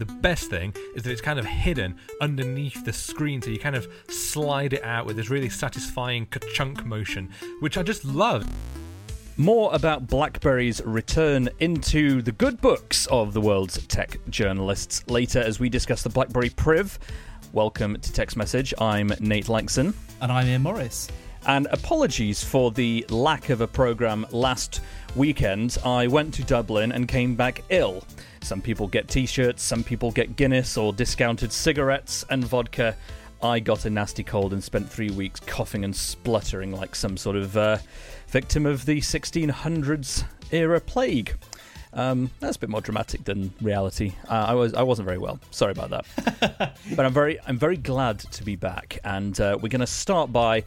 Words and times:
The 0.00 0.06
best 0.06 0.48
thing 0.48 0.72
is 0.96 1.02
that 1.02 1.10
it's 1.10 1.20
kind 1.20 1.38
of 1.38 1.44
hidden 1.44 1.94
underneath 2.22 2.86
the 2.86 2.92
screen, 2.92 3.42
so 3.42 3.50
you 3.50 3.58
kind 3.58 3.76
of 3.76 3.86
slide 4.08 4.72
it 4.72 4.82
out 4.82 5.04
with 5.04 5.16
this 5.16 5.28
really 5.28 5.50
satisfying 5.50 6.24
ka-chunk 6.24 6.86
motion, 6.86 7.28
which 7.60 7.76
I 7.76 7.82
just 7.82 8.06
love. 8.06 8.46
More 9.36 9.68
about 9.74 10.06
BlackBerry's 10.06 10.80
return 10.86 11.50
into 11.58 12.22
the 12.22 12.32
good 12.32 12.62
books 12.62 13.08
of 13.08 13.34
the 13.34 13.42
world's 13.42 13.86
tech 13.88 14.16
journalists 14.30 15.06
later 15.06 15.40
as 15.40 15.60
we 15.60 15.68
discuss 15.68 16.02
the 16.02 16.08
BlackBerry 16.08 16.48
Priv. 16.48 16.98
Welcome 17.52 18.00
to 18.00 18.10
Tech's 18.10 18.36
Message. 18.36 18.72
I'm 18.80 19.12
Nate 19.20 19.50
Lanxon. 19.50 19.92
And 20.22 20.32
I'm 20.32 20.46
Ian 20.46 20.62
Morris. 20.62 21.08
And 21.46 21.66
apologies 21.72 22.42
for 22.42 22.70
the 22.70 23.04
lack 23.10 23.50
of 23.50 23.60
a 23.60 23.66
programme 23.66 24.26
last 24.30 24.80
weekend. 25.14 25.76
I 25.84 26.06
went 26.06 26.32
to 26.34 26.42
Dublin 26.42 26.90
and 26.90 27.06
came 27.06 27.34
back 27.34 27.64
ill. 27.68 28.02
Some 28.42 28.60
people 28.60 28.88
get 28.88 29.08
t 29.08 29.26
shirts, 29.26 29.62
some 29.62 29.84
people 29.84 30.10
get 30.10 30.36
Guinness 30.36 30.76
or 30.76 30.92
discounted 30.92 31.52
cigarettes 31.52 32.24
and 32.30 32.44
vodka. 32.44 32.96
I 33.42 33.60
got 33.60 33.84
a 33.86 33.90
nasty 33.90 34.22
cold 34.22 34.52
and 34.52 34.62
spent 34.62 34.90
three 34.90 35.10
weeks 35.10 35.40
coughing 35.40 35.84
and 35.84 35.94
spluttering 35.96 36.72
like 36.72 36.94
some 36.94 37.16
sort 37.16 37.36
of 37.36 37.56
uh, 37.56 37.78
victim 38.28 38.66
of 38.66 38.84
the 38.84 39.00
1600s 39.00 40.24
era 40.50 40.80
plague. 40.80 41.36
Um, 41.92 42.30
that's 42.38 42.56
a 42.56 42.60
bit 42.60 42.68
more 42.68 42.80
dramatic 42.80 43.24
than 43.24 43.52
reality. 43.60 44.12
Uh, 44.28 44.46
I 44.48 44.54
was 44.54 44.74
I 44.74 44.82
wasn't 44.82 45.06
very 45.06 45.18
well. 45.18 45.40
Sorry 45.50 45.72
about 45.72 45.90
that. 45.90 46.76
but 46.96 47.06
I'm 47.06 47.12
very 47.12 47.38
I'm 47.46 47.58
very 47.58 47.76
glad 47.76 48.20
to 48.20 48.44
be 48.44 48.56
back, 48.56 48.98
and 49.04 49.38
uh, 49.40 49.58
we're 49.60 49.68
going 49.68 49.80
to 49.80 49.86
start 49.86 50.32
by 50.32 50.64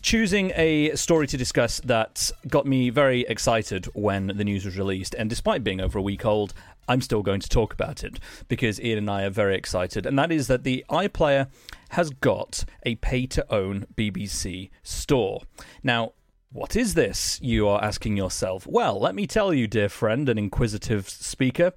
choosing 0.00 0.52
a 0.54 0.94
story 0.94 1.26
to 1.26 1.36
discuss 1.36 1.80
that 1.80 2.30
got 2.48 2.66
me 2.66 2.90
very 2.90 3.22
excited 3.22 3.86
when 3.94 4.26
the 4.26 4.44
news 4.44 4.64
was 4.64 4.76
released. 4.76 5.14
And 5.14 5.30
despite 5.30 5.64
being 5.64 5.80
over 5.80 5.98
a 5.98 6.02
week 6.02 6.26
old, 6.26 6.52
I'm 6.88 7.00
still 7.00 7.22
going 7.22 7.40
to 7.40 7.48
talk 7.48 7.72
about 7.72 8.04
it 8.04 8.20
because 8.48 8.80
Ian 8.80 8.98
and 8.98 9.10
I 9.10 9.24
are 9.24 9.30
very 9.30 9.56
excited. 9.56 10.06
And 10.06 10.18
that 10.18 10.32
is 10.32 10.46
that 10.48 10.64
the 10.64 10.84
iPlayer 10.90 11.48
has 11.90 12.10
got 12.10 12.64
a 12.84 12.96
pay 12.96 13.26
to 13.26 13.52
own 13.52 13.86
BBC 13.96 14.70
store. 14.82 15.42
Now, 15.82 16.12
what 16.50 16.76
is 16.76 16.94
this? 16.94 17.40
You 17.42 17.66
are 17.68 17.82
asking 17.82 18.16
yourself. 18.16 18.66
Well, 18.66 19.00
let 19.00 19.14
me 19.14 19.26
tell 19.26 19.52
you, 19.52 19.66
dear 19.66 19.88
friend 19.88 20.28
and 20.28 20.38
inquisitive 20.38 21.08
speaker. 21.08 21.72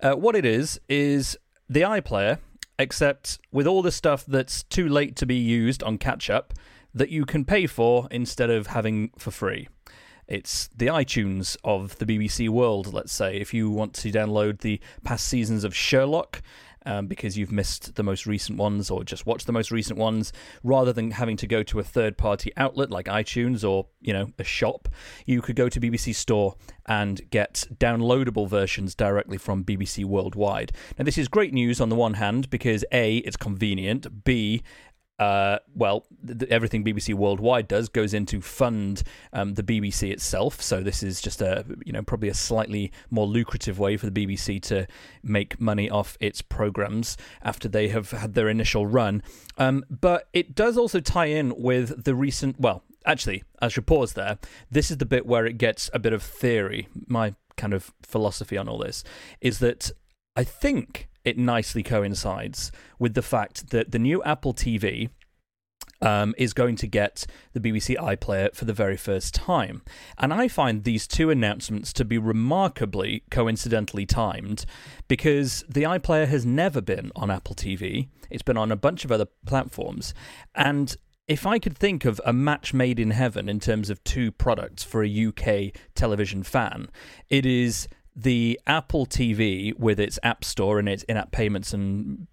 Uh, 0.00 0.14
what 0.14 0.34
it 0.34 0.46
is, 0.46 0.80
is 0.88 1.36
the 1.68 1.82
iPlayer, 1.82 2.38
except 2.78 3.38
with 3.50 3.66
all 3.66 3.82
the 3.82 3.92
stuff 3.92 4.24
that's 4.24 4.62
too 4.62 4.88
late 4.88 5.16
to 5.16 5.26
be 5.26 5.36
used 5.36 5.82
on 5.82 5.98
catch 5.98 6.30
up 6.30 6.54
that 6.94 7.10
you 7.10 7.24
can 7.24 7.44
pay 7.44 7.66
for 7.66 8.08
instead 8.10 8.50
of 8.50 8.68
having 8.68 9.10
for 9.18 9.30
free. 9.30 9.68
It's 10.28 10.68
the 10.68 10.86
iTunes 10.86 11.56
of 11.64 11.98
the 11.98 12.06
BBC 12.06 12.48
world, 12.48 12.92
let's 12.92 13.12
say. 13.12 13.36
If 13.36 13.52
you 13.52 13.70
want 13.70 13.94
to 13.94 14.10
download 14.10 14.60
the 14.60 14.80
past 15.04 15.26
seasons 15.26 15.64
of 15.64 15.74
Sherlock, 15.74 16.42
um, 16.86 17.06
because 17.06 17.38
you've 17.38 17.52
missed 17.52 17.94
the 17.94 18.02
most 18.02 18.26
recent 18.26 18.58
ones 18.58 18.90
or 18.90 19.04
just 19.04 19.26
watched 19.26 19.46
the 19.46 19.52
most 19.52 19.70
recent 19.70 19.98
ones, 19.98 20.32
rather 20.62 20.92
than 20.92 21.12
having 21.12 21.36
to 21.38 21.46
go 21.46 21.62
to 21.62 21.78
a 21.78 21.84
third 21.84 22.16
party 22.16 22.52
outlet 22.56 22.90
like 22.90 23.06
iTunes 23.06 23.68
or, 23.68 23.86
you 24.00 24.12
know, 24.12 24.30
a 24.38 24.44
shop, 24.44 24.88
you 25.26 25.40
could 25.42 25.56
go 25.56 25.68
to 25.68 25.80
BBC 25.80 26.14
Store 26.14 26.54
and 26.86 27.20
get 27.30 27.66
downloadable 27.74 28.48
versions 28.48 28.94
directly 28.94 29.38
from 29.38 29.64
BBC 29.64 30.04
Worldwide. 30.04 30.72
Now, 30.98 31.04
this 31.04 31.18
is 31.18 31.28
great 31.28 31.52
news 31.52 31.80
on 31.80 31.88
the 31.88 31.96
one 31.96 32.14
hand 32.14 32.50
because 32.50 32.84
A, 32.92 33.18
it's 33.18 33.36
convenient, 33.36 34.24
B, 34.24 34.62
uh, 35.22 35.58
well, 35.76 36.04
th- 36.26 36.50
everything 36.50 36.84
BBC 36.84 37.14
Worldwide 37.14 37.68
does 37.68 37.88
goes 37.88 38.12
into 38.12 38.40
fund 38.40 39.04
um, 39.32 39.54
the 39.54 39.62
BBC 39.62 40.10
itself. 40.10 40.60
So 40.60 40.82
this 40.82 41.02
is 41.02 41.20
just 41.20 41.40
a, 41.40 41.64
you 41.86 41.92
know, 41.92 42.02
probably 42.02 42.28
a 42.28 42.34
slightly 42.34 42.90
more 43.08 43.26
lucrative 43.26 43.78
way 43.78 43.96
for 43.96 44.10
the 44.10 44.26
BBC 44.26 44.60
to 44.62 44.88
make 45.22 45.60
money 45.60 45.88
off 45.88 46.16
its 46.18 46.42
programs 46.42 47.16
after 47.42 47.68
they 47.68 47.88
have 47.88 48.10
had 48.10 48.34
their 48.34 48.48
initial 48.48 48.84
run. 48.84 49.22
Um, 49.58 49.84
but 49.88 50.28
it 50.32 50.56
does 50.56 50.76
also 50.76 50.98
tie 50.98 51.26
in 51.26 51.54
with 51.56 52.02
the 52.02 52.16
recent, 52.16 52.58
well, 52.58 52.82
actually, 53.06 53.44
I 53.60 53.68
should 53.68 53.86
pause 53.86 54.14
there. 54.14 54.38
This 54.72 54.90
is 54.90 54.98
the 54.98 55.06
bit 55.06 55.24
where 55.24 55.46
it 55.46 55.56
gets 55.56 55.88
a 55.94 56.00
bit 56.00 56.12
of 56.12 56.22
theory. 56.22 56.88
My 57.06 57.36
kind 57.56 57.74
of 57.74 57.92
philosophy 58.02 58.58
on 58.58 58.68
all 58.68 58.78
this 58.78 59.04
is 59.40 59.60
that 59.60 59.92
I 60.34 60.42
think 60.42 61.08
it 61.24 61.38
nicely 61.38 61.82
coincides 61.82 62.72
with 62.98 63.14
the 63.14 63.22
fact 63.22 63.70
that 63.70 63.92
the 63.92 63.98
new 63.98 64.22
Apple 64.24 64.54
TV 64.54 65.10
um, 66.02 66.34
is 66.36 66.52
going 66.52 66.76
to 66.76 66.86
get 66.86 67.26
the 67.52 67.60
BBC 67.60 67.96
iPlayer 67.96 68.54
for 68.54 68.64
the 68.64 68.72
very 68.72 68.96
first 68.96 69.34
time. 69.34 69.82
And 70.18 70.32
I 70.34 70.48
find 70.48 70.84
these 70.84 71.06
two 71.06 71.30
announcements 71.30 71.92
to 71.94 72.04
be 72.04 72.18
remarkably 72.18 73.22
coincidentally 73.30 74.04
timed 74.04 74.66
because 75.08 75.64
the 75.68 75.84
iPlayer 75.84 76.26
has 76.26 76.44
never 76.44 76.80
been 76.80 77.12
on 77.14 77.30
Apple 77.30 77.54
TV, 77.54 78.08
it's 78.30 78.42
been 78.42 78.56
on 78.56 78.72
a 78.72 78.76
bunch 78.76 79.04
of 79.04 79.12
other 79.12 79.26
platforms. 79.46 80.12
And 80.54 80.96
if 81.28 81.46
I 81.46 81.58
could 81.58 81.78
think 81.78 82.04
of 82.04 82.20
a 82.26 82.32
match 82.32 82.74
made 82.74 82.98
in 82.98 83.12
heaven 83.12 83.48
in 83.48 83.60
terms 83.60 83.88
of 83.88 84.02
two 84.02 84.32
products 84.32 84.82
for 84.82 85.04
a 85.04 85.26
UK 85.26 85.72
television 85.94 86.42
fan, 86.42 86.88
it 87.28 87.46
is 87.46 87.86
the 88.14 88.60
Apple 88.66 89.06
TV 89.06 89.76
with 89.78 89.98
its 89.98 90.18
App 90.22 90.44
Store 90.44 90.78
and 90.78 90.88
its 90.88 91.02
in 91.04 91.16
app 91.16 91.32
payments 91.32 91.72
and 91.72 92.26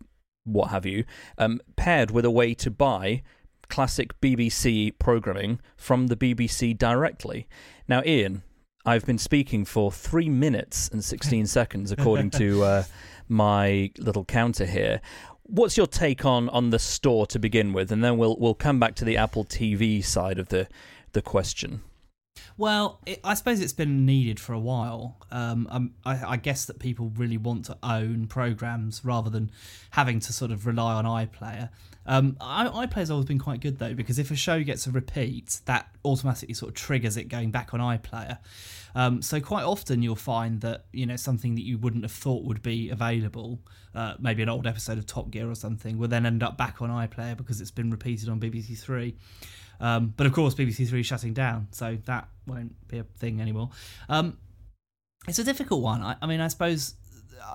what 0.43 0.69
have 0.69 0.85
you, 0.85 1.05
um, 1.37 1.59
paired 1.75 2.11
with 2.11 2.25
a 2.25 2.31
way 2.31 2.53
to 2.55 2.71
buy 2.71 3.21
classic 3.69 4.19
BBC 4.19 4.97
programming 4.99 5.59
from 5.77 6.07
the 6.07 6.15
BBC 6.15 6.77
directly. 6.77 7.47
Now, 7.87 8.01
Ian, 8.05 8.43
I've 8.85 9.05
been 9.05 9.17
speaking 9.17 9.65
for 9.65 9.91
three 9.91 10.29
minutes 10.29 10.89
and 10.89 11.03
16 11.03 11.45
seconds, 11.45 11.91
according 11.91 12.31
to 12.31 12.63
uh, 12.63 12.83
my 13.27 13.91
little 13.97 14.25
counter 14.25 14.65
here. 14.65 15.01
What's 15.43 15.77
your 15.77 15.87
take 15.87 16.25
on, 16.25 16.49
on 16.49 16.69
the 16.69 16.79
store 16.79 17.25
to 17.27 17.39
begin 17.39 17.73
with, 17.73 17.91
and 17.91 18.03
then 18.03 18.17
we'll 18.17 18.37
we'll 18.37 18.53
come 18.53 18.79
back 18.79 18.95
to 18.95 19.05
the 19.05 19.17
Apple 19.17 19.45
TV 19.45 20.03
side 20.03 20.37
of 20.37 20.49
the 20.49 20.67
the 21.13 21.21
question. 21.21 21.81
Well, 22.57 22.99
it, 23.05 23.19
I 23.23 23.33
suppose 23.33 23.59
it's 23.59 23.73
been 23.73 24.05
needed 24.05 24.39
for 24.39 24.53
a 24.53 24.59
while. 24.59 25.17
Um, 25.31 25.67
um, 25.71 25.93
I, 26.05 26.33
I, 26.33 26.37
guess 26.37 26.65
that 26.65 26.79
people 26.79 27.11
really 27.15 27.37
want 27.37 27.65
to 27.65 27.77
own 27.83 28.27
programs 28.27 29.05
rather 29.05 29.29
than 29.29 29.51
having 29.91 30.19
to 30.21 30.33
sort 30.33 30.51
of 30.51 30.65
rely 30.65 30.93
on 30.93 31.05
iPlayer. 31.05 31.69
Um, 32.05 32.37
iPlayer's 32.41 33.11
always 33.11 33.27
been 33.27 33.39
quite 33.39 33.59
good 33.59 33.77
though 33.77 33.93
because 33.93 34.17
if 34.17 34.31
a 34.31 34.35
show 34.35 34.63
gets 34.63 34.87
a 34.87 34.91
repeat, 34.91 35.59
that 35.65 35.87
automatically 36.03 36.55
sort 36.55 36.69
of 36.69 36.75
triggers 36.75 37.17
it 37.17 37.25
going 37.25 37.51
back 37.51 37.73
on 37.73 37.79
iPlayer. 37.79 38.39
Um, 38.95 39.21
so 39.21 39.39
quite 39.39 39.63
often 39.63 40.01
you'll 40.01 40.15
find 40.15 40.61
that 40.61 40.85
you 40.91 41.05
know 41.05 41.15
something 41.15 41.55
that 41.55 41.63
you 41.63 41.77
wouldn't 41.77 42.03
have 42.03 42.11
thought 42.11 42.43
would 42.43 42.61
be 42.61 42.89
available, 42.89 43.59
uh, 43.95 44.15
maybe 44.19 44.43
an 44.43 44.49
old 44.49 44.67
episode 44.67 44.97
of 44.97 45.05
Top 45.05 45.29
Gear 45.31 45.49
or 45.49 45.55
something, 45.55 45.97
will 45.97 46.07
then 46.07 46.25
end 46.25 46.43
up 46.43 46.57
back 46.57 46.81
on 46.81 46.89
iPlayer 46.89 47.37
because 47.37 47.61
it's 47.61 47.71
been 47.71 47.91
repeated 47.91 48.29
on 48.29 48.39
BBC 48.39 48.77
Three. 48.79 49.15
Um, 49.79 50.13
but 50.17 50.27
of 50.27 50.33
course, 50.33 50.55
BBC 50.55 50.87
Three 50.89 51.01
is 51.01 51.05
shutting 51.05 51.33
down, 51.33 51.67
so 51.71 51.97
that 52.05 52.27
won't 52.45 52.87
be 52.87 52.99
a 52.99 53.03
thing 53.03 53.41
anymore. 53.41 53.69
Um, 54.09 54.37
it's 55.27 55.39
a 55.39 55.43
difficult 55.43 55.81
one. 55.81 56.01
I, 56.01 56.15
I 56.21 56.25
mean, 56.25 56.41
I 56.41 56.47
suppose 56.47 56.95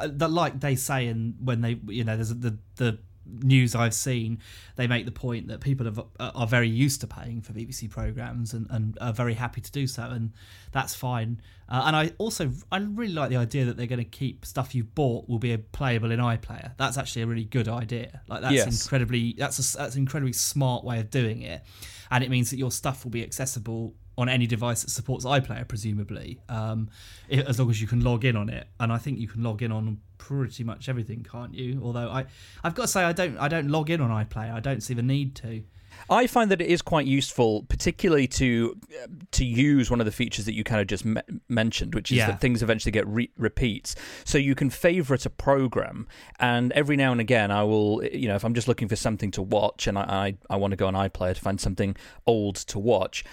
uh, 0.01 0.09
that, 0.13 0.31
like 0.31 0.61
they 0.61 0.77
say, 0.77 1.09
and 1.09 1.35
when 1.43 1.61
they, 1.61 1.81
you 1.89 2.05
know, 2.05 2.17
there's 2.17 2.35
the 2.35 2.59
the 2.77 2.99
news 3.27 3.75
I've 3.75 3.95
seen, 3.95 4.39
they 4.77 4.87
make 4.87 5.07
the 5.07 5.13
point 5.13 5.49
that 5.49 5.61
people 5.61 5.87
have, 5.87 5.99
uh, 5.99 6.31
are 6.35 6.47
very 6.47 6.69
used 6.69 7.01
to 7.03 7.07
paying 7.07 7.41
for 7.41 7.53
BBC 7.53 7.91
programs 7.91 8.53
and, 8.53 8.67
and 8.71 8.99
are 9.01 9.13
very 9.13 9.35
happy 9.35 9.61
to 9.61 9.73
do 9.73 9.87
so, 9.87 10.03
and 10.03 10.33
that's 10.73 10.95
fine. 10.95 11.41
Uh, 11.69 11.85
and 11.87 11.97
I 11.97 12.13
also 12.19 12.53
I 12.71 12.79
really 12.79 13.15
like 13.15 13.31
the 13.31 13.37
idea 13.37 13.65
that 13.67 13.77
they're 13.77 13.87
going 13.87 13.99
to 13.99 14.05
keep 14.05 14.45
stuff 14.45 14.75
you 14.75 14.85
bought 14.85 15.29
will 15.29 15.39
be 15.39 15.57
playable 15.57 16.11
in 16.11 16.21
iPlayer. 16.21 16.73
That's 16.77 16.99
actually 16.99 17.23
a 17.23 17.27
really 17.27 17.45
good 17.45 17.69
idea. 17.69 18.21
Like 18.29 18.43
that's 18.43 18.55
yes. 18.55 18.83
incredibly 18.85 19.35
that's 19.39 19.59
a, 19.59 19.79
that's 19.79 19.95
an 19.95 20.01
incredibly 20.01 20.35
smart 20.35 20.85
way 20.85 21.01
of 21.01 21.11
doing 21.11 21.43
it, 21.43 21.63
and 22.11 22.23
it 22.23 22.31
means 22.31 22.51
that 22.51 22.59
your 22.59 22.71
stuff 22.71 23.05
will 23.05 23.11
be 23.11 23.23
accessible 23.23 23.95
on 24.17 24.29
any 24.29 24.47
device 24.47 24.83
that 24.83 24.91
supports 24.91 25.25
iPlayer, 25.25 25.67
presumably, 25.67 26.41
um, 26.49 26.89
as 27.31 27.59
long 27.59 27.71
as 27.71 27.81
you 27.81 27.87
can 27.87 28.01
log 28.03 28.25
in 28.25 28.37
on 28.37 28.49
it. 28.49 28.67
And 28.79 28.93
I 28.93 28.99
think 28.99 29.19
you 29.19 29.29
can 29.29 29.43
log 29.43 29.63
in 29.63 29.73
on 29.73 29.99
pretty 30.19 30.65
much 30.65 30.89
everything, 30.89 31.27
can't 31.29 31.53
you? 31.55 31.81
Although 31.83 32.09
I, 32.09 32.27
I've 32.63 32.75
got 32.75 32.83
to 32.83 32.89
say, 32.89 33.03
I 33.03 33.13
don't, 33.13 33.37
I 33.39 33.49
don't 33.49 33.69
log 33.69 33.91
in 33.91 34.01
on 34.01 34.11
iPlayer. 34.11 34.53
I 34.53 34.61
don't 34.61 34.83
see 34.83 34.95
the 34.95 35.03
need 35.03 35.35
to. 35.37 35.63
I 36.11 36.27
find 36.27 36.51
that 36.51 36.61
it 36.61 36.67
is 36.67 36.83
quite 36.83 37.07
useful, 37.07 37.63
particularly 37.69 38.27
to 38.27 38.77
to 39.31 39.45
use 39.45 39.93
one 39.93 40.01
of 40.01 40.07
the 40.07 40.13
features 40.13 40.45
that 40.45 40.53
you 40.53 40.65
kind 40.65 40.81
of 40.81 40.89
just 40.89 41.05
me- 41.05 41.21
mentioned, 41.49 41.95
which 41.95 42.11
is 42.11 42.19
Yeah. 42.19 42.27
that 42.27 42.41
things 42.41 42.65
eventually 42.65 42.91
get 42.91 43.07
re- 43.07 43.31
repeats. 43.39 43.95
So 44.25 44.37
you 44.37 44.57
can 44.57 44.71
favorite 44.71 45.25
a 45.25 45.31
program, 45.31 46.09
and 46.41 46.73
every 46.73 46.97
now 46.97 47.13
and 47.13 47.21
again, 47.21 47.53
I 47.53 47.63
will, 47.63 48.05
you 48.05 48.27
know, 48.27 48.35
if 48.35 48.45
I'm 48.45 48.55
just 48.55 48.67
looking 48.67 48.89
for 48.89 48.97
something 48.97 49.31
to 49.33 49.43
watch, 49.43 49.87
and 49.87 49.97
I 49.97 50.03
I, 50.51 50.55
I 50.55 50.57
want 50.57 50.73
to 50.73 50.77
go 50.77 50.89
on 50.89 50.95
iPlayer 50.95 51.35
to 51.37 51.41
find 51.41 51.61
something 51.61 51.95
old 52.27 52.57
to 52.57 52.79
watch. 52.81 53.25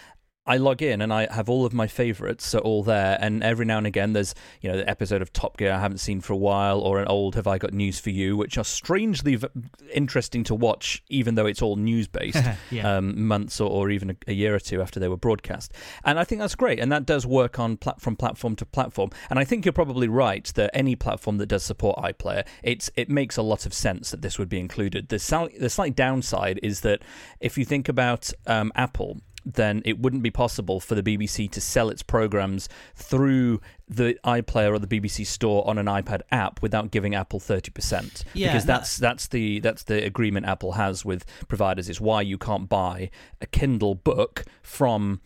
I 0.47 0.57
log 0.57 0.81
in 0.81 1.01
and 1.01 1.13
I 1.13 1.31
have 1.31 1.49
all 1.49 1.65
of 1.65 1.73
my 1.73 1.85
favorites 1.85 2.55
are 2.55 2.59
all 2.61 2.81
there, 2.81 3.15
and 3.21 3.43
every 3.43 3.63
now 3.65 3.77
and 3.77 3.85
again 3.85 4.13
there's 4.13 4.33
you 4.59 4.71
know 4.71 4.77
the 4.77 4.89
episode 4.89 5.21
of 5.21 5.31
Top 5.31 5.55
Gear 5.57 5.71
I 5.71 5.79
haven't 5.79 5.99
seen 5.99 6.19
for 6.19 6.33
a 6.33 6.37
while, 6.37 6.79
or 6.79 6.99
an 6.99 7.07
old 7.07 7.35
Have 7.35 7.45
I 7.45 7.59
Got 7.59 7.73
News 7.73 7.99
for 7.99 8.09
You, 8.09 8.35
which 8.35 8.57
are 8.57 8.63
strangely 8.63 9.35
v- 9.35 9.47
interesting 9.93 10.43
to 10.45 10.55
watch, 10.55 11.03
even 11.09 11.35
though 11.35 11.45
it's 11.45 11.61
all 11.61 11.75
news 11.75 12.07
based, 12.07 12.43
Yeah. 12.71 12.97
um, 12.97 13.27
months 13.27 13.61
or, 13.61 13.69
or 13.69 13.91
even 13.91 14.09
a, 14.09 14.15
a 14.27 14.33
year 14.33 14.55
or 14.55 14.59
two 14.59 14.81
after 14.81 14.99
they 14.99 15.07
were 15.07 15.15
broadcast. 15.17 15.73
And 16.03 16.17
I 16.17 16.23
think 16.23 16.41
that's 16.41 16.55
great, 16.55 16.79
and 16.79 16.91
that 16.91 17.05
does 17.05 17.25
work 17.27 17.59
on 17.59 17.77
plat- 17.77 18.01
from 18.01 18.15
platform 18.15 18.55
to 18.55 18.65
platform. 18.65 19.11
And 19.29 19.37
I 19.37 19.43
think 19.43 19.63
you're 19.63 19.73
probably 19.73 20.07
right 20.07 20.45
that 20.55 20.71
any 20.73 20.95
platform 20.95 21.37
that 21.37 21.47
does 21.47 21.63
support 21.63 21.97
iPlayer, 21.99 22.47
it's 22.63 22.89
it 22.95 23.09
makes 23.09 23.37
a 23.37 23.43
lot 23.43 23.67
of 23.67 23.75
sense 23.75 24.09
that 24.09 24.23
this 24.23 24.39
would 24.39 24.49
be 24.49 24.59
included. 24.59 25.09
The 25.09 25.19
sal- 25.19 25.49
the 25.59 25.69
slight 25.69 25.95
downside 25.95 26.59
is 26.63 26.81
that 26.81 27.03
if 27.39 27.59
you 27.59 27.63
think 27.65 27.87
about 27.87 28.31
um, 28.47 28.71
Apple 28.75 29.21
then 29.45 29.81
it 29.85 29.99
wouldn't 29.99 30.23
be 30.23 30.31
possible 30.31 30.79
for 30.79 30.95
the 30.95 31.03
BBC 31.03 31.49
to 31.51 31.61
sell 31.61 31.89
its 31.89 32.03
programs 32.03 32.69
through 32.95 33.61
the 33.87 34.17
iPlayer 34.23 34.73
or 34.73 34.79
the 34.79 34.87
BBC 34.87 35.25
Store 35.25 35.67
on 35.67 35.77
an 35.77 35.87
iPad 35.87 36.21
app 36.31 36.61
without 36.61 36.91
giving 36.91 37.15
Apple 37.15 37.39
30%. 37.39 38.23
Yeah, 38.33 38.47
because 38.47 38.65
that's 38.65 38.97
that's 38.97 39.27
the 39.27 39.59
that's 39.59 39.83
the 39.83 40.03
agreement 40.03 40.45
Apple 40.45 40.73
has 40.73 41.03
with 41.03 41.25
providers 41.47 41.89
is 41.89 41.99
why 41.99 42.21
you 42.21 42.37
can't 42.37 42.69
buy 42.69 43.09
a 43.41 43.45
Kindle 43.45 43.95
book 43.95 44.45
from 44.61 45.21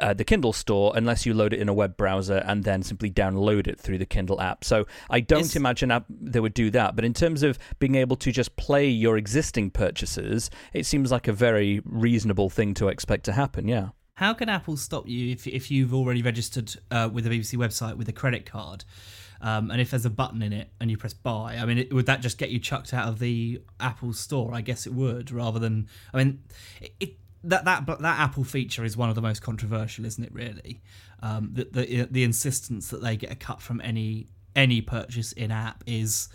uh, 0.00 0.14
the 0.14 0.24
Kindle 0.24 0.52
store 0.52 0.92
unless 0.94 1.26
you 1.26 1.34
load 1.34 1.52
it 1.52 1.60
in 1.60 1.68
a 1.68 1.74
web 1.74 1.96
browser 1.96 2.36
and 2.46 2.64
then 2.64 2.82
simply 2.82 3.10
download 3.10 3.66
it 3.66 3.78
through 3.80 3.98
the 3.98 4.06
Kindle 4.06 4.40
app. 4.40 4.64
So 4.64 4.86
I 5.10 5.20
don't 5.20 5.40
It's- 5.40 5.56
imagine 5.56 5.90
app, 5.90 6.04
they 6.08 6.40
would 6.40 6.54
do 6.54 6.70
that. 6.70 6.96
But 6.96 7.04
in 7.04 7.14
terms 7.14 7.42
of 7.42 7.58
being 7.78 7.94
able 7.94 8.16
to 8.16 8.32
just 8.32 8.56
play 8.56 8.88
your 8.88 9.16
existing 9.16 9.70
purchases, 9.70 10.50
it 10.72 10.86
seems 10.86 11.10
like 11.10 11.28
a 11.28 11.32
very 11.32 11.80
reasonable 11.84 12.50
thing 12.50 12.74
to 12.74 12.88
expect 12.88 13.24
to 13.24 13.32
happen. 13.32 13.68
Yeah. 13.68 13.88
How 14.14 14.32
can 14.32 14.48
Apple 14.48 14.78
stop 14.78 15.06
you 15.06 15.32
if 15.32 15.46
if 15.46 15.70
you've 15.70 15.92
already 15.92 16.22
registered 16.22 16.74
uh, 16.90 17.10
with 17.12 17.24
the 17.24 17.30
BBC 17.30 17.56
website 17.58 17.96
with 17.98 18.08
a 18.08 18.12
credit 18.12 18.46
card? 18.46 18.84
Um, 19.42 19.70
and 19.70 19.78
if 19.82 19.90
there's 19.90 20.06
a 20.06 20.10
button 20.10 20.40
in 20.40 20.54
it 20.54 20.70
and 20.80 20.90
you 20.90 20.96
press 20.96 21.12
buy, 21.12 21.58
I 21.58 21.66
mean, 21.66 21.76
it, 21.76 21.92
would 21.92 22.06
that 22.06 22.22
just 22.22 22.38
get 22.38 22.48
you 22.48 22.58
chucked 22.58 22.94
out 22.94 23.06
of 23.08 23.18
the 23.18 23.60
Apple 23.78 24.14
store? 24.14 24.54
I 24.54 24.62
guess 24.62 24.86
it 24.86 24.94
would, 24.94 25.30
rather 25.30 25.58
than. 25.58 25.88
I 26.14 26.16
mean, 26.24 26.42
it, 26.80 26.94
it, 26.98 27.16
that 27.44 27.64
that 27.64 27.86
but 27.86 28.00
that 28.02 28.18
Apple 28.18 28.44
feature 28.44 28.84
is 28.84 28.96
one 28.96 29.08
of 29.08 29.14
the 29.14 29.22
most 29.22 29.40
controversial, 29.42 30.04
isn't 30.04 30.22
it? 30.24 30.32
Really, 30.34 30.80
um, 31.22 31.50
the, 31.52 31.68
the 31.70 32.08
the 32.10 32.24
insistence 32.24 32.88
that 32.90 33.02
they 33.02 33.16
get 33.16 33.30
a 33.32 33.36
cut 33.36 33.60
from 33.62 33.80
any 33.82 34.26
any 34.54 34.80
purchase 34.80 35.32
in 35.32 35.50
app 35.50 35.84
is 35.86 36.28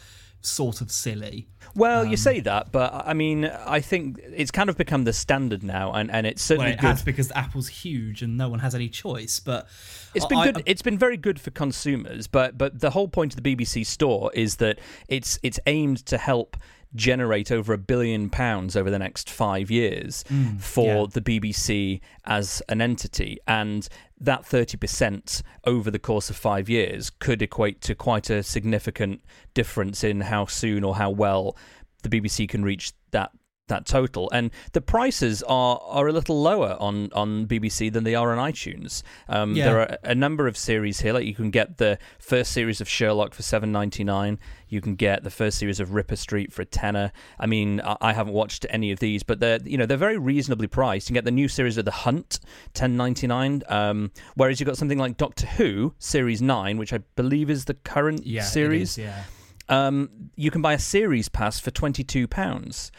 sort 0.44 0.82
of 0.82 0.92
silly. 0.92 1.48
Well, 1.76 2.02
Um, 2.02 2.10
you 2.10 2.18
say 2.18 2.40
that, 2.40 2.72
but 2.72 2.92
I 3.06 3.14
mean, 3.14 3.46
I 3.46 3.80
think 3.80 4.20
it's 4.24 4.50
kind 4.50 4.70
of 4.72 4.78
become 4.78 5.04
the 5.04 5.14
standard 5.14 5.62
now, 5.64 5.92
and, 5.94 6.10
and 6.10 6.26
it's 6.26 6.42
Well, 6.50 6.58
certainly 6.58 6.72
it 6.72 6.80
good. 6.80 6.88
has 6.88 7.04
because 7.04 7.32
Apple's 7.34 7.68
huge 7.68 8.24
and 8.24 8.38
no 8.38 8.50
one 8.50 8.58
has 8.60 8.74
any 8.74 8.90
choice. 8.90 9.40
But 9.40 9.68
It's 10.16 10.26
been 10.26 10.40
I- 10.40 10.52
good. 10.52 10.64
it's 10.66 10.82
been 10.82 10.98
very 10.98 11.18
good 11.18 11.40
for 11.40 11.52
consumers, 11.52 12.26
but 12.28 12.58
but 12.58 12.80
the 12.80 12.90
whole 12.90 13.08
point 13.08 13.36
of 13.36 13.44
the 13.44 13.56
BBC 13.56 13.86
Store 13.86 14.32
is 14.34 14.56
that 14.58 14.80
it's 15.08 15.38
it's 15.44 15.60
aimed 15.68 16.04
to 16.08 16.18
help 16.18 16.58
generate 16.96 17.52
over 17.52 17.74
a 17.74 17.78
billion 17.78 18.30
pounds 18.30 18.76
over 18.76 18.90
the 18.90 19.00
next 19.00 19.30
five 19.30 19.72
years 19.72 20.24
mm, 20.30 20.60
for 20.60 20.86
yeah. 20.86 21.06
the 21.12 21.22
BBC 21.22 22.02
as 22.26 22.62
an 22.70 22.82
entity, 22.82 23.40
and 23.48 23.88
that 24.20 24.46
thirty 24.46 24.78
percent 24.78 25.42
over 25.66 25.90
the 25.90 26.00
course 26.00 26.30
of 26.30 26.36
five 26.36 26.70
years 26.70 27.10
could 27.10 27.42
equate 27.42 27.82
to 27.82 27.96
quite 27.96 28.30
a 28.30 28.44
significant 28.44 29.22
difference 29.54 30.04
in 30.04 30.22
how 30.22 30.46
soon 30.46 30.84
or 30.84 30.96
how 30.96 31.10
well 31.10 31.56
the 32.04 32.10
BBC 32.10 32.50
can 32.50 32.64
reach 32.64 32.94
that 33.12 33.32
that 33.72 33.86
total. 33.86 34.30
And 34.32 34.52
the 34.74 34.82
prices 34.82 35.42
are 35.44 35.80
are 35.84 36.08
a 36.08 36.12
little 36.14 36.42
lower 36.42 36.78
on 36.80 37.10
on 37.14 37.48
BBC 37.48 37.92
than 37.92 38.04
they 38.04 38.16
are 38.16 38.32
on 38.32 38.52
iTunes. 38.52 39.02
Um, 39.28 39.56
Yeah. 39.56 39.66
There 39.66 39.80
are 39.80 39.98
a 40.04 40.16
number 40.16 40.48
of 40.48 40.56
series 40.56 41.02
here. 41.02 41.14
Like 41.14 41.26
you 41.26 41.36
can 41.36 41.50
get 41.50 41.78
the 41.78 41.98
first 42.20 42.52
series 42.52 42.80
of 42.82 42.88
Sherlock 42.88 43.34
for 43.34 43.42
seven 43.44 43.72
ninety 43.72 44.04
nine. 44.04 44.40
You 44.70 44.80
can 44.80 44.96
get 44.96 45.24
the 45.24 45.30
first 45.30 45.58
series 45.58 45.80
of 45.82 45.94
Ripper 45.94 46.16
Street 46.16 46.54
for 46.54 46.62
a 46.62 46.66
tenner. 46.66 47.12
I 47.38 47.46
mean, 47.46 47.82
I, 47.82 47.98
I 48.00 48.14
haven't 48.14 48.34
watched 48.34 48.66
any 48.70 48.92
of 48.92 49.00
these, 49.00 49.24
but 49.24 49.40
they're 49.40 49.60
you 49.66 49.78
know 49.78 49.86
they're 49.86 49.98
very 49.98 50.18
reasonably 50.18 50.68
priced. 50.68 51.10
You 51.10 51.14
can 51.14 51.16
get 51.16 51.26
the 51.26 51.32
new 51.32 51.48
series 51.48 51.78
of 51.78 51.86
The 51.86 51.92
Hunt, 51.92 52.40
ten 52.74 52.96
ninety 52.96 53.28
nine. 53.28 53.64
Um, 53.68 54.12
whereas 54.36 54.60
you've 54.60 54.68
got 54.68 54.78
something 54.78 54.98
like 54.98 55.18
Doctor 55.18 55.48
Who 55.48 55.94
series 56.00 56.42
nine, 56.42 56.78
which 56.78 56.94
I 56.94 57.00
believe 57.16 57.50
is 57.50 57.66
the 57.66 57.74
current 57.74 58.26
yeah, 58.26 58.44
series. 58.44 58.92
is, 58.92 59.00
yeah. 59.00 59.24
Um, 59.70 60.10
you 60.36 60.52
can 60.52 60.62
buy 60.62 60.74
a 60.74 60.80
series 60.80 61.30
pass 61.30 61.60
for 61.60 61.72
twenty 61.72 62.04
two 62.04 62.28
pounds. 62.28 62.92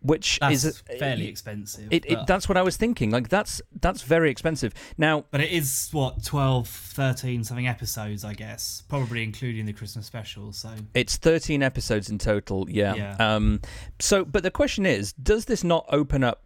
Which 0.00 0.38
That's 0.38 0.64
is 0.64 0.80
fairly 0.98 1.26
expensive. 1.26 1.88
it, 1.90 2.04
it, 2.06 2.18
that's 2.26 2.48
what 2.48 2.56
I 2.56 2.62
was 2.62 2.76
thinking. 2.76 3.10
Like 3.10 3.28
that's 3.28 3.60
that's 3.80 4.02
very 4.02 4.30
expensive. 4.30 4.72
Now, 4.96 5.24
but 5.32 5.40
it 5.40 5.50
is 5.50 5.88
what 5.90 6.24
12, 6.24 6.68
13 6.68 7.42
something 7.42 7.66
episodes, 7.66 8.24
I 8.24 8.34
guess, 8.34 8.84
probably 8.88 9.24
including 9.24 9.66
the 9.66 9.72
Christmas 9.72 10.06
special. 10.06 10.52
So 10.52 10.70
it's 10.94 11.16
13 11.16 11.64
episodes 11.64 12.10
in 12.10 12.18
total. 12.18 12.70
Yeah. 12.70 12.94
Yeah. 12.94 13.16
Um. 13.18 13.60
So, 13.98 14.24
but 14.24 14.44
the 14.44 14.52
question 14.52 14.86
is, 14.86 15.12
does 15.14 15.46
this 15.46 15.64
not 15.64 15.84
open 15.88 16.22
up 16.22 16.44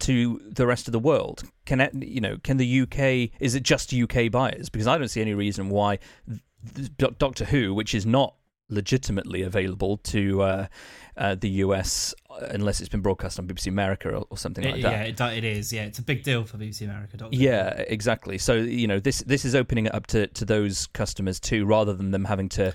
to 0.00 0.40
the 0.50 0.66
rest 0.66 0.88
of 0.88 0.92
the 0.92 0.98
world? 0.98 1.44
Can 1.66 1.80
it, 1.80 1.94
you 1.94 2.20
know? 2.20 2.38
Can 2.42 2.56
the 2.56 2.80
UK? 2.82 3.38
Is 3.38 3.54
it 3.54 3.62
just 3.62 3.92
UK 3.92 4.30
buyers? 4.30 4.68
Because 4.68 4.86
I 4.86 4.96
don't 4.96 5.08
see 5.08 5.20
any 5.20 5.34
reason 5.34 5.68
why 5.68 5.98
Doctor 6.96 7.44
Who, 7.44 7.74
which 7.74 7.94
is 7.94 8.06
not 8.06 8.34
legitimately 8.68 9.42
available 9.42 9.98
to 9.98 10.42
uh, 10.42 10.66
uh, 11.16 11.34
the 11.34 11.48
US 11.50 12.14
unless 12.50 12.80
it's 12.80 12.88
been 12.88 13.00
broadcast 13.00 13.38
on 13.38 13.46
BBC 13.46 13.68
America 13.68 14.10
or, 14.10 14.26
or 14.30 14.36
something 14.36 14.64
like 14.64 14.76
it, 14.76 14.82
that. 14.82 14.92
yeah, 15.18 15.28
it, 15.28 15.38
it 15.38 15.44
is. 15.44 15.72
Yeah, 15.72 15.84
it's 15.84 15.98
a 15.98 16.02
big 16.02 16.22
deal 16.22 16.44
for 16.44 16.56
BBC 16.58 16.82
America. 16.82 17.16
Doctor. 17.16 17.36
Yeah, 17.36 17.68
exactly. 17.88 18.38
So 18.38 18.54
you 18.54 18.86
know, 18.86 19.00
this 19.00 19.20
this 19.20 19.44
is 19.44 19.54
opening 19.54 19.86
it 19.86 19.94
up 19.94 20.06
to, 20.08 20.26
to 20.28 20.44
those 20.44 20.86
customers 20.88 21.40
too, 21.40 21.64
rather 21.66 21.92
than 21.92 22.10
them 22.10 22.24
having 22.24 22.48
to, 22.50 22.74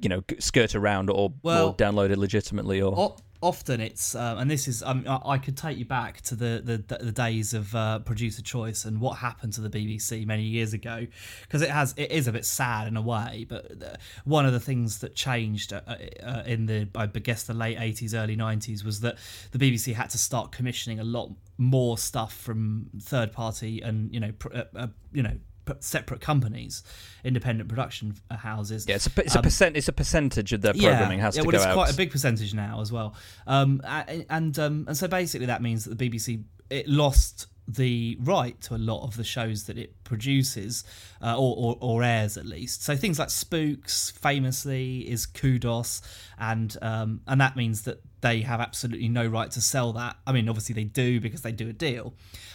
you 0.00 0.08
know, 0.08 0.22
skirt 0.38 0.74
around 0.74 1.10
or, 1.10 1.32
Well- 1.42 1.68
or 1.68 1.74
download 1.76 2.10
it 2.10 2.18
legitimately. 2.18 2.80
Or 2.80 3.16
often 3.42 3.80
it's 3.80 4.14
um, 4.14 4.38
and 4.38 4.50
this 4.50 4.68
is 4.68 4.82
um, 4.82 5.04
I, 5.08 5.20
I 5.24 5.38
could 5.38 5.56
take 5.56 5.78
you 5.78 5.84
back 5.84 6.20
to 6.22 6.34
the 6.34 6.60
the, 6.62 6.96
the 6.98 7.12
days 7.12 7.54
of 7.54 7.74
uh, 7.74 8.00
producer 8.00 8.42
choice 8.42 8.84
and 8.84 9.00
what 9.00 9.18
happened 9.18 9.54
to 9.54 9.60
the 9.62 9.70
BBC 9.70 10.26
many 10.26 10.42
years 10.42 10.74
ago 10.74 11.06
because 11.42 11.62
it 11.62 11.70
has 11.70 11.94
it 11.96 12.10
is 12.10 12.26
a 12.26 12.32
bit 12.32 12.44
sad 12.44 12.86
in 12.86 12.96
a 12.96 13.02
way 13.02 13.46
but 13.48 13.82
uh, 13.82 13.96
one 14.24 14.44
of 14.44 14.52
the 14.52 14.60
things 14.60 14.98
that 14.98 15.14
changed 15.14 15.72
uh, 15.72 15.80
uh, 16.22 16.42
in 16.46 16.66
the 16.66 16.88
I 16.94 17.06
guess 17.06 17.44
the 17.44 17.54
late 17.54 17.78
80s 17.78 18.14
early 18.14 18.36
90s 18.36 18.84
was 18.84 19.00
that 19.00 19.16
the 19.52 19.58
BBC 19.58 19.94
had 19.94 20.10
to 20.10 20.18
start 20.18 20.52
commissioning 20.52 21.00
a 21.00 21.04
lot 21.04 21.30
more 21.56 21.96
stuff 21.98 22.34
from 22.34 22.90
third 23.00 23.32
party 23.32 23.80
and 23.80 24.12
you 24.12 24.20
know 24.20 24.32
pr- 24.38 24.54
uh, 24.54 24.64
uh, 24.76 24.86
you 25.12 25.22
know 25.22 25.36
separate 25.80 26.20
companies 26.20 26.82
independent 27.24 27.68
production 27.68 28.14
uh, 28.30 28.36
houses 28.36 28.86
yeah, 28.88 28.96
it's 28.96 29.06
a 29.06 29.10
it's 29.24 29.34
a 29.34 29.38
Um, 29.38 29.42
percent 29.42 29.76
it's 29.76 29.88
a 29.88 29.92
percentage 29.92 30.52
of 30.52 30.60
their 30.62 30.72
programming 30.74 31.18
has 31.20 31.36
yeah, 31.36 31.42
to 31.42 31.46
well, 31.46 31.52
go 31.52 31.56
it's 31.58 31.66
out. 31.66 31.74
quite 31.74 31.92
a 31.92 31.96
big 31.96 32.10
percentage 32.10 32.54
now 32.54 32.80
as 32.80 32.90
well. 32.90 33.14
Um, 33.46 33.80
and 33.84 34.58
um, 34.58 34.84
and 34.88 34.96
so 34.96 35.06
basically 35.08 35.46
that 35.46 35.62
means 35.62 35.84
that 35.84 35.96
the 35.98 36.08
BBC 36.10 36.44
it 36.70 36.88
lost 36.88 37.46
the 37.68 38.16
right 38.20 38.60
to 38.62 38.74
a 38.74 38.78
lot 38.78 39.04
of 39.04 39.16
the 39.16 39.24
shows 39.24 39.64
that 39.64 39.78
it 39.78 39.94
produces 40.10 40.82
uh, 41.22 41.38
or, 41.38 41.54
or, 41.56 41.76
or 41.80 42.02
airs 42.02 42.36
at 42.36 42.44
least. 42.44 42.82
So 42.82 42.96
things 42.96 43.16
like 43.16 43.30
Spooks, 43.30 44.10
famously, 44.10 45.08
is 45.08 45.24
Kudos, 45.24 46.02
and 46.36 46.76
um, 46.82 47.20
and 47.28 47.40
that 47.40 47.54
means 47.54 47.82
that 47.82 48.02
they 48.22 48.40
have 48.40 48.60
absolutely 48.60 49.08
no 49.08 49.26
right 49.26 49.50
to 49.52 49.60
sell 49.60 49.92
that. 49.92 50.16
I 50.26 50.32
mean, 50.32 50.48
obviously 50.48 50.74
they 50.74 50.84
do 50.84 51.20
because 51.20 51.42
they 51.42 51.52
do 51.52 51.68
a 51.68 51.72
deal, 51.72 52.14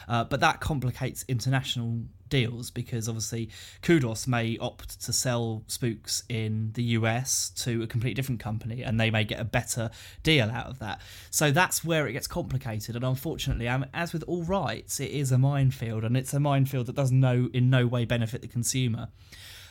uh, 0.10 0.26
but 0.26 0.42
that 0.42 0.60
complicates 0.60 1.24
international 1.30 2.02
deals 2.30 2.72
because 2.72 3.08
obviously 3.08 3.50
Kudos 3.82 4.28
may 4.28 4.58
opt 4.58 5.02
to 5.02 5.14
sell 5.14 5.64
Spooks 5.68 6.24
in 6.30 6.72
the 6.74 6.84
US 6.84 7.50
to 7.58 7.84
a 7.84 7.88
completely 7.88 8.16
different 8.16 8.40
company 8.40 8.84
and 8.84 9.00
they 9.00 9.12
may 9.12 9.24
get 9.24 9.40
a 9.40 9.46
better 9.46 9.90
deal 10.24 10.50
out 10.50 10.68
of 10.68 10.80
that. 10.80 11.02
So 11.30 11.52
that's 11.52 11.84
where 11.84 12.08
it 12.08 12.14
gets 12.14 12.28
complicated 12.28 12.96
and 12.96 13.06
unfortunately 13.06 13.68
um, 13.68 13.86
as 13.94 14.14
with 14.14 14.24
all 14.24 14.44
rights 14.44 15.00
it 15.00 15.12
is 15.12 15.32
a 15.32 15.38
minefield 15.38 16.04
and 16.04 16.18
it's 16.18 16.34
a 16.34 16.40
minefield 16.40 16.88
that 16.88 16.96
does 16.96 17.12
no 17.12 17.45
in 17.54 17.70
no 17.70 17.88
way 17.88 18.06
benefit 18.06 18.42
the 18.42 18.48
consumer. 18.48 19.10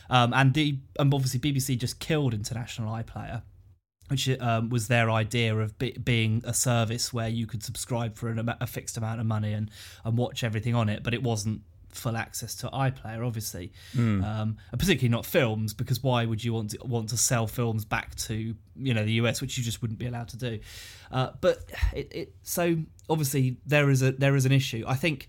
Um, 0.09 0.33
and 0.33 0.53
the 0.53 0.79
and 0.99 1.13
obviously 1.13 1.39
BBC 1.39 1.77
just 1.77 1.99
killed 1.99 2.33
international 2.33 2.93
iPlayer 2.93 3.41
which 4.07 4.29
um, 4.39 4.69
was 4.69 4.87
their 4.87 5.09
idea 5.09 5.55
of 5.57 5.77
be- 5.79 5.97
being 6.03 6.41
a 6.45 6.53
service 6.53 7.11
where 7.11 7.27
you 7.27 7.47
could 7.47 7.63
subscribe 7.63 8.15
for 8.15 8.29
an, 8.29 8.53
a 8.61 8.67
fixed 8.67 8.97
amount 8.97 9.19
of 9.19 9.25
money 9.25 9.53
and, 9.53 9.71
and 10.03 10.17
watch 10.17 10.43
everything 10.43 10.75
on 10.75 10.89
it, 10.89 11.01
but 11.01 11.13
it 11.13 11.23
wasn't 11.23 11.61
full 11.89 12.15
access 12.15 12.55
to 12.55 12.67
iPlayer, 12.67 13.25
obviously, 13.25 13.71
Hmm. 13.93 14.23
um, 14.23 14.57
and 14.71 14.79
particularly 14.79 15.09
not 15.09 15.25
films, 15.25 15.73
because 15.73 16.03
why 16.03 16.25
would 16.25 16.43
you 16.43 16.53
want 16.53 16.71
to 16.71 16.77
want 16.85 17.09
to 17.09 17.17
sell 17.17 17.47
films 17.47 17.85
back 17.85 18.13
to 18.15 18.53
you 18.75 18.93
know 18.93 19.05
the 19.05 19.13
US, 19.13 19.41
which 19.41 19.57
you 19.57 19.63
just 19.63 19.81
wouldn't 19.81 19.97
be 19.97 20.05
allowed 20.05 20.27
to 20.29 20.37
do? 20.37 20.59
Uh, 21.11 21.31
but 21.41 21.63
it, 21.93 22.13
it 22.13 22.35
so 22.43 22.77
obviously 23.09 23.57
there 23.65 23.89
is 23.89 24.03
a 24.03 24.11
there 24.11 24.35
is 24.35 24.45
an 24.45 24.51
issue. 24.51 24.83
I 24.85 24.95
think 24.95 25.27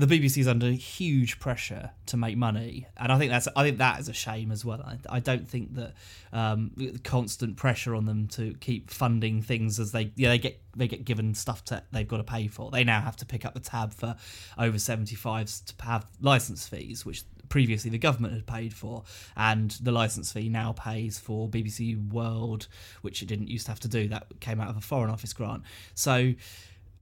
the 0.00 0.06
BBC 0.06 0.38
is 0.38 0.48
under 0.48 0.70
huge 0.70 1.38
pressure 1.40 1.90
to 2.06 2.16
make 2.16 2.36
money, 2.36 2.86
and 2.96 3.12
I 3.12 3.18
think 3.18 3.30
that's 3.30 3.48
I 3.54 3.62
think 3.62 3.78
that 3.78 4.00
is 4.00 4.08
a 4.08 4.14
shame 4.14 4.50
as 4.50 4.64
well. 4.64 4.80
I, 4.80 4.98
I 5.16 5.20
don't 5.20 5.46
think 5.46 5.74
that 5.74 5.92
um, 6.32 6.70
constant 7.04 7.58
pressure 7.58 7.94
on 7.94 8.06
them 8.06 8.26
to 8.28 8.54
keep 8.60 8.90
funding 8.90 9.42
things 9.42 9.78
as 9.78 9.92
they 9.92 10.10
yeah 10.16 10.30
they 10.30 10.38
get 10.38 10.58
they 10.74 10.88
get 10.88 11.04
given 11.04 11.34
stuff 11.34 11.64
to 11.66 11.82
they've 11.92 12.08
got 12.08 12.16
to 12.16 12.24
pay 12.24 12.48
for. 12.48 12.70
They 12.70 12.82
now 12.82 13.02
have 13.02 13.16
to 13.18 13.26
pick 13.26 13.44
up 13.44 13.52
the 13.52 13.60
tab 13.60 13.92
for 13.92 14.16
over 14.56 14.78
seventy 14.78 15.16
fives 15.16 15.60
to 15.60 15.84
have 15.84 16.06
license 16.22 16.66
fees, 16.66 17.04
which 17.04 17.24
previously 17.50 17.90
the 17.90 17.98
government 17.98 18.32
had 18.32 18.46
paid 18.46 18.72
for, 18.72 19.04
and 19.36 19.72
the 19.82 19.92
license 19.92 20.32
fee 20.32 20.48
now 20.48 20.72
pays 20.72 21.18
for 21.18 21.46
BBC 21.46 22.10
World, 22.10 22.68
which 23.02 23.20
it 23.20 23.26
didn't 23.26 23.48
used 23.48 23.66
to 23.66 23.72
have 23.72 23.80
to 23.80 23.88
do. 23.88 24.08
That 24.08 24.28
came 24.40 24.62
out 24.62 24.70
of 24.70 24.78
a 24.78 24.80
Foreign 24.80 25.10
Office 25.10 25.34
grant. 25.34 25.62
So 25.94 26.32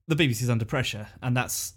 the 0.09 0.17
BBC 0.17 0.43
is 0.43 0.51
under 0.51 0.65
pressure, 0.65 1.07
and 1.23 1.37
that's 1.37 1.75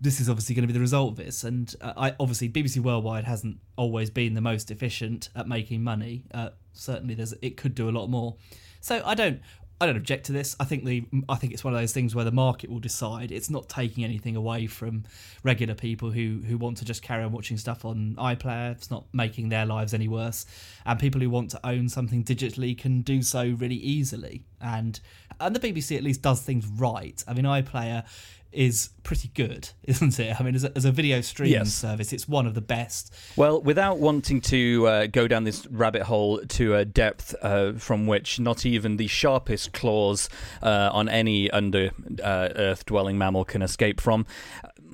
this 0.00 0.20
is 0.20 0.28
obviously 0.28 0.54
going 0.54 0.62
to 0.62 0.66
be 0.66 0.72
the 0.72 0.80
result 0.80 1.12
of 1.12 1.16
this. 1.16 1.44
And 1.44 1.74
uh, 1.80 1.92
I 1.96 2.14
obviously 2.18 2.48
BBC 2.48 2.78
Worldwide 2.78 3.24
hasn't 3.24 3.58
always 3.76 4.10
been 4.10 4.34
the 4.34 4.40
most 4.40 4.70
efficient 4.70 5.28
at 5.36 5.46
making 5.46 5.82
money. 5.82 6.24
Uh, 6.32 6.50
certainly, 6.72 7.14
there's 7.14 7.34
it 7.42 7.56
could 7.56 7.74
do 7.74 7.88
a 7.88 7.92
lot 7.92 8.08
more. 8.08 8.36
So 8.80 9.02
I 9.04 9.14
don't. 9.14 9.40
I 9.82 9.86
don't 9.86 9.96
object 9.96 10.26
to 10.26 10.32
this. 10.32 10.54
I 10.60 10.64
think 10.64 10.84
the 10.84 11.06
I 11.26 11.36
think 11.36 11.54
it's 11.54 11.64
one 11.64 11.72
of 11.72 11.80
those 11.80 11.92
things 11.92 12.14
where 12.14 12.24
the 12.26 12.30
market 12.30 12.68
will 12.68 12.80
decide. 12.80 13.32
It's 13.32 13.48
not 13.48 13.70
taking 13.70 14.04
anything 14.04 14.36
away 14.36 14.66
from 14.66 15.04
regular 15.42 15.74
people 15.74 16.10
who 16.10 16.42
who 16.46 16.58
want 16.58 16.76
to 16.78 16.84
just 16.84 17.00
carry 17.00 17.24
on 17.24 17.32
watching 17.32 17.56
stuff 17.56 17.86
on 17.86 18.14
iPlayer. 18.18 18.72
It's 18.72 18.90
not 18.90 19.06
making 19.14 19.48
their 19.48 19.64
lives 19.64 19.94
any 19.94 20.06
worse. 20.06 20.44
And 20.84 20.98
people 20.98 21.22
who 21.22 21.30
want 21.30 21.50
to 21.52 21.66
own 21.66 21.88
something 21.88 22.22
digitally 22.24 22.76
can 22.76 23.00
do 23.00 23.22
so 23.22 23.56
really 23.58 23.76
easily. 23.76 24.44
And 24.60 25.00
and 25.40 25.56
the 25.56 25.60
BBC 25.60 25.96
at 25.96 26.02
least 26.02 26.22
does 26.22 26.40
things 26.42 26.66
right. 26.66 27.22
I 27.26 27.34
mean, 27.34 27.44
iPlayer 27.44 28.04
is 28.52 28.90
pretty 29.04 29.28
good, 29.34 29.68
isn't 29.84 30.18
it? 30.18 30.40
I 30.40 30.42
mean, 30.42 30.54
as 30.56 30.64
a, 30.64 30.72
as 30.76 30.84
a 30.84 30.90
video 30.90 31.20
streaming 31.20 31.52
Yes. 31.52 31.72
service, 31.72 32.12
it's 32.12 32.26
one 32.28 32.46
of 32.48 32.54
the 32.54 32.60
best. 32.60 33.14
Well, 33.36 33.60
without 33.62 33.98
wanting 33.98 34.40
to 34.42 34.86
uh, 34.88 35.06
go 35.06 35.28
down 35.28 35.44
this 35.44 35.66
rabbit 35.68 36.02
hole 36.02 36.40
to 36.40 36.74
a 36.74 36.84
depth 36.84 37.34
uh, 37.42 37.74
from 37.74 38.06
which 38.08 38.40
not 38.40 38.66
even 38.66 38.96
the 38.96 39.06
sharpest 39.06 39.72
claws 39.72 40.28
uh, 40.62 40.90
on 40.92 41.08
any 41.08 41.48
under 41.52 41.90
uh, 42.22 42.48
earth 42.56 42.86
dwelling 42.86 43.16
mammal 43.18 43.44
can 43.44 43.62
escape 43.62 44.00
from, 44.00 44.26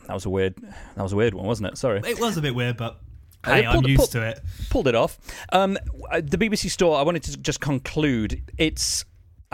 that 0.07 0.13
was 0.15 0.27
a 0.27 0.31
weird. 0.31 0.55
That 0.95 1.03
was 1.03 1.13
a 1.13 1.17
weird 1.17 1.33
one, 1.35 1.47
wasn't 1.47 1.69
it? 1.73 1.79
Sorry. 1.79 2.01
It 2.07 2.21
was 2.21 2.37
a 2.37 2.43
bit 2.43 2.55
weird, 2.55 2.77
but 2.77 3.01
hey, 3.45 3.65
I'm 3.67 3.83
the- 3.83 3.89
used 3.89 3.99
pull- 4.01 4.07
to 4.09 4.23
it. 4.29 4.41
pulled 4.71 4.87
it 4.87 4.95
off. 4.95 5.19
Um, 5.51 5.79
the 6.13 6.37
BBC 6.39 6.71
store. 6.71 6.97
I 6.99 7.03
wanted 7.03 7.23
to 7.25 7.37
just 7.39 7.61
conclude. 7.61 8.43
It's. 8.59 9.05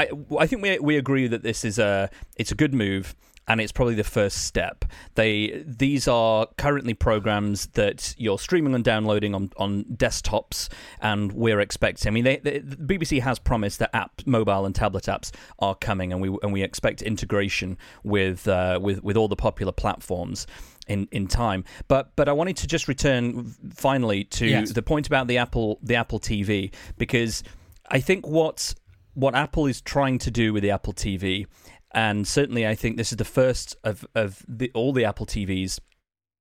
I, 0.02 0.08
I 0.38 0.46
think 0.46 0.62
we 0.62 0.78
we 0.78 0.96
agree 0.96 1.26
that 1.28 1.42
this 1.42 1.64
is 1.64 1.78
a 1.78 2.10
it's 2.36 2.52
a 2.52 2.56
good 2.56 2.74
move. 2.74 3.14
And 3.48 3.60
it's 3.60 3.72
probably 3.72 3.96
the 3.96 4.04
first 4.04 4.44
step. 4.44 4.84
They 5.16 5.64
these 5.66 6.06
are 6.06 6.46
currently 6.58 6.94
programs 6.94 7.66
that 7.74 8.14
you're 8.16 8.38
streaming 8.38 8.72
and 8.72 8.84
downloading 8.84 9.34
on, 9.34 9.50
on 9.56 9.82
desktops, 9.96 10.68
and 11.00 11.32
we're 11.32 11.58
expecting. 11.58 12.08
I 12.08 12.12
mean, 12.12 12.22
they, 12.22 12.36
they, 12.36 12.60
the 12.60 12.76
BBC 12.76 13.20
has 13.20 13.40
promised 13.40 13.80
that 13.80 13.90
app, 13.96 14.22
mobile 14.26 14.64
and 14.64 14.72
tablet 14.72 15.06
apps 15.06 15.32
are 15.58 15.74
coming, 15.74 16.12
and 16.12 16.22
we 16.22 16.28
and 16.44 16.52
we 16.52 16.62
expect 16.62 17.02
integration 17.02 17.76
with 18.04 18.46
uh, 18.46 18.78
with 18.80 19.02
with 19.02 19.16
all 19.16 19.26
the 19.26 19.34
popular 19.48 19.72
platforms 19.72 20.46
in, 20.86 21.08
in 21.10 21.26
time. 21.26 21.64
But 21.88 22.14
but 22.14 22.28
I 22.28 22.32
wanted 22.32 22.56
to 22.58 22.68
just 22.68 22.86
return 22.86 23.56
finally 23.74 24.22
to 24.38 24.46
Yes. 24.46 24.70
the 24.70 24.82
point 24.82 25.08
about 25.08 25.26
the 25.26 25.38
Apple 25.38 25.80
the 25.82 25.96
Apple 25.96 26.20
TV 26.20 26.72
because 26.96 27.42
I 27.90 27.98
think 27.98 28.24
what 28.24 28.72
what 29.14 29.34
Apple 29.34 29.66
is 29.66 29.80
trying 29.80 30.18
to 30.18 30.30
do 30.30 30.52
with 30.52 30.62
the 30.62 30.70
Apple 30.70 30.92
TV, 30.92 31.46
and 31.92 32.26
certainly 32.26 32.66
I 32.66 32.74
think 32.74 32.96
this 32.96 33.12
is 33.12 33.18
the 33.18 33.24
first 33.24 33.76
of 33.84 34.06
of 34.14 34.44
the, 34.48 34.70
all 34.74 34.92
the 34.92 35.04
Apple 35.04 35.26
TVs. 35.26 35.78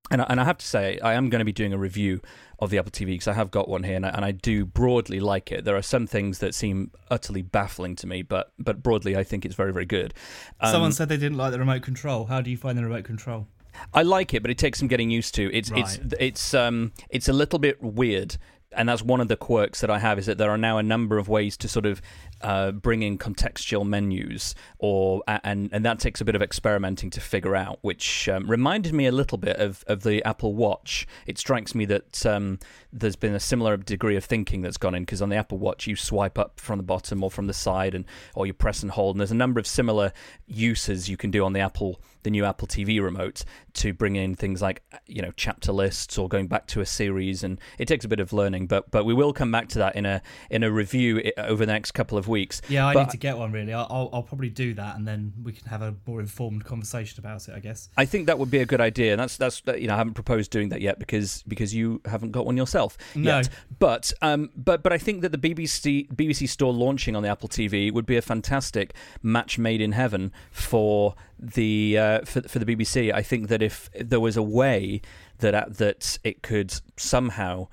And 0.10 0.22
I, 0.22 0.26
and 0.28 0.42
I 0.42 0.44
have 0.44 0.58
to 0.58 0.68
say, 0.68 1.00
I 1.00 1.14
am 1.14 1.30
going 1.30 1.40
to 1.40 1.46
be 1.46 1.54
doing 1.54 1.72
a 1.72 1.78
review 1.78 2.20
of 2.60 2.70
the 2.70 2.78
Apple 2.78 2.92
TV 2.92 3.08
because 3.08 3.30
I 3.30 3.34
have 3.34 3.50
got 3.50 3.70
one 3.70 3.84
here, 3.84 3.96
and 3.96 4.06
I, 4.06 4.10
and 4.10 4.26
I 4.26 4.32
do 4.32 4.66
broadly 4.66 5.22
like 5.22 5.54
it. 5.54 5.64
There 5.64 5.78
are 5.78 5.82
some 5.82 6.06
things 6.06 6.40
that 6.40 6.54
seem 6.54 6.92
utterly 7.10 7.42
baffling 7.42 7.96
to 7.98 8.08
me, 8.08 8.22
but 8.22 8.52
but 8.60 8.84
broadly, 8.84 9.16
I 9.16 9.24
think 9.24 9.46
it's 9.46 9.56
very 9.56 9.72
very 9.72 9.86
good. 9.86 10.14
Um, 10.60 10.72
Someone 10.72 10.92
said 10.92 11.08
they 11.08 11.16
didn't 11.18 11.38
like 11.38 11.54
the 11.54 11.60
remote 11.60 11.82
control. 11.82 12.26
How 12.26 12.42
do 12.42 12.52
you 12.52 12.58
find 12.58 12.78
the 12.78 12.84
remote 12.84 13.06
control? 13.06 13.48
I 13.94 14.04
like 14.04 14.34
it, 14.34 14.42
but 14.42 14.52
it 14.52 14.58
takes 14.58 14.80
some 14.80 14.88
getting 14.88 15.10
used 15.10 15.34
to. 15.36 15.54
It's 15.56 15.72
it's 15.76 16.00
it's 16.20 16.54
um 16.54 16.92
it's 17.10 17.30
a 17.30 17.34
little 17.34 17.60
bit 17.60 17.82
weird, 17.82 18.38
and 18.72 18.90
that's 18.90 19.02
one 19.02 19.22
of 19.22 19.28
the 19.28 19.38
quirks 19.38 19.82
that 19.82 19.90
I 19.90 20.00
have 20.00 20.20
is 20.20 20.26
that 20.26 20.38
there 20.38 20.52
are 20.52 20.58
now 20.58 20.78
a 20.78 20.84
number 20.84 21.18
of 21.18 21.30
ways 21.30 21.58
to 21.58 21.68
sort 21.68 21.86
of 21.86 22.02
uh, 22.44 22.72
bring 22.72 23.02
in 23.04 23.18
contextual 23.18 23.86
menus, 23.86 24.56
or 24.80 25.24
and 25.28 25.70
and 25.72 25.86
that 25.86 26.00
takes 26.00 26.22
a 26.22 26.26
bit 26.26 26.36
of 26.36 26.42
experimenting 26.42 27.10
to 27.12 27.22
figure 27.22 27.56
out. 27.56 27.80
Which 27.82 28.30
um, 28.30 28.50
reminded 28.50 28.94
me 28.94 29.06
a 29.08 29.12
little 29.12 29.38
bit 29.38 29.58
of 29.58 29.84
of 29.88 30.04
the 30.04 30.24
Apple 30.24 30.54
Watch. 30.54 31.08
It 31.26 31.38
strikes 31.38 31.76
me 31.76 31.86
that 31.86 32.26
um, 32.26 32.60
there's 32.92 33.16
been 33.16 33.34
a 33.34 33.40
similar 33.40 33.78
degree 33.78 34.16
of 34.16 34.26
thinking 34.26 34.62
that's 34.62 34.78
gone 34.78 34.96
in 34.96 35.04
because 35.04 35.22
on 35.22 35.30
the 35.30 35.36
Apple 35.36 35.58
Watch 35.58 35.88
you 35.88 35.96
swipe 35.96 36.38
up 36.38 36.60
from 36.60 36.78
the 36.78 36.84
bottom 36.84 37.24
or 37.24 37.32
from 37.32 37.48
the 37.48 37.54
side, 37.54 37.96
and 37.96 38.06
or 38.36 38.46
you 38.46 38.54
press 38.54 38.82
and 38.82 38.92
hold. 38.92 39.16
And 39.16 39.22
there's 39.22 39.32
a 39.32 39.36
number 39.36 39.60
of 39.60 39.68
similar 39.68 40.12
uses 40.48 41.10
you 41.10 41.18
can 41.18 41.32
do 41.32 41.44
on 41.44 41.54
the 41.54 41.60
Apple 41.60 42.02
the 42.24 42.30
new 42.30 42.46
Apple 42.46 42.68
TV 42.68 43.02
remote 43.02 43.44
to 43.74 43.94
bring 43.94 44.16
in 44.16 44.36
things 44.36 44.62
like 44.62 44.84
you 45.08 45.22
know 45.22 45.32
chapter 45.36 45.72
lists 45.72 46.18
or 46.18 46.28
going 46.28 46.48
back 46.48 46.68
to 46.68 46.82
a 46.82 46.86
series, 46.86 47.44
and 47.44 47.60
it 47.78 47.88
takes 47.88 48.06
a 48.06 48.08
bit 48.08 48.20
of 48.20 48.34
learning. 48.34 48.68
But 48.68 48.92
but 48.92 49.06
we 49.06 49.14
will 49.14 49.34
come 49.34 49.52
back 49.52 49.70
to 49.70 49.80
that 49.80 49.96
in 49.96 50.06
a 50.06 50.22
in 50.50 50.64
a 50.64 50.72
review 50.72 51.32
over 51.38 51.66
the 51.66 51.72
next 51.72 51.92
couple 51.92 52.18
of 52.18 52.28
weeks. 52.32 52.62
Yeah, 52.70 52.88
I 52.88 52.94
But 52.96 53.04
need 53.04 53.10
to 53.12 53.18
get 53.18 53.38
one 53.38 53.52
really. 53.52 53.74
I'll, 53.74 54.10
I'll, 54.12 54.24
probably 54.24 54.50
do 54.50 54.74
that, 54.74 54.96
and 54.96 55.08
then 55.08 55.34
we 55.44 55.52
can 55.52 55.68
have 55.68 55.82
a 55.84 55.94
more 56.08 56.20
informed 56.20 56.66
conversation 56.66 57.20
about 57.20 57.48
it. 57.48 57.54
I 57.56 57.60
guess. 57.60 57.90
I 57.98 58.06
think 58.06 58.26
that 58.26 58.40
would 58.40 58.50
be 58.50 58.60
a 58.60 58.66
good 58.66 58.82
idea, 58.82 59.12
and 59.12 59.20
that's 59.20 59.38
that's 59.38 59.62
you 59.78 59.88
know 59.88 59.94
I 59.94 59.98
haven't 59.98 60.16
proposed 60.16 60.50
doing 60.50 60.70
that 60.70 60.82
yet 60.82 60.98
because 60.98 61.44
because 61.48 61.76
you 61.76 62.02
haven't 62.06 62.32
got 62.32 62.46
one 62.48 62.58
yourself 62.58 62.98
No. 63.14 63.38
yet. 63.38 63.50
But 63.78 64.12
um 64.24 64.50
but 64.56 64.82
but 64.82 64.92
I 64.92 64.98
think 64.98 65.22
that 65.22 65.32
the 65.32 65.38
BBC 65.38 66.08
BBC 66.16 66.50
store 66.50 66.74
launching 66.74 67.16
on 67.16 67.22
the 67.24 67.30
Apple 67.30 67.50
TV 67.50 67.94
would 67.94 68.06
be 68.06 68.18
a 68.18 68.22
fantastic 68.22 68.94
match 69.22 69.60
made 69.60 69.82
in 69.82 69.92
heaven 69.92 70.32
for 70.52 71.16
the 71.38 71.98
uh, 71.98 72.22
for 72.22 72.42
for 72.44 72.60
the 72.60 72.66
BBC. 72.66 73.14
I 73.14 73.22
think 73.22 73.50
that 73.50 73.62
if 73.62 73.90
there 74.00 74.20
was 74.20 74.38
a 74.38 74.44
way 74.44 75.02
that 75.40 75.54
uh, 75.54 75.66
that 75.70 76.18
it 76.24 76.42
could 76.42 76.74
somehow 76.98 77.68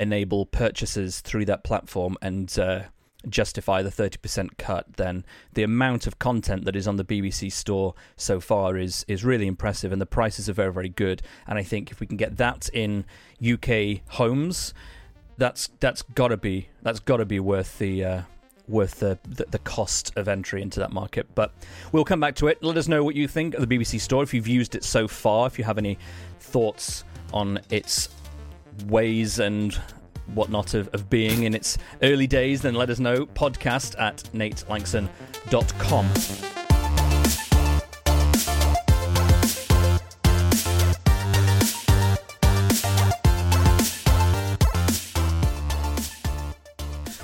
enable 0.00 0.44
purchases 0.46 1.20
through 1.20 1.44
that 1.46 1.64
platform 1.64 2.16
and 2.20 2.58
uh, 2.58 2.82
justify 3.28 3.82
the 3.82 3.90
30% 3.90 4.58
cut, 4.58 4.86
then 4.96 5.24
the 5.54 5.62
amount 5.62 6.06
of 6.06 6.18
content 6.18 6.64
that 6.64 6.76
is 6.76 6.86
on 6.86 6.96
the 6.96 7.04
BBC 7.04 7.50
store 7.52 7.94
so 8.16 8.40
far 8.40 8.76
is 8.76 9.04
is 9.08 9.24
really 9.24 9.46
impressive, 9.46 9.92
and 9.92 10.00
the 10.00 10.06
prices 10.06 10.48
are 10.48 10.52
very 10.52 10.72
very 10.72 10.88
good. 10.88 11.22
And 11.46 11.58
I 11.58 11.62
think 11.62 11.90
if 11.90 12.00
we 12.00 12.06
can 12.06 12.16
get 12.16 12.36
that 12.38 12.68
in 12.72 13.04
UK 13.44 14.00
homes, 14.08 14.74
that's 15.36 15.70
that's 15.80 16.02
gotta 16.02 16.36
be 16.36 16.68
that's 16.82 17.00
gotta 17.00 17.24
be 17.24 17.40
worth 17.40 17.78
the. 17.78 18.04
Uh, 18.04 18.22
Worth 18.66 19.00
the, 19.00 19.18
the 19.28 19.44
the 19.50 19.58
cost 19.58 20.10
of 20.16 20.26
entry 20.26 20.62
into 20.62 20.80
that 20.80 20.90
market, 20.90 21.26
but 21.34 21.52
we'll 21.92 22.06
come 22.06 22.18
back 22.18 22.34
to 22.36 22.46
it. 22.46 22.62
Let 22.62 22.78
us 22.78 22.88
know 22.88 23.04
what 23.04 23.14
you 23.14 23.28
think 23.28 23.52
of 23.52 23.60
the 23.60 23.66
BBC 23.66 24.00
store 24.00 24.22
if 24.22 24.32
you've 24.32 24.48
used 24.48 24.74
it 24.74 24.84
so 24.84 25.06
far. 25.06 25.46
If 25.46 25.58
you 25.58 25.64
have 25.64 25.76
any 25.76 25.98
thoughts 26.40 27.04
on 27.30 27.60
its 27.68 28.08
ways 28.86 29.38
and 29.38 29.78
whatnot 30.34 30.74
of, 30.74 30.88
of 30.94 31.10
being 31.10 31.44
in 31.44 31.54
its 31.54 31.78
early 32.02 32.26
days, 32.26 32.62
then 32.62 32.74
let 32.74 32.90
us 32.90 32.98
know. 32.98 33.26
Podcast 33.26 33.98
at 34.00 34.18
natelanxon.com. 34.34 36.10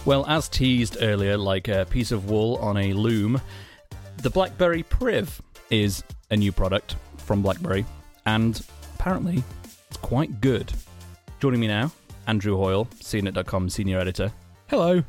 Well, 0.07 0.27
as 0.27 0.49
teased 0.49 0.97
earlier, 1.01 1.37
like 1.37 1.69
a 1.69 1.87
piece 1.89 2.11
of 2.11 2.31
wool 2.31 2.57
on 2.57 2.77
a 2.77 2.93
loom, 2.95 3.41
the 4.17 4.31
BlackBerry 4.31 4.83
Priv 4.83 5.41
is 5.71 6.03
a 6.31 6.37
new 6.37 6.53
product 6.53 6.97
from 7.19 7.43
BlackBerry, 7.43 7.85
and 8.27 8.61
apparently 8.95 9.45
it's 9.89 9.99
quite 9.99 10.41
good. 10.41 10.73
Joining 11.39 11.61
me 11.61 11.69
now, 11.69 11.93
Andrew 12.31 12.57
Hoyle, 12.57 12.85
CNET.com 13.01 13.69
senior 13.69 13.99
editor. 13.99 14.31
Hello. 14.69 15.03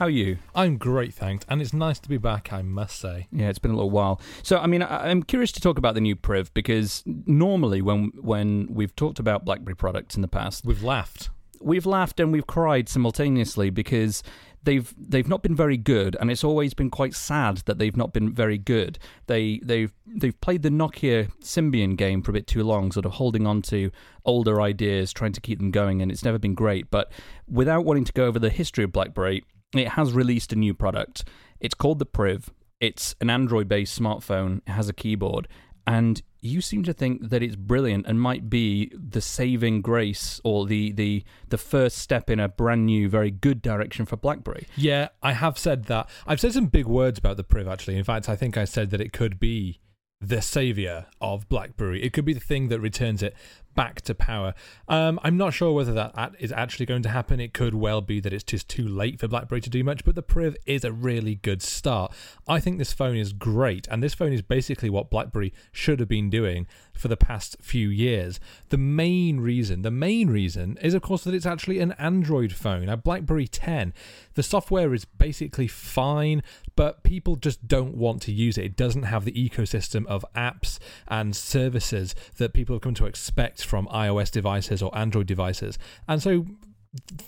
How 0.00 0.06
are 0.06 0.10
you? 0.10 0.36
I'm 0.52 0.78
great, 0.78 1.14
thanks, 1.14 1.46
and 1.48 1.62
it's 1.62 1.72
nice 1.72 2.00
to 2.00 2.08
be 2.08 2.16
back, 2.18 2.52
I 2.52 2.62
must 2.62 2.98
say. 2.98 3.28
Yeah, 3.30 3.50
it's 3.50 3.60
been 3.60 3.70
a 3.70 3.74
little 3.74 3.88
while. 3.88 4.20
So, 4.42 4.58
I 4.58 4.66
mean, 4.66 4.82
I- 4.82 5.08
I'm 5.08 5.22
curious 5.22 5.52
to 5.52 5.60
talk 5.60 5.78
about 5.78 5.94
the 5.94 6.00
new 6.00 6.16
Priv 6.16 6.52
because 6.54 7.04
normally 7.06 7.82
when 7.82 8.10
when 8.20 8.66
we've 8.68 8.94
talked 8.96 9.20
about 9.20 9.44
BlackBerry 9.44 9.76
products 9.76 10.16
in 10.16 10.22
the 10.22 10.28
past, 10.28 10.64
We've 10.64 10.82
laughed. 10.82 11.30
We've 11.60 11.86
laughed 11.86 12.20
and 12.20 12.32
we've 12.32 12.46
cried 12.46 12.88
simultaneously 12.88 13.70
because 13.70 14.22
they've 14.62 14.94
they've 14.98 15.28
not 15.28 15.42
been 15.42 15.56
very 15.56 15.76
good, 15.76 16.16
and 16.20 16.30
it's 16.30 16.44
always 16.44 16.74
been 16.74 16.90
quite 16.90 17.14
sad 17.14 17.58
that 17.66 17.78
they've 17.78 17.96
not 17.96 18.12
been 18.12 18.34
very 18.34 18.58
good. 18.58 18.98
They 19.26 19.60
they've 19.62 19.92
they've 20.06 20.38
played 20.40 20.62
the 20.62 20.68
Nokia 20.68 21.30
Symbian 21.40 21.96
game 21.96 22.22
for 22.22 22.32
a 22.32 22.34
bit 22.34 22.46
too 22.46 22.62
long, 22.62 22.92
sort 22.92 23.06
of 23.06 23.12
holding 23.12 23.46
on 23.46 23.62
to 23.62 23.90
older 24.24 24.60
ideas, 24.60 25.12
trying 25.12 25.32
to 25.32 25.40
keep 25.40 25.58
them 25.58 25.70
going, 25.70 26.02
and 26.02 26.12
it's 26.12 26.24
never 26.24 26.38
been 26.38 26.54
great. 26.54 26.90
But 26.90 27.10
without 27.48 27.84
wanting 27.84 28.04
to 28.04 28.12
go 28.12 28.26
over 28.26 28.38
the 28.38 28.50
history 28.50 28.84
of 28.84 28.92
BlackBerry, 28.92 29.44
it 29.74 29.88
has 29.90 30.12
released 30.12 30.52
a 30.52 30.56
new 30.56 30.74
product. 30.74 31.24
It's 31.60 31.74
called 31.74 31.98
the 31.98 32.06
Priv. 32.06 32.50
It's 32.78 33.14
an 33.22 33.30
Android-based 33.30 33.98
smartphone. 33.98 34.58
It 34.66 34.72
has 34.72 34.88
a 34.88 34.92
keyboard, 34.92 35.48
and 35.86 36.22
you 36.40 36.60
seem 36.60 36.82
to 36.84 36.92
think 36.92 37.28
that 37.30 37.42
it's 37.42 37.56
brilliant 37.56 38.06
and 38.06 38.20
might 38.20 38.48
be 38.48 38.92
the 38.94 39.20
saving 39.20 39.82
grace 39.82 40.40
or 40.44 40.66
the 40.66 40.92
the 40.92 41.24
the 41.48 41.58
first 41.58 41.98
step 41.98 42.30
in 42.30 42.40
a 42.40 42.48
brand 42.48 42.86
new 42.86 43.08
very 43.08 43.30
good 43.30 43.62
direction 43.62 44.06
for 44.06 44.16
blackberry 44.16 44.66
Yeah, 44.76 45.08
I 45.22 45.32
have 45.32 45.58
said 45.58 45.84
that. 45.84 46.08
I've 46.26 46.40
said 46.40 46.52
some 46.52 46.66
big 46.66 46.86
words 46.86 47.18
about 47.18 47.36
the 47.36 47.44
Priv 47.44 47.68
actually. 47.68 47.96
In 47.96 48.04
fact, 48.04 48.28
I 48.28 48.36
think 48.36 48.56
I 48.56 48.64
said 48.64 48.90
that 48.90 49.00
it 49.00 49.12
could 49.12 49.38
be 49.38 49.80
the 50.20 50.40
savior 50.40 51.06
of 51.20 51.48
BlackBerry. 51.48 52.02
It 52.02 52.12
could 52.12 52.24
be 52.24 52.32
the 52.32 52.40
thing 52.40 52.68
that 52.68 52.80
returns 52.80 53.22
it 53.22 53.34
back 53.76 54.00
to 54.00 54.14
power. 54.14 54.54
Um, 54.88 55.20
I'm 55.22 55.36
not 55.36 55.54
sure 55.54 55.72
whether 55.72 55.92
that 55.92 56.34
is 56.40 56.50
actually 56.50 56.86
going 56.86 57.02
to 57.02 57.10
happen. 57.10 57.38
It 57.38 57.54
could 57.54 57.74
well 57.74 58.00
be 58.00 58.18
that 58.20 58.32
it's 58.32 58.42
just 58.42 58.68
too 58.68 58.88
late 58.88 59.20
for 59.20 59.28
BlackBerry 59.28 59.60
to 59.60 59.70
do 59.70 59.84
much, 59.84 60.04
but 60.04 60.16
the 60.16 60.22
Priv 60.22 60.56
is 60.66 60.84
a 60.84 60.92
really 60.92 61.36
good 61.36 61.62
start. 61.62 62.12
I 62.48 62.58
think 62.58 62.78
this 62.78 62.92
phone 62.92 63.16
is 63.16 63.32
great, 63.32 63.86
and 63.88 64.02
this 64.02 64.14
phone 64.14 64.32
is 64.32 64.42
basically 64.42 64.90
what 64.90 65.10
BlackBerry 65.10 65.52
should 65.70 66.00
have 66.00 66.08
been 66.08 66.30
doing 66.30 66.66
for 66.96 67.08
the 67.08 67.16
past 67.16 67.56
few 67.60 67.88
years. 67.88 68.40
The 68.70 68.78
main 68.78 69.40
reason, 69.40 69.82
the 69.82 69.90
main 69.90 70.28
reason 70.30 70.78
is 70.80 70.94
of 70.94 71.02
course 71.02 71.24
that 71.24 71.34
it's 71.34 71.46
actually 71.46 71.78
an 71.80 71.92
Android 71.92 72.52
phone, 72.52 72.88
a 72.88 72.96
BlackBerry 72.96 73.46
10. 73.46 73.92
The 74.34 74.42
software 74.42 74.94
is 74.94 75.04
basically 75.04 75.68
fine, 75.68 76.42
but 76.74 77.02
people 77.02 77.36
just 77.36 77.68
don't 77.68 77.94
want 77.94 78.22
to 78.22 78.32
use 78.32 78.56
it. 78.58 78.64
It 78.64 78.76
doesn't 78.76 79.04
have 79.04 79.24
the 79.24 79.32
ecosystem 79.32 80.06
of 80.06 80.24
apps 80.34 80.78
and 81.06 81.36
services 81.36 82.14
that 82.38 82.54
people 82.54 82.74
have 82.74 82.82
come 82.82 82.94
to 82.94 83.06
expect 83.06 83.64
from 83.66 83.86
iOS 83.88 84.30
devices 84.30 84.82
or 84.82 84.96
Android 84.96 85.26
devices. 85.26 85.78
And 86.08 86.22
so 86.22 86.46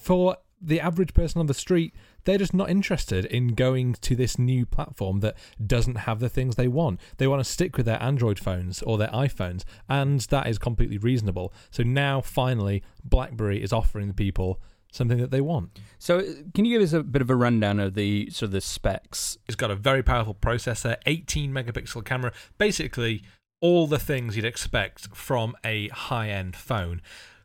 for 0.00 0.38
the 0.60 0.80
average 0.80 1.14
person 1.14 1.40
on 1.40 1.46
the 1.46 1.54
street, 1.54 1.94
they're 2.24 2.38
just 2.38 2.54
not 2.54 2.68
interested 2.68 3.24
in 3.26 3.48
going 3.48 3.94
to 3.94 4.16
this 4.16 4.38
new 4.38 4.66
platform 4.66 5.20
that 5.20 5.36
doesn't 5.64 5.94
have 5.96 6.20
the 6.20 6.28
things 6.28 6.56
they 6.56 6.68
want. 6.68 7.00
They 7.16 7.28
want 7.28 7.44
to 7.44 7.50
stick 7.50 7.76
with 7.76 7.86
their 7.86 8.02
Android 8.02 8.38
phones 8.38 8.82
or 8.82 8.98
their 8.98 9.08
iPhones, 9.08 9.64
and 9.88 10.20
that 10.22 10.46
is 10.46 10.58
completely 10.58 10.98
reasonable. 10.98 11.52
So 11.70 11.82
now, 11.82 12.20
finally, 12.20 12.82
BlackBerry 13.04 13.62
is 13.62 13.72
offering 13.72 14.08
the 14.08 14.14
people 14.14 14.60
something 14.92 15.18
that 15.18 15.30
they 15.30 15.40
want. 15.40 15.78
So, 15.98 16.22
can 16.54 16.64
you 16.64 16.78
give 16.78 16.82
us 16.82 16.92
a 16.92 17.02
bit 17.02 17.22
of 17.22 17.30
a 17.30 17.36
rundown 17.36 17.78
of 17.78 17.94
the 17.94 18.30
sort 18.30 18.48
of 18.48 18.52
the 18.52 18.60
specs? 18.60 19.38
It's 19.46 19.56
got 19.56 19.70
a 19.70 19.76
very 19.76 20.02
powerful 20.02 20.34
processor, 20.34 20.96
18 21.06 21.52
megapixel 21.52 22.04
camera, 22.04 22.32
basically 22.56 23.22
all 23.60 23.86
the 23.86 23.98
things 23.98 24.36
you'd 24.36 24.44
expect 24.44 25.14
from 25.16 25.56
a 25.64 25.88
high-end 25.88 26.56
phone. 26.56 27.00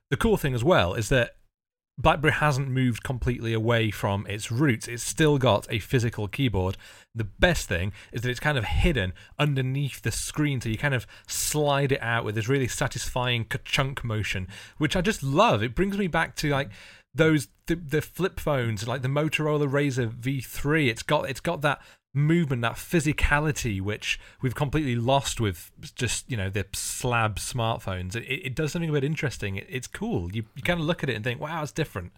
The 0.10 0.18
cool 0.18 0.38
thing 0.38 0.54
as 0.54 0.64
well 0.64 0.94
is 0.94 1.10
that 1.10 1.36
BlackBerry 1.98 2.34
hasn't 2.34 2.70
moved 2.70 3.04
completely 3.04 3.54
away 3.54 3.92
from 3.92 4.26
its 4.28 4.52
roots. 4.52 4.88
It's 4.88 5.04
still 5.04 5.38
got 5.38 5.68
a 5.70 5.78
physical 5.78 6.28
keyboard. 6.28 6.76
The 7.14 7.24
best 7.24 7.68
thing 7.68 7.94
is 8.12 8.22
that 8.22 8.30
it's 8.30 8.40
kind 8.40 8.58
of 8.58 8.66
hidden 8.66 9.14
underneath 9.38 10.02
the 10.02 10.12
screen, 10.12 10.60
so 10.60 10.70
you 10.70 10.78
kind 10.78 10.96
of 10.96 11.06
slide 11.28 11.92
it 11.92 12.02
out 12.02 12.26
with 12.26 12.36
this 12.36 12.50
really 12.50 12.68
satisfying 12.68 13.46
ka-chunk 13.46 14.04
motion, 14.04 14.48
which 14.78 14.96
I 14.96 15.02
just 15.02 15.22
love. 15.22 15.62
It 15.62 15.76
brings 15.76 15.98
me 15.98 16.08
back 16.08 16.36
to 16.38 16.50
like 16.50 16.70
those 17.14 17.48
the, 17.68 17.76
the 17.76 18.02
flip 18.02 18.40
phones, 18.40 18.88
like 18.88 19.04
the 19.04 19.08
Motorola 19.08 19.70
Razr 19.70 20.10
V3. 20.10 20.90
It's 20.90 21.04
got 21.04 21.30
it's 21.30 21.40
got 21.40 21.62
that 21.62 21.80
movement, 22.14 22.62
that 22.62 22.74
physicality, 22.74 23.82
which 23.82 24.20
we've 24.42 24.56
completely 24.56 24.96
lost 24.96 25.40
with 25.42 25.72
just 25.96 26.30
you 26.30 26.38
know 26.38 26.50
the 26.50 26.66
slab 26.74 27.38
smartphones. 27.38 28.16
It, 28.16 28.26
it 28.26 28.56
does 28.56 28.72
something 28.72 28.90
a 28.90 28.94
bit 28.94 29.04
interesting. 29.04 29.56
It, 29.56 29.68
it's 29.70 29.88
cool. 29.88 30.32
You 30.32 30.46
you 30.56 30.64
kind 30.64 30.80
of 30.80 30.86
look 30.86 31.04
at 31.04 31.10
it 31.10 31.16
and 31.16 31.24
think, 31.24 31.40
wow, 31.40 31.64
it's 31.64 31.72
different. 31.72 32.12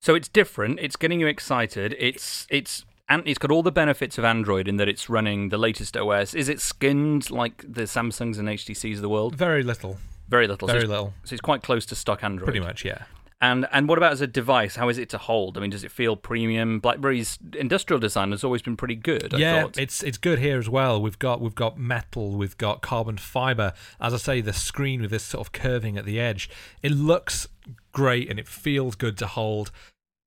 So 0.00 0.14
it's 0.14 0.28
different. 0.28 0.80
It's 0.80 0.96
getting 0.96 1.20
you 1.20 1.26
excited. 1.26 1.94
It's 1.98 2.46
it's 2.50 2.84
and 3.08 3.22
it's 3.26 3.38
got 3.38 3.50
all 3.50 3.62
the 3.62 3.72
benefits 3.72 4.16
of 4.18 4.24
Android 4.24 4.68
in 4.68 4.76
that 4.76 4.88
it's 4.88 5.10
running 5.10 5.50
the 5.50 5.58
latest 5.58 5.96
OS. 5.96 6.34
Is 6.34 6.48
it 6.48 6.60
skinned 6.60 7.30
like 7.30 7.58
the 7.60 7.82
Samsungs 7.82 8.38
and 8.38 8.48
HTCs 8.48 8.96
of 8.96 9.02
the 9.02 9.08
world? 9.08 9.34
Very 9.34 9.62
little. 9.62 9.98
Very 10.28 10.46
little. 10.46 10.66
Very 10.66 10.82
so 10.82 10.86
little. 10.86 11.14
So 11.24 11.34
it's 11.34 11.42
quite 11.42 11.62
close 11.62 11.84
to 11.86 11.94
stock 11.94 12.24
Android. 12.24 12.46
Pretty 12.46 12.60
much, 12.60 12.84
yeah. 12.84 13.02
And 13.42 13.66
and 13.72 13.88
what 13.88 13.98
about 13.98 14.12
as 14.12 14.20
a 14.20 14.28
device? 14.28 14.76
How 14.76 14.88
is 14.88 14.98
it 14.98 15.08
to 15.08 15.18
hold? 15.18 15.58
I 15.58 15.60
mean, 15.60 15.70
does 15.70 15.82
it 15.82 15.90
feel 15.90 16.14
premium? 16.14 16.78
BlackBerry's 16.78 17.40
industrial 17.58 17.98
design 17.98 18.30
has 18.30 18.44
always 18.44 18.62
been 18.62 18.76
pretty 18.76 18.94
good. 18.94 19.34
I 19.34 19.38
yeah, 19.38 19.62
thought. 19.62 19.78
it's 19.78 20.00
it's 20.04 20.16
good 20.16 20.38
here 20.38 20.60
as 20.60 20.68
well. 20.68 21.02
We've 21.02 21.18
got 21.18 21.40
we've 21.40 21.54
got 21.54 21.76
metal, 21.76 22.36
we've 22.36 22.56
got 22.56 22.82
carbon 22.82 23.16
fiber. 23.16 23.72
As 24.00 24.14
I 24.14 24.18
say, 24.18 24.40
the 24.42 24.52
screen 24.52 25.02
with 25.02 25.10
this 25.10 25.24
sort 25.24 25.44
of 25.44 25.52
curving 25.52 25.98
at 25.98 26.04
the 26.04 26.20
edge. 26.20 26.48
It 26.84 26.92
looks 26.92 27.48
great 27.90 28.30
and 28.30 28.38
it 28.38 28.46
feels 28.46 28.94
good 28.94 29.18
to 29.18 29.26
hold. 29.26 29.72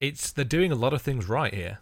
It's 0.02 0.34
they're 0.34 0.44
doing 0.44 0.74
a 0.74 0.76
lot 0.76 0.92
of 0.92 1.02
things 1.02 1.30
right 1.30 1.54
here. 1.54 1.80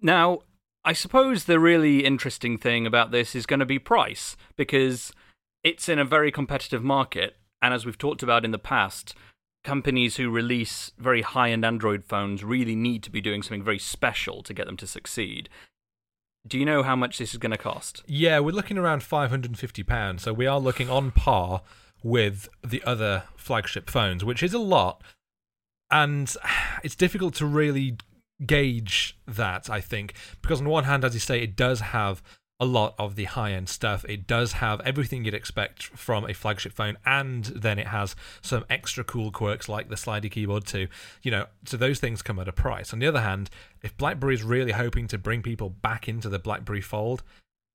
Now, 0.00 0.42
I 0.84 0.92
suppose 0.92 1.44
the 1.44 1.58
really 1.58 2.04
interesting 2.04 2.56
thing 2.56 2.86
about 2.86 3.10
this 3.10 3.34
is 3.34 3.46
going 3.46 3.58
to 3.58 3.66
be 3.66 3.80
price 3.80 4.36
because 4.54 5.12
it's 5.64 5.88
in 5.88 5.98
a 5.98 6.04
very 6.04 6.30
competitive 6.30 6.84
market, 6.84 7.36
and 7.60 7.74
as 7.74 7.84
we've 7.84 7.98
talked 7.98 8.22
about 8.22 8.44
in 8.44 8.52
the 8.52 8.58
past 8.60 9.16
companies 9.66 10.16
who 10.16 10.30
release 10.30 10.92
very 10.96 11.22
high 11.22 11.50
end 11.50 11.64
Android 11.64 12.04
phones 12.04 12.44
really 12.44 12.76
need 12.76 13.02
to 13.02 13.10
be 13.10 13.20
doing 13.20 13.42
something 13.42 13.64
very 13.64 13.80
special 13.80 14.40
to 14.44 14.54
get 14.54 14.64
them 14.66 14.76
to 14.76 14.86
succeed. 14.86 15.48
Do 16.46 16.56
you 16.56 16.64
know 16.64 16.84
how 16.84 16.94
much 16.94 17.18
this 17.18 17.32
is 17.32 17.38
going 17.38 17.50
to 17.50 17.58
cost? 17.58 18.04
Yeah, 18.06 18.38
we're 18.38 18.52
looking 18.52 18.78
around 18.78 19.02
£550, 19.02 20.20
so 20.20 20.32
we 20.32 20.46
are 20.46 20.60
looking 20.60 20.88
on 20.88 21.10
par 21.10 21.62
with 22.04 22.48
the 22.64 22.80
other 22.84 23.24
flagship 23.36 23.90
phones, 23.90 24.24
which 24.24 24.40
is 24.40 24.54
a 24.54 24.60
lot. 24.60 25.02
And 25.90 26.32
it's 26.84 26.94
difficult 26.94 27.34
to 27.34 27.46
really 27.46 27.96
gauge 28.46 29.18
that, 29.26 29.68
I 29.68 29.80
think, 29.80 30.14
because 30.42 30.60
on 30.60 30.68
one 30.68 30.84
hand, 30.84 31.04
as 31.04 31.14
you 31.14 31.20
say, 31.20 31.42
it 31.42 31.56
does 31.56 31.80
have 31.80 32.22
a 32.58 32.64
lot 32.64 32.94
of 32.98 33.16
the 33.16 33.24
high 33.24 33.52
end 33.52 33.68
stuff. 33.68 34.04
It 34.08 34.26
does 34.26 34.54
have 34.54 34.80
everything 34.80 35.24
you'd 35.24 35.34
expect 35.34 35.82
from 35.82 36.24
a 36.24 36.34
flagship 36.34 36.72
phone, 36.72 36.96
and 37.04 37.44
then 37.44 37.78
it 37.78 37.88
has 37.88 38.16
some 38.40 38.64
extra 38.70 39.04
cool 39.04 39.30
quirks 39.30 39.68
like 39.68 39.88
the 39.88 39.94
slidey 39.94 40.30
keyboard 40.30 40.66
too. 40.66 40.88
You 41.22 41.30
know, 41.30 41.46
so 41.64 41.76
those 41.76 42.00
things 42.00 42.22
come 42.22 42.38
at 42.38 42.48
a 42.48 42.52
price. 42.52 42.92
On 42.92 42.98
the 42.98 43.06
other 43.06 43.20
hand, 43.20 43.50
if 43.82 43.96
BlackBerry 43.96 44.34
is 44.34 44.42
really 44.42 44.72
hoping 44.72 45.06
to 45.08 45.18
bring 45.18 45.42
people 45.42 45.68
back 45.68 46.08
into 46.08 46.28
the 46.28 46.38
BlackBerry 46.38 46.80
Fold, 46.80 47.22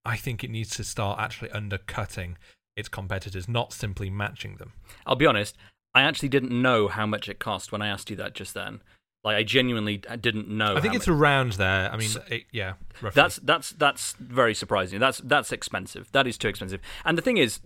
I 0.03 0.17
think 0.17 0.43
it 0.43 0.49
needs 0.49 0.75
to 0.77 0.83
start 0.83 1.19
actually 1.19 1.51
undercutting 1.51 2.37
its 2.75 2.89
competitors, 2.89 3.47
not 3.47 3.73
simply 3.73 4.09
matching 4.09 4.55
them. 4.55 4.73
I'll 5.05 5.15
be 5.15 5.27
honest, 5.27 5.55
I 5.93 6.01
actually 6.01 6.29
didn't 6.29 6.59
know 6.59 6.87
how 6.87 7.05
much 7.05 7.29
it 7.29 7.37
cost 7.37 7.71
when 7.71 7.81
I 7.81 7.87
asked 7.87 8.09
you 8.09 8.15
that 8.15 8.33
just 8.33 8.53
then. 8.53 8.81
Like 9.23 9.35
I 9.35 9.43
genuinely 9.43 9.97
didn't 9.97 10.49
know. 10.49 10.75
I 10.75 10.81
think 10.81 10.95
it's 10.95 11.07
around 11.07 11.53
there. 11.53 11.91
I 11.91 11.97
mean, 11.97 12.09
so, 12.09 12.23
it, 12.27 12.45
yeah, 12.51 12.73
roughly. 13.01 13.21
That's 13.21 13.35
that's 13.37 13.69
that's 13.71 14.13
very 14.13 14.55
surprising. 14.55 14.99
That's 14.99 15.19
that's 15.19 15.51
expensive. 15.51 16.11
That 16.11 16.25
is 16.25 16.39
too 16.39 16.47
expensive. 16.47 16.81
And 17.05 17.17
the 17.17 17.21
thing 17.21 17.37
is, 17.37 17.59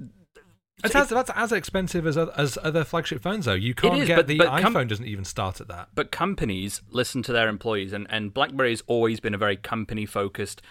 it's 0.83 0.93
it, 0.93 0.97
as, 0.97 1.09
that's 1.09 1.31
as 1.33 1.53
expensive 1.53 2.05
as 2.05 2.17
as 2.17 2.57
other 2.61 2.83
flagship 2.83 3.21
phones, 3.21 3.45
though. 3.45 3.53
You 3.53 3.73
can't 3.73 4.01
is, 4.01 4.07
get 4.07 4.17
but, 4.17 4.27
the 4.27 4.37
but 4.39 4.49
iPhone 4.49 4.73
com- 4.73 4.87
doesn't 4.87 5.05
even 5.05 5.23
start 5.23 5.61
at 5.61 5.69
that. 5.69 5.89
But 5.95 6.11
companies 6.11 6.81
listen 6.89 7.23
to 7.23 7.31
their 7.31 7.47
employees, 7.47 7.93
and 7.93 8.05
and 8.09 8.33
BlackBerry's 8.33 8.83
always 8.87 9.21
been 9.21 9.33
a 9.33 9.37
very 9.37 9.55
company 9.55 10.05
focused. 10.05 10.61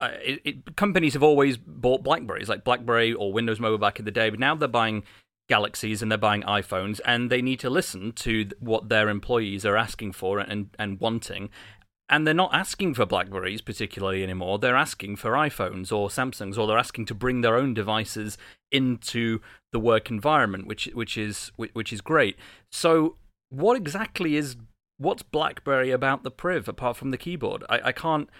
Uh, 0.00 0.10
it, 0.22 0.40
it, 0.44 0.76
companies 0.76 1.14
have 1.14 1.22
always 1.22 1.56
bought 1.56 2.04
Blackberries, 2.04 2.48
like 2.48 2.62
BlackBerry 2.64 3.12
or 3.14 3.32
Windows 3.32 3.58
Mobile 3.58 3.78
back 3.78 3.98
in 3.98 4.04
the 4.04 4.10
day, 4.10 4.30
but 4.30 4.38
now 4.38 4.54
they're 4.54 4.68
buying 4.68 5.02
Galaxies 5.48 6.02
and 6.02 6.10
they're 6.10 6.18
buying 6.18 6.42
iPhones, 6.42 7.00
and 7.04 7.30
they 7.30 7.42
need 7.42 7.60
to 7.60 7.70
listen 7.70 8.12
to 8.12 8.48
what 8.58 8.88
their 8.88 9.08
employees 9.08 9.64
are 9.64 9.76
asking 9.76 10.12
for 10.12 10.38
and, 10.38 10.70
and 10.78 11.00
wanting. 11.00 11.50
And 12.08 12.26
they're 12.26 12.34
not 12.34 12.54
asking 12.54 12.94
for 12.94 13.04
Blackberries 13.04 13.60
particularly 13.60 14.22
anymore. 14.22 14.58
They're 14.58 14.76
asking 14.76 15.16
for 15.16 15.32
iPhones 15.32 15.92
or 15.92 16.08
Samsungs, 16.08 16.56
or 16.56 16.66
they're 16.66 16.78
asking 16.78 17.06
to 17.06 17.14
bring 17.14 17.40
their 17.40 17.56
own 17.56 17.74
devices 17.74 18.38
into 18.70 19.40
the 19.72 19.80
work 19.80 20.10
environment, 20.10 20.66
which 20.66 20.86
which 20.94 21.18
is 21.18 21.50
which 21.56 21.92
is 21.92 22.00
great. 22.00 22.36
So, 22.70 23.16
what 23.50 23.76
exactly 23.76 24.36
is 24.36 24.56
what's 24.98 25.22
BlackBerry 25.22 25.90
about 25.90 26.22
the 26.22 26.30
Priv 26.30 26.68
apart 26.68 26.96
from 26.96 27.10
the 27.10 27.18
keyboard? 27.18 27.64
I, 27.68 27.80
I 27.86 27.92
can't. 27.92 28.30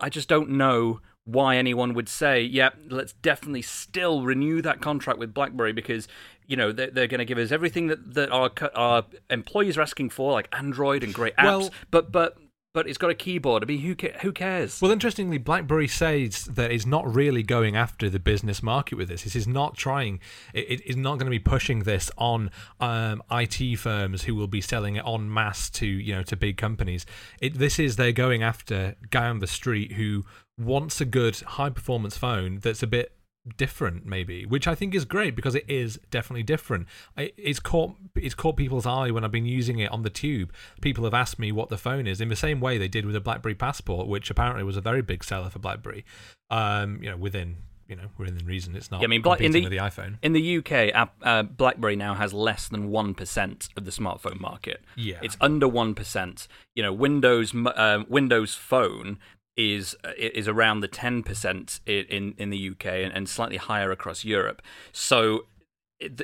I 0.00 0.10
just 0.10 0.28
don't 0.28 0.50
know 0.50 1.00
why 1.28 1.56
anyone 1.56 1.92
would 1.92 2.08
say, 2.08 2.42
"Yeah, 2.42 2.70
let's 2.88 3.12
definitely 3.12 3.62
still 3.62 4.22
renew 4.22 4.62
that 4.62 4.80
contract 4.80 5.18
with 5.18 5.34
BlackBerry 5.34 5.72
because 5.72 6.08
you 6.46 6.56
know 6.56 6.72
they're, 6.72 6.90
they're 6.90 7.06
going 7.06 7.18
to 7.18 7.26
give 7.26 7.36
us 7.36 7.52
everything 7.52 7.88
that 7.88 8.14
that 8.14 8.30
our 8.30 8.50
our 8.74 9.04
employees 9.28 9.76
are 9.76 9.82
asking 9.82 10.10
for, 10.10 10.32
like 10.32 10.48
Android 10.52 11.04
and 11.04 11.12
great 11.12 11.36
apps." 11.36 11.44
Well, 11.44 11.70
but 11.90 12.10
but 12.10 12.38
but 12.72 12.88
it's 12.88 12.96
got 12.96 13.10
a 13.10 13.14
keyboard. 13.14 13.62
I 13.62 13.66
mean, 13.66 13.80
who 13.80 13.94
ca- 13.94 14.16
who 14.22 14.32
cares? 14.32 14.80
Well, 14.80 14.90
interestingly, 14.90 15.36
BlackBerry 15.36 15.88
says 15.88 16.44
that 16.46 16.70
it's 16.70 16.86
not 16.86 17.12
really 17.12 17.42
going 17.42 17.76
after 17.76 18.08
the 18.08 18.18
business 18.18 18.62
market 18.62 18.96
with 18.96 19.08
this. 19.08 19.24
This 19.24 19.36
is 19.36 19.46
not 19.46 19.76
trying. 19.76 20.20
It, 20.54 20.70
it 20.70 20.80
is 20.86 20.96
not 20.96 21.18
going 21.18 21.26
to 21.26 21.30
be 21.30 21.38
pushing 21.38 21.80
this 21.80 22.10
on 22.16 22.50
um, 22.80 23.22
IT 23.30 23.76
firms 23.76 24.22
who 24.22 24.34
will 24.34 24.46
be 24.46 24.62
selling 24.62 24.96
it 24.96 25.04
en 25.06 25.32
masse 25.32 25.68
to 25.70 25.86
you 25.86 26.14
know 26.14 26.22
to 26.22 26.36
big 26.36 26.56
companies. 26.56 27.04
It, 27.40 27.58
this 27.58 27.78
is 27.78 27.96
they're 27.96 28.12
going 28.12 28.42
after 28.42 28.96
guy 29.10 29.28
on 29.28 29.40
the 29.40 29.46
street 29.46 29.92
who 29.92 30.24
wants 30.58 31.00
a 31.00 31.04
good 31.04 31.36
high 31.40 31.70
performance 31.70 32.16
phone 32.16 32.58
that's 32.60 32.82
a 32.82 32.86
bit 32.86 33.12
different 33.56 34.04
maybe 34.04 34.44
which 34.44 34.66
i 34.66 34.74
think 34.74 34.94
is 34.94 35.04
great 35.04 35.34
because 35.34 35.54
it 35.54 35.64
is 35.68 35.98
definitely 36.10 36.42
different. 36.42 36.86
It's 37.16 37.60
caught 37.60 37.94
it's 38.14 38.34
caught 38.34 38.56
people's 38.56 38.86
eye 38.86 39.10
when 39.10 39.24
i've 39.24 39.32
been 39.32 39.46
using 39.46 39.78
it 39.78 39.90
on 39.90 40.02
the 40.02 40.10
tube. 40.10 40.52
People 40.80 41.04
have 41.04 41.14
asked 41.14 41.38
me 41.38 41.52
what 41.52 41.68
the 41.68 41.78
phone 41.78 42.06
is 42.06 42.20
in 42.20 42.28
the 42.28 42.36
same 42.36 42.60
way 42.60 42.78
they 42.78 42.88
did 42.88 43.06
with 43.06 43.14
the 43.14 43.20
blackberry 43.20 43.54
passport 43.54 44.06
which 44.06 44.30
apparently 44.30 44.64
was 44.64 44.76
a 44.76 44.80
very 44.80 45.02
big 45.02 45.24
seller 45.24 45.50
for 45.50 45.58
blackberry. 45.58 46.04
Um 46.50 47.02
you 47.02 47.10
know 47.10 47.16
within 47.16 47.56
you 47.88 47.96
know 47.96 48.08
within 48.18 48.46
reason 48.46 48.76
it's 48.76 48.90
not 48.90 49.00
yeah, 49.00 49.06
i 49.06 49.08
mean 49.08 49.22
in 49.40 49.52
the, 49.52 49.66
the 49.66 49.78
iphone. 49.78 50.18
in 50.22 50.34
the 50.34 50.58
uk 50.58 51.08
uh, 51.22 51.42
blackberry 51.42 51.96
now 51.96 52.14
has 52.14 52.34
less 52.34 52.68
than 52.68 52.90
1% 52.90 53.68
of 53.76 53.84
the 53.86 53.90
smartphone 53.90 54.38
market. 54.38 54.82
Yeah. 54.94 55.18
It's 55.22 55.36
under 55.40 55.66
1% 55.66 56.48
you 56.74 56.82
know 56.82 56.92
windows 56.92 57.54
uh, 57.54 58.04
windows 58.08 58.54
phone 58.54 59.18
is 59.58 59.94
uh, 60.04 60.12
is 60.16 60.48
around 60.48 60.80
the 60.80 60.88
ten 60.88 61.22
percent 61.22 61.80
in 61.84 62.34
in 62.38 62.48
the 62.48 62.70
UK 62.70 62.86
and, 62.86 63.12
and 63.12 63.28
slightly 63.28 63.58
higher 63.58 63.90
across 63.90 64.24
Europe. 64.24 64.62
So, 64.92 65.46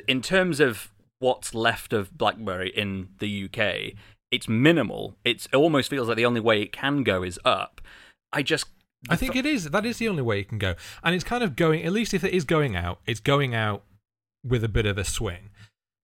in 0.07 0.21
terms 0.21 0.59
of 0.59 0.91
what's 1.19 1.53
left 1.53 1.93
of 1.93 2.17
BlackBerry 2.17 2.69
in 2.69 3.09
the 3.19 3.45
UK, 3.45 3.93
it's 4.31 4.47
minimal. 4.47 5.15
It's, 5.23 5.45
it 5.47 5.55
almost 5.55 5.89
feels 5.89 6.07
like 6.07 6.17
the 6.17 6.25
only 6.25 6.41
way 6.41 6.61
it 6.61 6.71
can 6.71 7.03
go 7.03 7.23
is 7.23 7.39
up. 7.45 7.81
I 8.33 8.41
just 8.41 8.67
I 9.09 9.15
think 9.15 9.35
it 9.35 9.45
is. 9.45 9.69
That 9.69 9.85
is 9.85 9.97
the 9.97 10.07
only 10.07 10.23
way 10.23 10.39
it 10.39 10.49
can 10.49 10.57
go. 10.57 10.75
And 11.03 11.13
it's 11.13 11.23
kind 11.23 11.43
of 11.43 11.55
going, 11.55 11.83
at 11.83 11.91
least 11.91 12.13
if 12.13 12.23
it 12.23 12.33
is 12.33 12.43
going 12.43 12.75
out, 12.75 12.99
it's 13.05 13.19
going 13.19 13.53
out 13.53 13.83
with 14.43 14.63
a 14.63 14.69
bit 14.69 14.85
of 14.85 14.97
a 14.97 15.03
swing. 15.03 15.51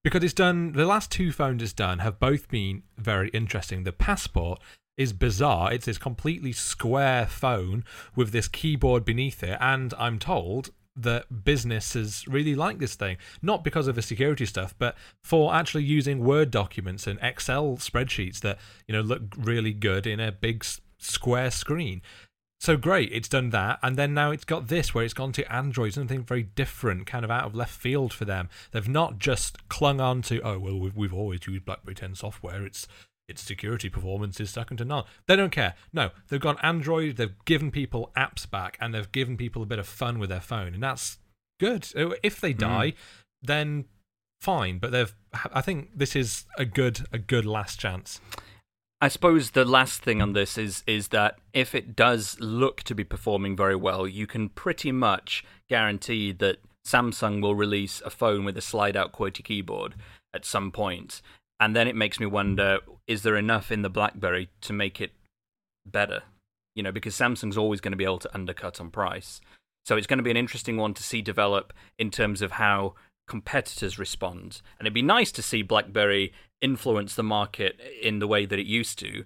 Because 0.03 0.23
it's 0.23 0.33
done, 0.33 0.73
the 0.73 0.85
last 0.85 1.11
two 1.11 1.31
phones 1.31 1.61
it's 1.63 1.73
done 1.73 1.99
have 1.99 2.19
both 2.19 2.49
been 2.49 2.83
very 2.97 3.29
interesting. 3.29 3.83
The 3.83 3.91
Passport 3.91 4.59
is 5.01 5.13
bizarre. 5.13 5.73
It's 5.73 5.85
this 5.85 5.97
completely 5.97 6.51
square 6.51 7.25
phone 7.25 7.83
with 8.15 8.31
this 8.31 8.47
keyboard 8.47 9.03
beneath 9.03 9.43
it, 9.43 9.57
and 9.59 9.93
I'm 9.97 10.19
told 10.19 10.71
that 10.95 11.43
businesses 11.43 12.27
really 12.27 12.53
like 12.53 12.79
this 12.79 12.95
thing, 12.95 13.17
not 13.41 13.63
because 13.63 13.87
of 13.87 13.95
the 13.95 14.01
security 14.01 14.45
stuff, 14.45 14.75
but 14.77 14.95
for 15.23 15.53
actually 15.53 15.83
using 15.83 16.23
Word 16.23 16.51
documents 16.51 17.07
and 17.07 17.17
Excel 17.21 17.77
spreadsheets 17.77 18.41
that 18.41 18.59
you 18.87 18.93
know 18.93 19.01
look 19.01 19.21
really 19.37 19.73
good 19.73 20.05
in 20.05 20.19
a 20.19 20.31
big 20.31 20.65
square 20.97 21.51
screen. 21.51 22.01
So 22.59 22.77
great, 22.77 23.11
it's 23.11 23.27
done 23.27 23.49
that, 23.49 23.79
and 23.81 23.95
then 23.95 24.13
now 24.13 24.29
it's 24.29 24.43
got 24.43 24.67
this 24.67 24.93
where 24.93 25.03
it's 25.03 25.15
gone 25.15 25.31
to 25.31 25.51
Android, 25.51 25.93
something 25.93 26.23
very 26.23 26.43
different, 26.43 27.07
kind 27.07 27.25
of 27.25 27.31
out 27.31 27.45
of 27.45 27.55
left 27.55 27.73
field 27.73 28.13
for 28.13 28.25
them. 28.25 28.49
They've 28.71 28.87
not 28.87 29.17
just 29.17 29.67
clung 29.67 29.99
on 29.99 30.21
to, 30.23 30.39
oh 30.41 30.59
well, 30.59 30.79
we've, 30.79 30.95
we've 30.95 31.13
always 31.13 31.47
used 31.47 31.65
BlackBerry 31.65 31.95
10 31.95 32.13
software. 32.13 32.63
It's 32.63 32.87
its 33.27 33.41
security 33.41 33.89
performance 33.89 34.39
is 34.39 34.49
second 34.49 34.77
to 34.77 34.85
none. 34.85 35.05
They 35.27 35.35
don't 35.35 35.51
care. 35.51 35.75
No, 35.93 36.11
they've 36.27 36.39
gone 36.39 36.57
Android, 36.61 37.17
they've 37.17 37.45
given 37.45 37.71
people 37.71 38.11
apps 38.15 38.49
back, 38.49 38.77
and 38.81 38.93
they've 38.93 39.11
given 39.11 39.37
people 39.37 39.63
a 39.63 39.67
bit 39.67 39.79
of 39.79 39.87
fun 39.87 40.19
with 40.19 40.29
their 40.29 40.41
phone, 40.41 40.73
and 40.73 40.83
that's 40.83 41.17
good. 41.59 41.87
If 42.23 42.41
they 42.41 42.53
mm. 42.53 42.57
die, 42.57 42.91
mm. 42.91 42.95
then 43.41 43.85
fine. 44.41 44.79
But 44.79 44.91
they've. 44.91 45.15
I 45.53 45.61
think 45.61 45.91
this 45.95 46.15
is 46.15 46.45
a 46.57 46.65
good 46.65 47.05
a 47.11 47.17
good 47.17 47.45
last 47.45 47.79
chance. 47.79 48.19
I 49.03 49.07
suppose 49.07 49.51
the 49.51 49.65
last 49.65 50.03
thing 50.03 50.21
on 50.21 50.33
this 50.33 50.57
is 50.57 50.83
is 50.85 51.07
that 51.07 51.39
if 51.53 51.73
it 51.73 51.95
does 51.95 52.39
look 52.39 52.83
to 52.83 52.93
be 52.93 53.03
performing 53.03 53.55
very 53.55 53.75
well, 53.75 54.07
you 54.07 54.27
can 54.27 54.49
pretty 54.49 54.91
much 54.91 55.43
guarantee 55.69 56.31
that 56.33 56.57
Samsung 56.85 57.41
will 57.41 57.55
release 57.55 58.01
a 58.05 58.09
phone 58.09 58.43
with 58.43 58.57
a 58.57 58.61
slide 58.61 58.97
out 58.97 59.13
QWERTY 59.13 59.43
keyboard 59.43 59.95
at 60.33 60.45
some 60.45 60.71
point 60.71 61.21
and 61.61 61.75
then 61.75 61.87
it 61.87 61.95
makes 61.95 62.19
me 62.19 62.25
wonder 62.25 62.79
is 63.07 63.21
there 63.23 63.37
enough 63.37 63.71
in 63.71 63.83
the 63.83 63.89
blackberry 63.89 64.49
to 64.59 64.73
make 64.73 64.99
it 64.99 65.11
better 65.85 66.23
you 66.75 66.83
know 66.83 66.91
because 66.91 67.15
samsung's 67.15 67.57
always 67.57 67.79
going 67.79 67.91
to 67.93 67.97
be 67.97 68.03
able 68.03 68.19
to 68.19 68.33
undercut 68.33 68.81
on 68.81 68.89
price 68.89 69.39
so 69.85 69.95
it's 69.95 70.07
going 70.07 70.17
to 70.17 70.23
be 70.23 70.31
an 70.31 70.37
interesting 70.37 70.75
one 70.75 70.93
to 70.93 71.03
see 71.03 71.21
develop 71.21 71.71
in 71.97 72.11
terms 72.11 72.41
of 72.41 72.53
how 72.53 72.93
competitors 73.27 73.97
respond 73.97 74.61
and 74.77 74.85
it'd 74.85 74.93
be 74.93 75.01
nice 75.01 75.31
to 75.31 75.41
see 75.41 75.61
blackberry 75.61 76.33
influence 76.61 77.15
the 77.15 77.23
market 77.23 77.79
in 78.01 78.19
the 78.19 78.27
way 78.27 78.45
that 78.45 78.59
it 78.59 78.65
used 78.65 78.99
to 78.99 79.23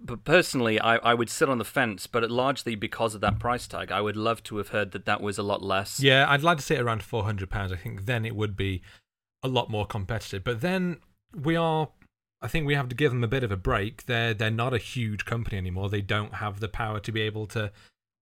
but 0.00 0.24
personally, 0.24 0.80
I, 0.80 0.96
I 0.98 1.14
would 1.14 1.28
sit 1.28 1.48
on 1.48 1.58
the 1.58 1.64
fence, 1.64 2.06
but 2.06 2.30
largely 2.30 2.76
because 2.76 3.16
of 3.16 3.20
that 3.22 3.40
price 3.40 3.66
tag. 3.66 3.90
I 3.90 4.00
would 4.00 4.16
love 4.16 4.40
to 4.44 4.58
have 4.58 4.68
heard 4.68 4.92
that 4.92 5.04
that 5.06 5.20
was 5.20 5.36
a 5.36 5.42
lot 5.42 5.62
less. 5.62 6.00
Yeah, 6.00 6.26
I'd 6.28 6.44
like 6.44 6.58
to 6.58 6.62
see 6.62 6.76
it 6.76 6.80
around 6.80 7.02
£400. 7.02 7.72
I 7.72 7.76
think 7.76 8.06
then 8.06 8.24
it 8.24 8.36
would 8.36 8.56
be 8.56 8.82
a 9.42 9.48
lot 9.48 9.68
more 9.68 9.86
competitive. 9.86 10.44
But 10.44 10.60
then 10.60 10.98
we 11.34 11.56
are 11.56 11.88
I 12.42 12.48
think 12.48 12.66
we 12.66 12.74
have 12.74 12.88
to 12.88 12.94
give 12.94 13.12
them 13.12 13.22
a 13.22 13.28
bit 13.28 13.44
of 13.44 13.52
a 13.52 13.56
break. 13.56 14.06
They're 14.06 14.34
they're 14.34 14.50
not 14.50 14.72
a 14.72 14.78
huge 14.78 15.24
company 15.24 15.58
anymore. 15.58 15.90
They 15.90 16.00
don't 16.00 16.34
have 16.34 16.60
the 16.60 16.68
power 16.68 17.00
to 17.00 17.12
be 17.12 17.20
able 17.22 17.46
to 17.48 17.70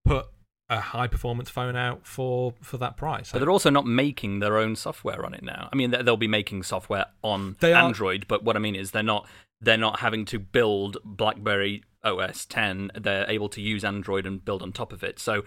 put 0.05 0.27
a 0.71 0.81
high 0.81 1.07
performance 1.07 1.49
phone 1.49 1.77
out 1.77 2.07
for 2.07 2.55
for 2.61 2.79
that 2.79 2.97
price. 2.97 3.33
But 3.33 3.39
they're 3.39 3.51
also 3.51 3.71
not 3.71 3.87
making 3.87 4.41
their 4.41 4.59
own 4.59 4.77
software 4.77 5.25
on 5.25 5.35
it 5.35 5.43
now. 5.43 5.69
I 5.73 5.77
mean, 5.77 5.91
they'll 5.91 6.17
be 6.17 6.29
making 6.29 6.65
software 6.65 7.07
on 7.23 7.57
they 7.61 7.73
Android, 7.73 8.25
are... 8.25 8.27
but 8.29 8.45
what 8.45 8.57
I 8.57 8.59
mean 8.59 8.75
is 8.75 8.91
they're 8.91 9.03
not 9.03 9.29
they're 9.61 9.77
not 9.77 10.01
having 10.01 10.25
to 10.27 10.39
build 10.39 10.99
BlackBerry 11.05 11.85
OS 12.05 12.45
10. 12.45 12.93
They're 12.95 13.29
able 13.29 13.49
to 13.51 13.61
use 13.61 13.85
Android 13.85 14.27
and 14.27 14.45
build 14.45 14.63
on 14.63 14.73
top 14.73 14.93
of 14.93 15.03
it. 15.03 15.19
So, 15.19 15.45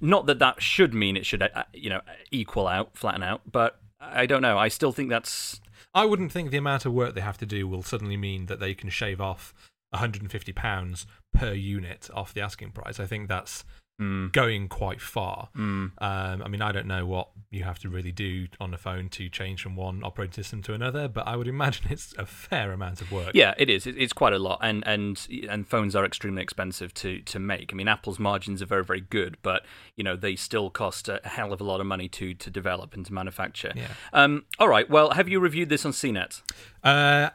not 0.00 0.26
that 0.26 0.38
that 0.38 0.62
should 0.62 0.92
mean 0.94 1.16
it 1.16 1.26
should 1.26 1.42
uh, 1.42 1.64
you 1.74 1.90
know 1.90 2.00
equal 2.30 2.66
out, 2.66 2.96
flatten 2.96 3.22
out, 3.22 3.42
but 3.50 3.78
I 4.00 4.26
don't 4.26 4.42
know. 4.42 4.58
I 4.58 4.68
still 4.68 4.92
think 4.92 5.10
that's 5.10 5.60
I 5.94 6.04
wouldn't 6.04 6.32
think 6.32 6.50
the 6.50 6.56
amount 6.56 6.84
of 6.84 6.92
work 6.92 7.14
they 7.14 7.20
have 7.20 7.38
to 7.38 7.46
do 7.46 7.68
will 7.68 7.82
suddenly 7.82 8.16
mean 8.16 8.46
that 8.46 8.58
they 8.58 8.74
can 8.74 8.90
shave 8.90 9.20
off 9.20 9.54
150 9.90 10.52
pounds 10.52 11.06
per 11.32 11.52
unit 11.52 12.10
off 12.12 12.34
the 12.34 12.40
asking 12.40 12.72
price. 12.72 12.98
I 12.98 13.06
think 13.06 13.28
that's 13.28 13.64
mm. 14.00 14.32
going 14.32 14.68
quite 14.68 15.00
far. 15.00 15.48
Mm. 15.56 15.92
Um, 15.98 16.42
I 16.42 16.48
mean, 16.48 16.62
I 16.62 16.72
don't 16.72 16.86
know 16.86 17.06
what 17.06 17.28
you 17.50 17.64
have 17.64 17.78
to 17.80 17.88
really 17.88 18.12
do 18.12 18.48
on 18.60 18.70
the 18.70 18.76
phone 18.76 19.08
to 19.10 19.28
change 19.28 19.62
from 19.62 19.76
one 19.76 20.02
operating 20.02 20.32
system 20.32 20.62
to 20.62 20.74
another, 20.74 21.08
but 21.08 21.26
I 21.26 21.36
would 21.36 21.48
imagine 21.48 21.86
it's 21.90 22.14
a 22.18 22.26
fair 22.26 22.72
amount 22.72 23.00
of 23.00 23.12
work. 23.12 23.32
Yeah, 23.34 23.54
it 23.56 23.70
is. 23.70 23.86
It's 23.86 24.12
quite 24.12 24.32
a 24.32 24.38
lot, 24.38 24.58
and 24.62 24.86
and 24.86 25.26
and 25.48 25.66
phones 25.66 25.94
are 25.94 26.04
extremely 26.04 26.42
expensive 26.42 26.92
to 26.94 27.20
to 27.20 27.38
make. 27.38 27.72
I 27.72 27.76
mean, 27.76 27.88
Apple's 27.88 28.18
margins 28.18 28.62
are 28.62 28.66
very 28.66 28.84
very 28.84 29.00
good, 29.00 29.36
but 29.42 29.64
you 29.96 30.04
know 30.04 30.16
they 30.16 30.36
still 30.36 30.70
cost 30.70 31.08
a 31.08 31.20
hell 31.24 31.52
of 31.52 31.60
a 31.60 31.64
lot 31.64 31.80
of 31.80 31.86
money 31.86 32.08
to 32.08 32.34
to 32.34 32.50
develop 32.50 32.94
and 32.94 33.06
to 33.06 33.12
manufacture. 33.12 33.72
Yeah. 33.74 33.88
Um. 34.12 34.44
All 34.58 34.68
right. 34.68 34.88
Well, 34.88 35.12
have 35.12 35.28
you 35.28 35.40
reviewed 35.40 35.68
this 35.68 35.84
on 35.84 35.92
CNET? 35.92 36.42
Uh. 36.82 37.30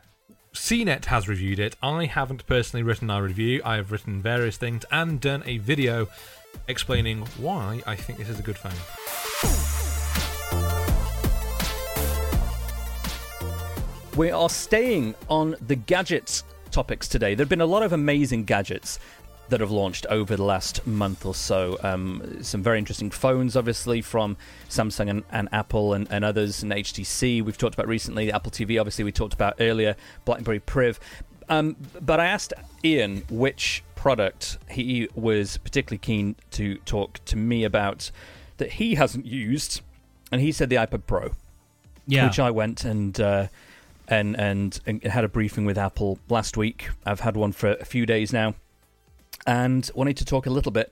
CNET 0.52 1.06
has 1.06 1.28
reviewed 1.28 1.60
it. 1.60 1.76
I 1.82 2.06
haven't 2.06 2.48
personally 2.48 2.82
written 2.82 3.12
our 3.12 3.22
review. 3.22 3.62
I 3.64 3.76
have 3.76 3.92
written 3.92 4.20
various 4.20 4.58
things 4.58 4.84
and 4.92 5.22
done 5.22 5.44
a 5.46 5.60
video 5.60 6.08
explaining 6.68 7.22
why 7.38 7.82
I 7.86 7.96
think 7.96 8.20
this 8.20 8.30
is 8.30 8.40
a 8.40 8.44
good 8.44 8.58
phone. 8.58 8.72
We 14.16 14.32
are 14.32 14.50
staying 14.50 15.16
on 15.30 15.56
the 15.66 15.76
gadgets 15.76 16.44
topics 16.72 17.08
today. 17.08 17.36
There 17.36 17.44
have 17.44 17.50
been 17.50 17.62
a 17.62 17.66
lot 17.66 17.84
of 17.84 17.94
amazing 17.94 18.44
gadgets 18.44 19.00
that 19.50 19.60
have 19.60 19.72
launched 19.72 20.06
over 20.08 20.36
the 20.36 20.44
last 20.44 20.86
month 20.86 21.26
or 21.26 21.34
so. 21.34 21.78
Um, 21.84 22.44
some 22.44 22.62
very 22.62 22.78
interesting 22.78 23.10
phones, 23.10 23.58
obviously, 23.58 24.02
from 24.02 24.38
Samsung 24.70 25.10
and, 25.10 25.24
and 25.32 25.50
Apple 25.52 25.94
and, 25.94 26.08
and, 26.12 26.24
others, 26.24 26.64
and 26.64 26.72
HTC. 26.72 27.42
We've 27.44 27.58
talked 27.58 27.74
about 27.74 27.88
recently. 27.88 28.32
Apple 28.32 28.52
TV, 28.52 28.80
obviously, 28.80 29.04
we 29.04 29.12
talked 29.12 29.34
about 29.34 29.56
earlier. 29.60 29.96
BlackBerry 30.26 30.60
Priv. 30.60 31.00
Um, 31.50 31.78
but 32.00 32.20
I 32.20 32.28
asked 32.28 32.54
Ian 32.84 33.24
which 33.30 33.84
product 34.00 34.58
he 34.70 35.10
was 35.14 35.58
particularly 35.58 35.98
keen 35.98 36.34
to 36.52 36.76
talk 36.86 37.20
to 37.26 37.36
me 37.36 37.66
about 37.66 38.12
that 38.56 38.72
he 38.72 38.96
hasn't 38.96 39.26
used, 39.26 39.82
and 40.32 40.40
he 40.40 40.54
said 40.54 40.70
the 40.70 40.78
iPad 40.78 41.02
Pro. 41.06 41.32
Yeah. 42.08 42.26
Which 42.26 42.40
I 42.40 42.50
went 42.50 42.86
and. 42.86 43.20
Uh, 43.20 43.48
and, 44.12 44.40
and 44.40 44.80
and 44.88 45.04
had 45.04 45.24
a 45.24 45.28
briefing 45.28 45.66
with 45.66 45.78
Apple 45.78 46.18
last 46.30 46.58
week. 46.58 46.90
I've 47.06 47.20
had 47.20 47.38
one 47.38 47.52
for 47.52 47.74
a 47.74 47.86
few 47.86 48.08
days 48.08 48.34
now, 48.34 48.56
and 49.46 49.88
wanted 49.94 50.18
to 50.18 50.26
talk 50.26 50.48
a 50.48 50.50
little 50.50 50.72
bit 50.72 50.92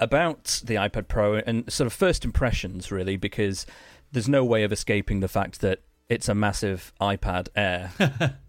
about 0.00 0.62
the 0.64 0.74
iPad 0.74 1.06
Pro 1.06 1.36
and 1.36 1.72
sort 1.72 1.86
of 1.86 1.92
first 1.92 2.24
impressions, 2.24 2.90
really, 2.90 3.16
because 3.16 3.66
there's 4.10 4.28
no 4.28 4.44
way 4.44 4.64
of 4.64 4.72
escaping 4.72 5.20
the 5.20 5.28
fact 5.28 5.60
that 5.60 5.78
it's 6.08 6.28
a 6.28 6.34
massive 6.34 6.92
iPad 7.00 7.50
Air. 7.54 7.92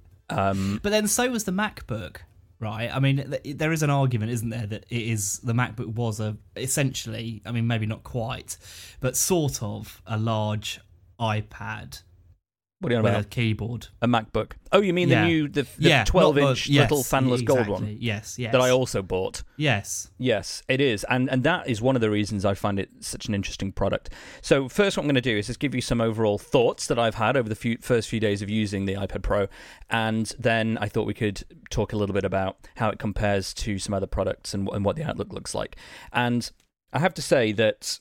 um, 0.31 0.79
but 0.81 0.89
then 0.89 1.07
so 1.07 1.29
was 1.29 1.43
the 1.43 1.51
MacBook 1.51 2.21
right? 2.59 2.89
I 2.93 2.99
mean, 2.99 3.35
there 3.45 3.71
is 3.71 3.83
an 3.83 3.89
argument, 3.89 4.31
isn't 4.31 4.49
there, 4.49 4.67
that 4.67 4.85
it 4.89 5.01
is 5.01 5.39
the 5.39 5.53
MacBook 5.53 5.93
was 5.93 6.19
a 6.19 6.37
essentially, 6.55 7.41
I 7.45 7.51
mean, 7.51 7.67
maybe 7.67 7.85
not 7.85 8.03
quite, 8.03 8.57
but 8.99 9.15
sort 9.15 9.61
of 9.61 10.01
a 10.05 10.17
large 10.17 10.79
iPad 11.19 12.01
What 12.79 12.89
do 12.89 12.95
you 12.95 13.01
with 13.01 13.11
about? 13.11 13.25
a 13.25 13.27
keyboard. 13.27 13.87
A 14.03 14.07
MacBook. 14.07 14.51
Oh, 14.71 14.81
you 14.81 14.93
mean 14.93 15.09
Yeah. 15.09 15.21
the 15.21 15.27
new, 15.27 15.47
the, 15.47 15.63
the 15.63 15.69
yeah, 15.79 15.97
not 15.99 16.07
12 16.07 16.35
the- 16.35 16.41
inch 16.49 16.67
yes, 16.69 16.91
little 16.91 17.03
fanless 17.03 17.43
gold 17.43 17.67
one 17.67 17.97
Yes, 17.99 18.37
yes. 18.37 18.51
that 18.51 18.61
I 18.61 18.69
also 18.69 19.01
bought? 19.01 19.41
Yes. 19.55 20.11
Yes, 20.19 20.61
it 20.67 20.79
is, 20.79 21.03
and 21.05 21.27
and 21.31 21.43
that 21.43 21.67
is 21.67 21.81
one 21.81 21.95
of 21.95 22.01
the 22.01 22.09
reasons 22.11 22.45
I 22.45 22.53
find 22.53 22.79
it 22.79 22.89
such 22.99 23.27
an 23.27 23.33
interesting 23.33 23.71
product. 23.71 24.11
So 24.43 24.69
first, 24.69 24.95
what 24.95 25.01
I'm 25.03 25.07
going 25.07 25.15
to 25.15 25.21
do 25.21 25.35
is 25.35 25.47
just 25.47 25.59
give 25.59 25.73
you 25.73 25.81
some 25.81 25.99
overall 26.01 26.37
thoughts 26.37 26.85
that 26.87 26.99
I've 26.99 27.15
had 27.15 27.35
over 27.35 27.49
the 27.49 27.55
few, 27.55 27.79
first 27.81 28.09
few 28.09 28.19
days 28.19 28.43
of 28.43 28.49
using 28.49 28.85
the 28.85 28.93
iPad 28.93 29.23
Pro, 29.23 29.47
and 29.89 30.31
then 30.37 30.77
I 30.79 30.87
thought 30.87 31.07
we 31.07 31.15
could 31.15 31.43
talk 31.71 31.93
a 31.93 31.97
little 31.97 32.13
bit 32.13 32.25
about 32.25 32.57
how 32.75 32.89
it 32.89 32.99
compares 32.99 33.55
to 33.55 33.79
some 33.79 33.95
other 33.95 34.07
products 34.07 34.53
and, 34.53 34.69
and 34.69 34.85
what 34.85 34.95
the 34.95 35.03
outlook 35.03 35.33
looks 35.33 35.55
like. 35.55 35.77
And 36.13 36.51
I 36.93 36.99
have 36.99 37.15
to 37.15 37.23
say 37.23 37.51
that 37.53 37.99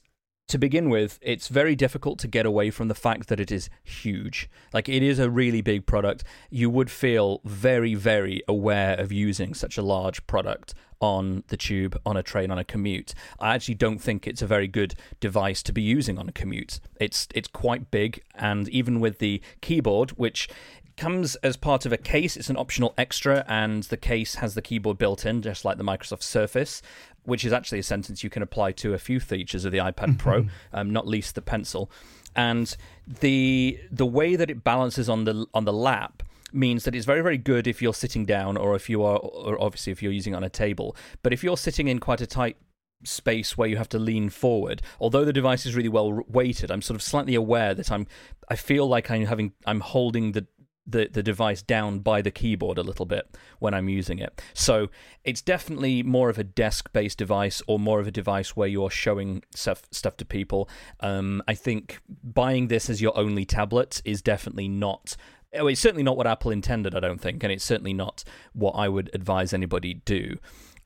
to 0.48 0.59
begin 0.59 0.88
with, 0.88 1.18
it's 1.22 1.48
very 1.48 1.74
difficult 1.74 2.18
to 2.20 2.28
get 2.28 2.46
away 2.46 2.70
from 2.70 2.88
the 2.88 2.94
fact 2.94 3.28
that 3.28 3.40
it 3.40 3.50
is 3.50 3.68
huge. 3.82 4.48
Like, 4.72 4.88
it 4.88 5.02
is 5.02 5.18
a 5.18 5.28
really 5.28 5.61
big 5.61 5.87
product. 5.87 6.22
You 6.50 6.70
would 6.70 6.90
feel 6.90 7.40
very, 7.44 7.94
very 7.94 8.42
aware 8.46 8.94
of 8.94 9.11
using 9.11 9.54
such 9.54 9.76
a 9.76 9.82
large 9.82 10.24
product 10.26 10.74
on 11.00 11.42
the 11.48 11.56
tube, 11.56 12.00
on 12.06 12.16
a 12.16 12.22
train, 12.22 12.50
on 12.50 12.59
a 12.59 12.64
commute. 12.64 13.12
I 13.38 13.54
actually 13.54 13.74
don't 13.74 13.98
think 13.98 14.26
it's 14.26 14.40
a 14.40 14.46
very 14.46 14.68
good 14.68 14.94
device 15.20 15.62
to 15.64 15.72
be 15.72 15.82
using 15.82 16.18
on 16.18 16.28
a 16.28 16.32
commute. 16.32 16.80
It's 16.98 17.28
it's 17.35 17.48
quite 17.48 17.90
big, 17.90 18.22
and 18.35 18.68
even 18.70 19.00
with 19.00 19.18
the 19.18 19.42
keyboard, 19.61 20.11
which 20.12 20.48
comes 20.96 21.37
as 21.37 21.56
part 21.56 21.85
of 21.85 21.92
a 21.92 21.98
case. 21.98 22.37
It's 22.37 22.50
an 22.50 22.56
optional 22.56 22.94
extra, 22.96 23.44
and 23.46 23.82
the 23.85 23.96
case 23.96 24.37
has 24.37 24.54
the 24.54 24.62
keyboard 24.62 24.98
built 24.98 25.26
in, 25.26 25.42
just 25.42 25.64
like 25.64 25.76
the 25.76 25.85
Microsoft 25.85 26.22
Surface, 26.22 26.82
which 27.26 27.44
is 27.44 27.52
actually 27.52 27.80
a 27.80 27.82
sentence 27.82 28.24
you 28.24 28.30
can 28.30 28.42
apply 28.42 28.72
to 28.72 28.94
a 28.94 28.98
few 28.98 29.20
features 29.20 29.64
of 29.64 29.72
the 29.72 29.78
iPad 29.78 30.18
Pro, 30.18 30.46
um, 30.72 30.90
not 30.90 31.06
least 31.06 31.34
the 31.34 31.42
pencil. 31.42 31.90
And 32.34 32.76
the 33.06 33.78
the 33.90 34.06
way 34.06 34.36
that 34.36 34.50
it 34.50 34.62
balances 34.62 35.08
on 35.08 35.24
the 35.24 35.46
on 35.54 35.64
the 35.64 35.72
lap 35.72 36.22
means 36.52 36.84
that 36.84 36.94
it's 36.94 37.06
very 37.06 37.22
very 37.22 37.38
good 37.38 37.66
if 37.66 37.82
you're 37.82 37.94
sitting 37.94 38.24
down 38.24 38.56
or 38.56 38.76
if 38.76 38.88
you 38.88 39.02
are 39.02 39.18
or 39.18 39.60
obviously 39.60 39.90
if 39.92 40.02
you're 40.02 40.12
using 40.12 40.34
it 40.34 40.36
on 40.36 40.44
a 40.44 40.50
table. 40.50 40.96
But 41.22 41.32
if 41.32 41.42
you're 41.42 41.56
sitting 41.56 41.88
in 41.88 41.98
quite 41.98 42.20
a 42.20 42.26
tight 42.26 42.56
space 43.04 43.56
where 43.56 43.68
you 43.68 43.76
have 43.76 43.88
to 43.90 43.98
lean 43.98 44.28
forward. 44.28 44.82
Although 45.00 45.24
the 45.24 45.32
device 45.32 45.66
is 45.66 45.74
really 45.74 45.88
well 45.88 46.24
weighted, 46.28 46.70
I'm 46.70 46.82
sort 46.82 46.96
of 46.96 47.02
slightly 47.02 47.34
aware 47.34 47.74
that 47.74 47.90
I'm 47.90 48.06
I 48.48 48.56
feel 48.56 48.86
like 48.86 49.10
I'm 49.10 49.26
having 49.26 49.52
I'm 49.66 49.80
holding 49.80 50.32
the 50.32 50.46
the, 50.87 51.09
the 51.12 51.22
device 51.22 51.62
down 51.62 51.99
by 51.99 52.22
the 52.22 52.31
keyboard 52.31 52.79
a 52.79 52.83
little 52.83 53.07
bit 53.07 53.29
when 53.59 53.75
I'm 53.75 53.88
using 53.88 54.18
it. 54.18 54.40
So 54.55 54.88
it's 55.25 55.42
definitely 55.42 56.03
more 56.03 56.31
of 56.31 56.38
a 56.38 56.44
desk 56.44 56.92
based 56.92 57.18
device 57.18 57.62
or 57.66 57.79
more 57.79 58.01
of 58.01 58.07
a 58.07 58.11
device 58.11 58.57
where 58.57 58.68
you're 58.68 58.90
showing 58.90 59.42
stuff, 59.55 59.83
stuff 59.90 60.16
to 60.18 60.25
people. 60.25 60.68
Um, 61.01 61.42
I 61.49 61.55
think 61.55 62.01
buying 62.22 62.68
this 62.68 62.88
as 62.88 63.03
your 63.03 63.16
only 63.16 63.44
tablet 63.44 64.01
is 64.05 64.22
definitely 64.22 64.68
not. 64.68 65.16
Oh, 65.55 65.66
it's 65.66 65.81
certainly 65.81 66.03
not 66.03 66.16
what 66.16 66.27
Apple 66.27 66.51
intended, 66.51 66.94
I 66.94 67.01
don't 67.01 67.20
think, 67.20 67.42
and 67.42 67.53
it's 67.53 67.64
certainly 67.64 67.94
not 67.94 68.25
what 68.53 68.72
I 68.72 68.88
would 68.88 69.11
advise 69.14 69.53
anybody 69.53 69.94
do. 69.94 70.37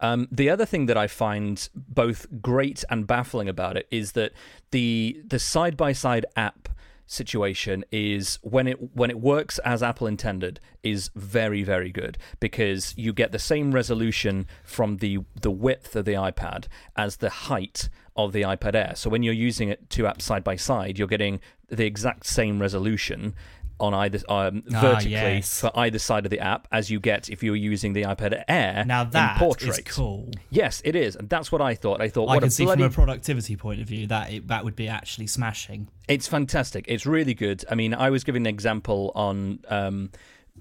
Um, 0.00 0.28
the 0.30 0.48
other 0.48 0.64
thing 0.64 0.86
that 0.86 0.96
I 0.96 1.06
find 1.06 1.68
both 1.74 2.26
great 2.40 2.84
and 2.88 3.06
baffling 3.06 3.48
about 3.48 3.76
it 3.76 3.86
is 3.90 4.12
that 4.12 4.32
the 4.70 5.22
the 5.26 5.38
side 5.38 5.76
by 5.76 5.92
side 5.92 6.24
app 6.36 6.68
situation 7.10 7.84
is 7.90 8.38
when 8.42 8.68
it 8.68 8.94
when 8.94 9.10
it 9.10 9.18
works 9.18 9.58
as 9.64 9.82
Apple 9.82 10.06
intended 10.06 10.60
is 10.84 11.10
very 11.16 11.64
very 11.64 11.90
good 11.90 12.16
because 12.38 12.94
you 12.96 13.12
get 13.12 13.32
the 13.32 13.38
same 13.38 13.72
resolution 13.72 14.46
from 14.62 14.98
the 14.98 15.18
the 15.42 15.50
width 15.50 15.96
of 15.96 16.04
the 16.04 16.12
iPad 16.12 16.66
as 16.94 17.16
the 17.16 17.28
height 17.30 17.88
of 18.14 18.32
the 18.32 18.42
iPad 18.42 18.76
Air. 18.76 18.92
So 18.94 19.10
when 19.10 19.24
you're 19.24 19.34
using 19.34 19.68
it 19.68 19.90
two 19.90 20.04
apps 20.04 20.22
side 20.22 20.44
by 20.44 20.54
side, 20.54 20.98
you're 20.98 21.08
getting 21.08 21.40
the 21.68 21.84
exact 21.84 22.26
same 22.26 22.60
resolution 22.60 23.34
on 23.80 23.94
either 23.94 24.18
um, 24.28 24.62
Ah, 24.74 24.80
vertically 24.80 25.10
yes. 25.12 25.60
for 25.60 25.70
either 25.74 25.98
side 25.98 26.24
of 26.26 26.30
the 26.30 26.38
app 26.40 26.68
as 26.70 26.90
you 26.90 27.00
get 27.00 27.28
if 27.28 27.42
you're 27.42 27.56
using 27.56 27.92
the 27.92 28.02
iPad 28.02 28.44
Air 28.48 28.84
Now 28.86 29.02
in 29.02 29.10
that 29.10 29.38
portrait. 29.38 29.70
is 29.70 29.80
cool. 29.94 30.30
Yes, 30.50 30.82
it 30.84 30.94
is, 30.94 31.16
and 31.16 31.28
that's 31.28 31.50
what 31.50 31.60
I 31.60 31.74
thought. 31.74 32.00
I 32.00 32.08
thought 32.08 32.28
I 32.28 32.34
what 32.34 32.40
can 32.42 32.50
see 32.50 32.64
bloody 32.64 32.82
from 32.84 32.90
a 32.92 32.94
productivity 32.94 33.56
point 33.56 33.80
of 33.80 33.86
view 33.88 34.06
that 34.08 34.32
it, 34.32 34.48
that 34.48 34.64
would 34.64 34.76
be 34.76 34.88
actually 34.88 35.26
smashing. 35.26 35.88
It's 36.08 36.26
fantastic. 36.28 36.84
It's 36.88 37.06
really 37.06 37.34
good. 37.34 37.64
I 37.70 37.74
mean, 37.74 37.94
I 37.94 38.10
was 38.10 38.24
giving 38.24 38.42
an 38.42 38.46
example 38.48 39.12
on 39.14 39.60
um, 39.68 40.10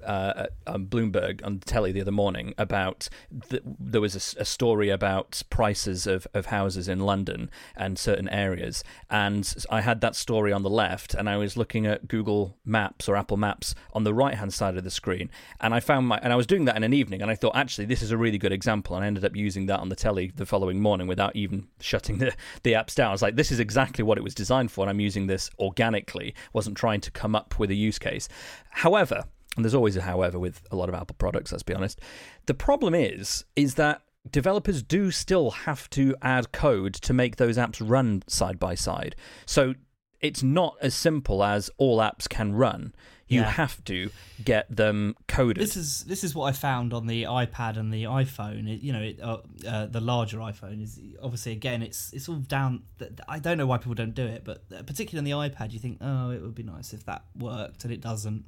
uh, 0.03 0.47
on 0.67 0.87
Bloomberg 0.87 1.45
on 1.45 1.59
the 1.59 1.65
telly 1.65 1.91
the 1.91 2.01
other 2.01 2.11
morning 2.11 2.53
about 2.57 3.09
th- 3.49 3.63
there 3.65 4.01
was 4.01 4.15
a 4.15 4.45
story 4.45 4.89
about 4.89 5.41
prices 5.49 6.07
of, 6.07 6.27
of 6.33 6.47
houses 6.47 6.87
in 6.87 6.99
London 6.99 7.49
and 7.75 7.97
certain 7.97 8.29
areas, 8.29 8.83
and 9.09 9.65
I 9.69 9.81
had 9.81 10.01
that 10.01 10.15
story 10.15 10.51
on 10.51 10.63
the 10.63 10.69
left, 10.69 11.13
and 11.13 11.29
I 11.29 11.37
was 11.37 11.57
looking 11.57 11.85
at 11.85 12.07
Google 12.07 12.57
Maps 12.65 13.07
or 13.09 13.15
Apple 13.15 13.37
Maps 13.37 13.75
on 13.93 14.03
the 14.03 14.13
right 14.13 14.35
hand 14.35 14.53
side 14.53 14.77
of 14.77 14.83
the 14.83 14.91
screen, 14.91 15.29
and 15.59 15.73
I 15.73 15.79
found 15.79 16.07
my 16.07 16.19
and 16.21 16.33
I 16.33 16.35
was 16.35 16.47
doing 16.47 16.65
that 16.65 16.75
in 16.75 16.83
an 16.83 16.93
evening, 16.93 17.21
and 17.21 17.31
I 17.31 17.35
thought 17.35 17.55
actually 17.55 17.85
this 17.85 18.01
is 18.01 18.11
a 18.11 18.17
really 18.17 18.37
good 18.37 18.53
example, 18.53 18.95
and 18.95 19.03
I 19.03 19.07
ended 19.07 19.25
up 19.25 19.35
using 19.35 19.65
that 19.67 19.79
on 19.79 19.89
the 19.89 19.95
telly 19.95 20.31
the 20.35 20.45
following 20.45 20.81
morning 20.81 21.07
without 21.07 21.35
even 21.35 21.67
shutting 21.79 22.17
the 22.19 22.33
the 22.63 22.73
apps 22.73 22.95
down. 22.95 23.09
I 23.09 23.11
was 23.11 23.21
like, 23.21 23.35
this 23.35 23.51
is 23.51 23.59
exactly 23.59 24.03
what 24.03 24.17
it 24.17 24.23
was 24.23 24.35
designed 24.35 24.71
for, 24.71 24.83
and 24.83 24.89
I'm 24.89 24.99
using 24.99 25.27
this 25.27 25.49
organically, 25.59 26.33
wasn't 26.53 26.77
trying 26.77 27.01
to 27.01 27.11
come 27.11 27.35
up 27.35 27.59
with 27.59 27.71
a 27.71 27.75
use 27.75 27.99
case. 27.99 28.27
However, 28.71 29.23
and 29.59 29.65
there's 29.65 29.75
always 29.75 29.97
a 29.97 30.01
however 30.01 30.39
with 30.39 30.61
a 30.71 30.75
lot 30.77 30.87
of 30.87 30.95
Apple 30.95 31.15
products, 31.19 31.51
let's 31.51 31.63
be 31.63 31.73
honest. 31.73 31.99
The 32.45 32.53
problem 32.53 32.95
is, 32.95 33.43
is 33.57 33.75
that 33.75 34.01
developers 34.31 34.81
do 34.81 35.11
still 35.11 35.51
have 35.51 35.89
to 35.89 36.15
add 36.21 36.53
code 36.53 36.93
to 36.93 37.13
make 37.13 37.35
those 37.35 37.57
apps 37.57 37.81
run 37.85 38.23
side 38.27 38.57
by 38.57 38.75
side. 38.75 39.15
So 39.45 39.75
it's 40.21 40.41
not 40.41 40.77
as 40.81 40.95
simple 40.95 41.43
as 41.43 41.69
all 41.77 41.97
apps 41.99 42.27
can 42.29 42.53
run. 42.53 42.93
You 43.27 43.41
Yeah. 43.41 43.51
have 43.51 43.83
to 43.85 44.09
get 44.43 44.75
them 44.75 45.15
coded. 45.27 45.61
This 45.61 45.77
is 45.77 46.03
this 46.05 46.23
is 46.23 46.33
what 46.33 46.45
I 46.45 46.51
found 46.51 46.93
on 46.93 47.05
the 47.05 47.23
iPad 47.25 47.77
and 47.77 47.93
the 47.93 48.05
iPhone. 48.05 48.67
It, 48.67 48.81
you 48.81 48.91
know, 48.91 49.03
it, 49.03 49.19
uh, 49.21 49.37
uh, 49.67 49.85
the 49.85 50.01
larger 50.01 50.39
iPhone 50.39 50.81
is 50.81 50.99
obviously 51.21 51.51
again 51.51 51.83
it's 51.83 52.11
it's 52.11 52.27
all 52.27 52.37
down. 52.37 52.81
I 53.27 53.37
don't 53.37 53.59
know 53.59 53.67
why 53.67 53.77
people 53.77 53.93
don't 53.93 54.15
do 54.15 54.25
it, 54.25 54.43
but 54.43 54.63
uh, 54.75 54.81
particularly 54.81 55.31
on 55.31 55.41
the 55.41 55.49
iPad, 55.49 55.73
you 55.73 55.79
think, 55.79 55.99
oh, 56.01 56.31
it 56.31 56.41
would 56.41 56.55
be 56.55 56.63
nice 56.63 56.91
if 56.91 57.05
that 57.05 57.21
worked, 57.37 57.83
and 57.83 57.93
it 57.93 58.01
doesn't, 58.01 58.45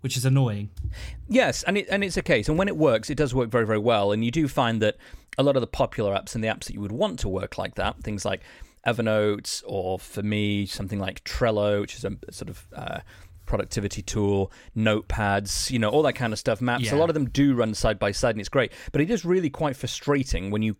which 0.00 0.16
is 0.16 0.24
annoying. 0.24 0.70
Yes, 1.28 1.62
and 1.64 1.76
it 1.78 1.86
and 1.90 2.02
it's 2.04 2.16
a 2.16 2.22
case, 2.22 2.48
and 2.48 2.58
when 2.58 2.68
it 2.68 2.76
works, 2.76 3.10
it 3.10 3.16
does 3.16 3.34
work 3.34 3.50
very 3.50 3.66
very 3.66 3.78
well. 3.78 4.12
And 4.12 4.24
you 4.24 4.30
do 4.30 4.48
find 4.48 4.80
that 4.82 4.96
a 5.36 5.42
lot 5.42 5.56
of 5.56 5.60
the 5.60 5.66
popular 5.66 6.14
apps 6.14 6.34
and 6.34 6.42
the 6.42 6.48
apps 6.48 6.64
that 6.64 6.74
you 6.74 6.80
would 6.80 6.92
want 6.92 7.18
to 7.20 7.28
work 7.28 7.58
like 7.58 7.76
that, 7.76 8.02
things 8.02 8.24
like 8.24 8.42
Evernote, 8.86 9.62
or 9.66 9.98
for 9.98 10.22
me, 10.22 10.66
something 10.66 10.98
like 10.98 11.22
Trello, 11.24 11.80
which 11.80 11.96
is 11.96 12.04
a 12.04 12.16
sort 12.30 12.48
of 12.48 12.66
uh, 12.74 13.00
productivity 13.46 14.02
tool, 14.02 14.52
notepads, 14.76 15.70
you 15.70 15.78
know, 15.78 15.88
all 15.88 16.02
that 16.02 16.14
kind 16.14 16.32
of 16.32 16.38
stuff. 16.38 16.60
Maps, 16.60 16.84
a 16.92 16.96
lot 16.96 17.10
of 17.10 17.14
them 17.14 17.28
do 17.28 17.54
run 17.54 17.74
side 17.74 17.98
by 17.98 18.12
side, 18.12 18.30
and 18.30 18.40
it's 18.40 18.48
great. 18.48 18.72
But 18.92 19.00
it 19.00 19.10
is 19.10 19.24
really 19.24 19.50
quite 19.50 19.76
frustrating 19.76 20.50
when 20.50 20.62
you 20.62 20.76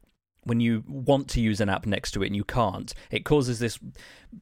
when 0.48 0.60
you 0.60 0.82
want 0.88 1.28
to 1.28 1.40
use 1.40 1.60
an 1.60 1.68
app 1.68 1.86
next 1.86 2.10
to 2.12 2.22
it 2.22 2.26
and 2.26 2.36
you 2.36 2.44
can't. 2.44 2.92
It 3.10 3.24
causes 3.24 3.58
this 3.60 3.78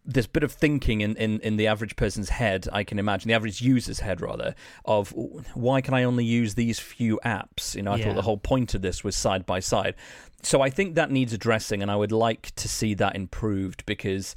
this 0.05 0.27
bit 0.27 0.43
of 0.43 0.51
thinking 0.51 1.01
in, 1.01 1.15
in, 1.17 1.39
in 1.41 1.57
the 1.57 1.69
average 1.69 1.95
person's 1.95 2.29
head, 2.31 2.67
I 2.73 2.83
can 2.83 2.99
imagine, 2.99 3.29
the 3.29 3.35
average 3.35 3.61
user's 3.61 4.01
head 4.01 4.21
rather, 4.21 4.57
of 4.85 5.15
why 5.55 5.81
can 5.81 5.95
I 5.95 6.03
only 6.03 6.25
use 6.25 6.55
these 6.57 6.81
few 6.81 7.21
apps? 7.25 7.77
You 7.77 7.83
know, 7.83 7.93
I 7.93 7.97
Yeah. 7.99 8.07
thought 8.07 8.17
the 8.17 8.23
whole 8.23 8.37
point 8.39 8.75
of 8.75 8.83
this 8.83 9.05
was 9.05 9.15
side 9.15 9.47
by 9.47 9.61
side. 9.61 9.95
So 10.43 10.61
I 10.61 10.71
think 10.71 10.97
that 10.97 11.11
needs 11.13 11.33
addressing, 11.33 11.83
and 11.83 11.91
I 11.91 11.97
would 11.97 12.11
like 12.13 12.53
to 12.57 12.69
see 12.69 12.95
that 12.95 13.15
improved 13.15 13.87
because 13.87 14.35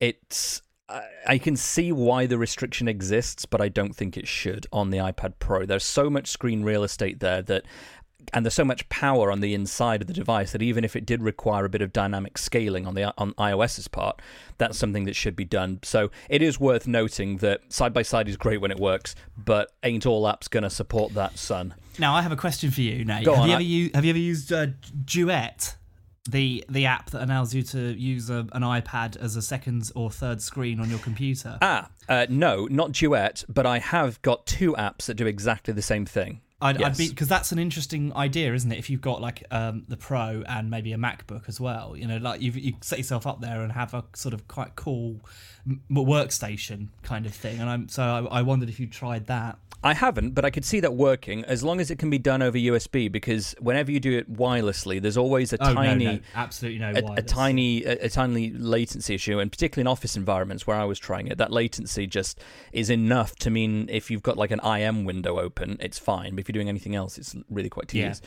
it's. 0.00 0.60
I 0.88 1.02
I 1.26 1.38
can 1.38 1.56
see 1.56 1.90
why 1.90 2.26
the 2.26 2.38
restriction 2.38 2.86
exists, 2.86 3.44
but 3.46 3.60
I 3.60 3.68
don't 3.68 3.96
think 3.96 4.16
it 4.16 4.28
should 4.28 4.66
on 4.72 4.90
the 4.90 4.98
iPad 4.98 5.32
Pro. 5.40 5.66
There's 5.66 5.82
so 5.84 6.08
much 6.08 6.28
screen 6.28 6.62
real 6.62 6.84
estate 6.84 7.18
there 7.18 7.42
that 7.42 7.64
and 8.32 8.44
there's 8.44 8.54
so 8.54 8.64
much 8.64 8.88
power 8.88 9.30
on 9.30 9.40
the 9.40 9.54
inside 9.54 10.00
of 10.02 10.06
the 10.06 10.12
device 10.12 10.52
that 10.52 10.62
even 10.62 10.84
if 10.84 10.96
it 10.96 11.06
did 11.06 11.22
require 11.22 11.64
a 11.64 11.68
bit 11.68 11.82
of 11.82 11.92
dynamic 11.92 12.38
scaling 12.38 12.86
on 12.86 12.94
the 12.94 13.12
on 13.18 13.32
iOS's 13.34 13.88
part, 13.88 14.20
that's 14.58 14.78
something 14.78 15.04
that 15.04 15.16
should 15.16 15.36
be 15.36 15.44
done. 15.44 15.80
So 15.82 16.10
it 16.28 16.42
is 16.42 16.58
worth 16.60 16.86
noting 16.86 17.38
that 17.38 17.72
side 17.72 17.92
by 17.92 18.02
side 18.02 18.28
is 18.28 18.36
great 18.36 18.60
when 18.60 18.70
it 18.70 18.78
works, 18.80 19.14
but 19.36 19.72
ain't 19.82 20.06
all 20.06 20.24
apps 20.24 20.48
going 20.50 20.64
to 20.64 20.70
support 20.70 21.14
that, 21.14 21.38
son. 21.38 21.74
Now 21.98 22.14
I 22.14 22.22
have 22.22 22.32
a 22.32 22.36
question 22.36 22.70
for 22.70 22.80
you, 22.82 23.04
Nate. 23.04 23.24
Go 23.24 23.34
have 23.34 23.42
on, 23.42 23.48
you 23.48 23.52
I- 23.52 23.56
ever 23.56 23.62
used 23.62 23.94
Have 23.94 24.04
you 24.04 24.10
ever 24.10 24.18
used 24.18 24.52
uh, 24.52 24.66
Duet? 25.04 25.76
The, 26.28 26.64
the 26.68 26.86
app 26.86 27.10
that 27.10 27.22
allows 27.22 27.54
you 27.54 27.62
to 27.62 27.78
use 27.96 28.30
a, 28.30 28.38
an 28.52 28.62
iPad 28.62 29.16
as 29.16 29.36
a 29.36 29.42
second 29.42 29.92
or 29.94 30.10
third 30.10 30.42
screen 30.42 30.80
on 30.80 30.90
your 30.90 30.98
computer. 30.98 31.56
Ah, 31.62 31.88
uh, 32.08 32.26
no, 32.28 32.66
not 32.68 32.90
Duet, 32.90 33.44
but 33.48 33.64
I 33.64 33.78
have 33.78 34.20
got 34.22 34.44
two 34.44 34.72
apps 34.72 35.06
that 35.06 35.14
do 35.14 35.28
exactly 35.28 35.72
the 35.72 35.82
same 35.82 36.04
thing. 36.04 36.40
I'd, 36.60 36.80
Yes. 36.80 36.92
I'd 36.92 36.96
be 36.98 37.08
because 37.10 37.28
that's 37.28 37.52
an 37.52 37.58
interesting 37.58 38.14
idea, 38.14 38.54
isn't 38.54 38.70
it? 38.72 38.78
If 38.78 38.88
you've 38.88 39.02
got 39.02 39.20
like 39.20 39.44
um, 39.50 39.84
the 39.88 39.96
Pro 39.96 40.42
and 40.48 40.70
maybe 40.70 40.92
a 40.92 40.96
MacBook 40.96 41.48
as 41.48 41.60
well, 41.60 41.94
you 41.96 42.06
know, 42.06 42.16
like 42.16 42.40
you 42.40 42.50
you 42.52 42.74
set 42.80 42.98
yourself 42.98 43.26
up 43.26 43.40
there 43.40 43.60
and 43.60 43.72
have 43.72 43.92
a 43.92 44.04
sort 44.14 44.32
of 44.32 44.48
quite 44.48 44.74
cool 44.74 45.20
workstation 45.90 46.88
kind 47.02 47.26
of 47.26 47.34
thing. 47.34 47.60
And 47.60 47.68
I'm 47.68 47.88
so 47.88 48.02
I, 48.02 48.38
I 48.38 48.42
wondered 48.42 48.68
if 48.68 48.80
you 48.80 48.86
tried 48.86 49.26
that. 49.26 49.58
I 49.84 49.94
haven't, 49.94 50.30
but 50.30 50.44
I 50.44 50.50
could 50.50 50.64
see 50.64 50.80
that 50.80 50.94
working 50.94 51.44
as 51.44 51.62
long 51.62 51.80
as 51.80 51.92
it 51.92 51.98
can 51.98 52.10
be 52.10 52.18
done 52.18 52.42
over 52.42 52.58
USB. 52.58 53.12
Because 53.12 53.54
whenever 53.60 53.92
you 53.92 54.00
do 54.00 54.16
it 54.18 54.32
wirelessly, 54.32 55.00
there's 55.00 55.18
always 55.18 55.52
a 55.52 55.58
Oh 55.60 55.74
tiny, 55.74 56.04
no, 56.04 56.12
no, 56.14 56.20
absolutely 56.34 56.80
no. 56.80 56.92
a, 56.92 57.18
a 57.18 57.22
tiny, 57.22 57.84
a, 57.84 58.06
a 58.06 58.08
tiny 58.08 58.50
latency 58.50 59.14
issue, 59.14 59.38
and 59.38 59.52
particularly 59.52 59.82
in 59.82 59.86
office 59.86 60.16
environments 60.16 60.66
where 60.66 60.76
I 60.76 60.84
was 60.84 60.98
trying 60.98 61.28
it, 61.28 61.38
that 61.38 61.52
latency 61.52 62.06
just 62.08 62.40
is 62.72 62.90
enough 62.90 63.36
to 63.36 63.50
mean 63.50 63.88
if 63.88 64.10
you've 64.10 64.22
got 64.24 64.36
like 64.36 64.50
an 64.50 64.60
IM 64.64 65.04
window 65.04 65.38
open, 65.38 65.76
it's 65.78 65.98
fine. 65.98 66.34
But 66.34 66.40
if 66.40 66.48
you're 66.48 66.54
doing 66.54 66.70
anything 66.70 66.96
else, 66.96 67.16
it's 67.18 67.36
really 67.48 67.68
quite 67.68 67.92
Yeah. 67.94 68.04
tedious. 68.08 68.22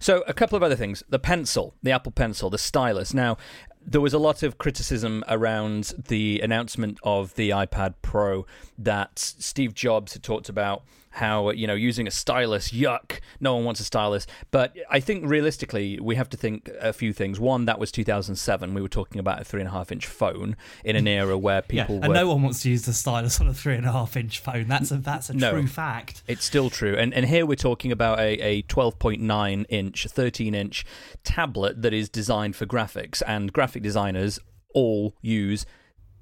So 0.00 0.22
a 0.26 0.32
couple 0.32 0.56
of 0.56 0.62
other 0.62 0.76
things: 0.76 1.02
the 1.10 1.18
pencil, 1.18 1.74
the 1.82 1.90
Apple 1.90 2.12
Pencil, 2.12 2.48
the 2.48 2.58
stylus. 2.58 3.12
Now. 3.12 3.36
There 3.84 4.00
was 4.00 4.14
a 4.14 4.18
lot 4.18 4.42
of 4.42 4.58
criticism 4.58 5.24
around 5.28 5.92
the 6.08 6.40
announcement 6.40 6.98
of 7.02 7.34
the 7.34 7.50
iPad 7.50 7.94
Pro 8.00 8.46
that 8.78 9.18
Steve 9.18 9.74
Jobs 9.74 10.14
had 10.14 10.22
talked 10.22 10.48
about 10.48 10.84
how 11.12 11.50
you 11.50 11.66
know 11.66 11.74
using 11.74 12.06
a 12.06 12.10
stylus 12.10 12.70
yuck 12.72 13.20
no 13.40 13.54
one 13.54 13.64
wants 13.64 13.80
a 13.80 13.84
stylus 13.84 14.26
but 14.50 14.74
i 14.90 14.98
think 14.98 15.24
realistically 15.28 15.98
we 16.00 16.14
have 16.16 16.28
to 16.28 16.36
think 16.36 16.70
a 16.80 16.92
few 16.92 17.12
things 17.12 17.38
one 17.38 17.64
that 17.66 17.78
was 17.78 17.92
2007 17.92 18.74
we 18.74 18.80
were 18.80 18.88
talking 18.88 19.18
about 19.18 19.40
a 19.40 19.44
three 19.44 19.60
and 19.60 19.68
a 19.68 19.72
half 19.72 19.92
inch 19.92 20.06
phone 20.06 20.56
in 20.84 20.96
an 20.96 21.06
era 21.06 21.36
where 21.38 21.62
Yeah, 21.70 21.84
people 21.84 21.96
and 21.96 22.08
were 22.08 22.14
no 22.14 22.28
one 22.28 22.42
wants 22.42 22.62
to 22.62 22.70
use 22.70 22.82
the 22.82 22.92
stylus 22.92 23.40
on 23.40 23.46
a 23.48 23.54
three 23.54 23.74
and 23.74 23.86
a 23.86 23.92
half 23.92 24.16
inch 24.16 24.38
phone. 24.40 24.68
That's 24.68 24.90
a 24.90 24.96
that's 24.96 25.30
a 25.30 25.34
No. 25.34 25.50
true 25.52 25.66
fact. 25.66 26.22
It's 26.26 26.44
still 26.44 26.70
true. 26.70 26.96
And 26.96 27.12
and 27.14 27.26
here 27.26 27.44
we're 27.46 27.54
talking 27.56 27.92
about 27.92 28.18
a, 28.18 28.38
a 28.40 28.62
12.9 28.64 29.66
inch, 29.68 30.06
13 30.06 30.54
inch 30.54 30.84
tablet 31.24 31.82
that 31.82 31.92
is 31.92 32.08
designed 32.08 32.56
for 32.56 32.66
graphics. 32.66 33.22
And 33.26 33.52
graphic 33.52 33.82
designers 33.82 34.38
all 34.74 35.14
use 35.20 35.66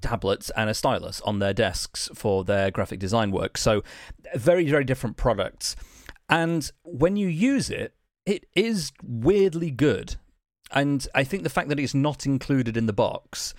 tablets 0.01 0.49
and 0.51 0.69
a 0.69 0.73
stylus 0.73 1.21
on 1.21 1.39
their 1.39 1.53
desks 1.53 2.09
for 2.13 2.43
their 2.43 2.71
graphic 2.71 2.99
design 2.99 3.31
work. 3.31 3.57
So 3.57 3.83
very, 4.35 4.69
very 4.69 4.83
different 4.83 5.17
products. 5.17 5.75
And 6.29 6.71
when 6.83 7.15
you 7.15 7.27
use 7.27 7.69
it, 7.69 7.93
it 8.25 8.45
is 8.55 8.91
weirdly 9.03 9.71
good. 9.71 10.15
And 10.71 11.05
I 11.13 11.23
think 11.23 11.43
the 11.43 11.49
fact 11.49 11.69
that 11.69 11.79
it's 11.79 11.93
not 11.93 12.25
included 12.25 12.77
in 12.77 12.85
the 12.85 12.93
box 12.93 13.53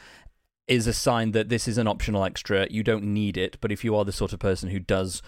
is 0.69 0.87
a 0.87 0.93
sign 0.93 1.33
that 1.33 1.49
this 1.49 1.69
is 1.69 1.77
an 1.77 1.87
optional 1.87 2.25
extra. 2.25 2.67
You 2.71 2.83
don't 2.83 3.05
need 3.05 3.37
it, 3.37 3.59
but 3.61 3.73
if 3.73 3.85
you 3.85 3.95
are 3.97 4.05
the 4.05 4.13
sort 4.13 4.33
of 4.33 4.39
person 4.39 4.71
who 4.71 4.79
does 4.79 5.21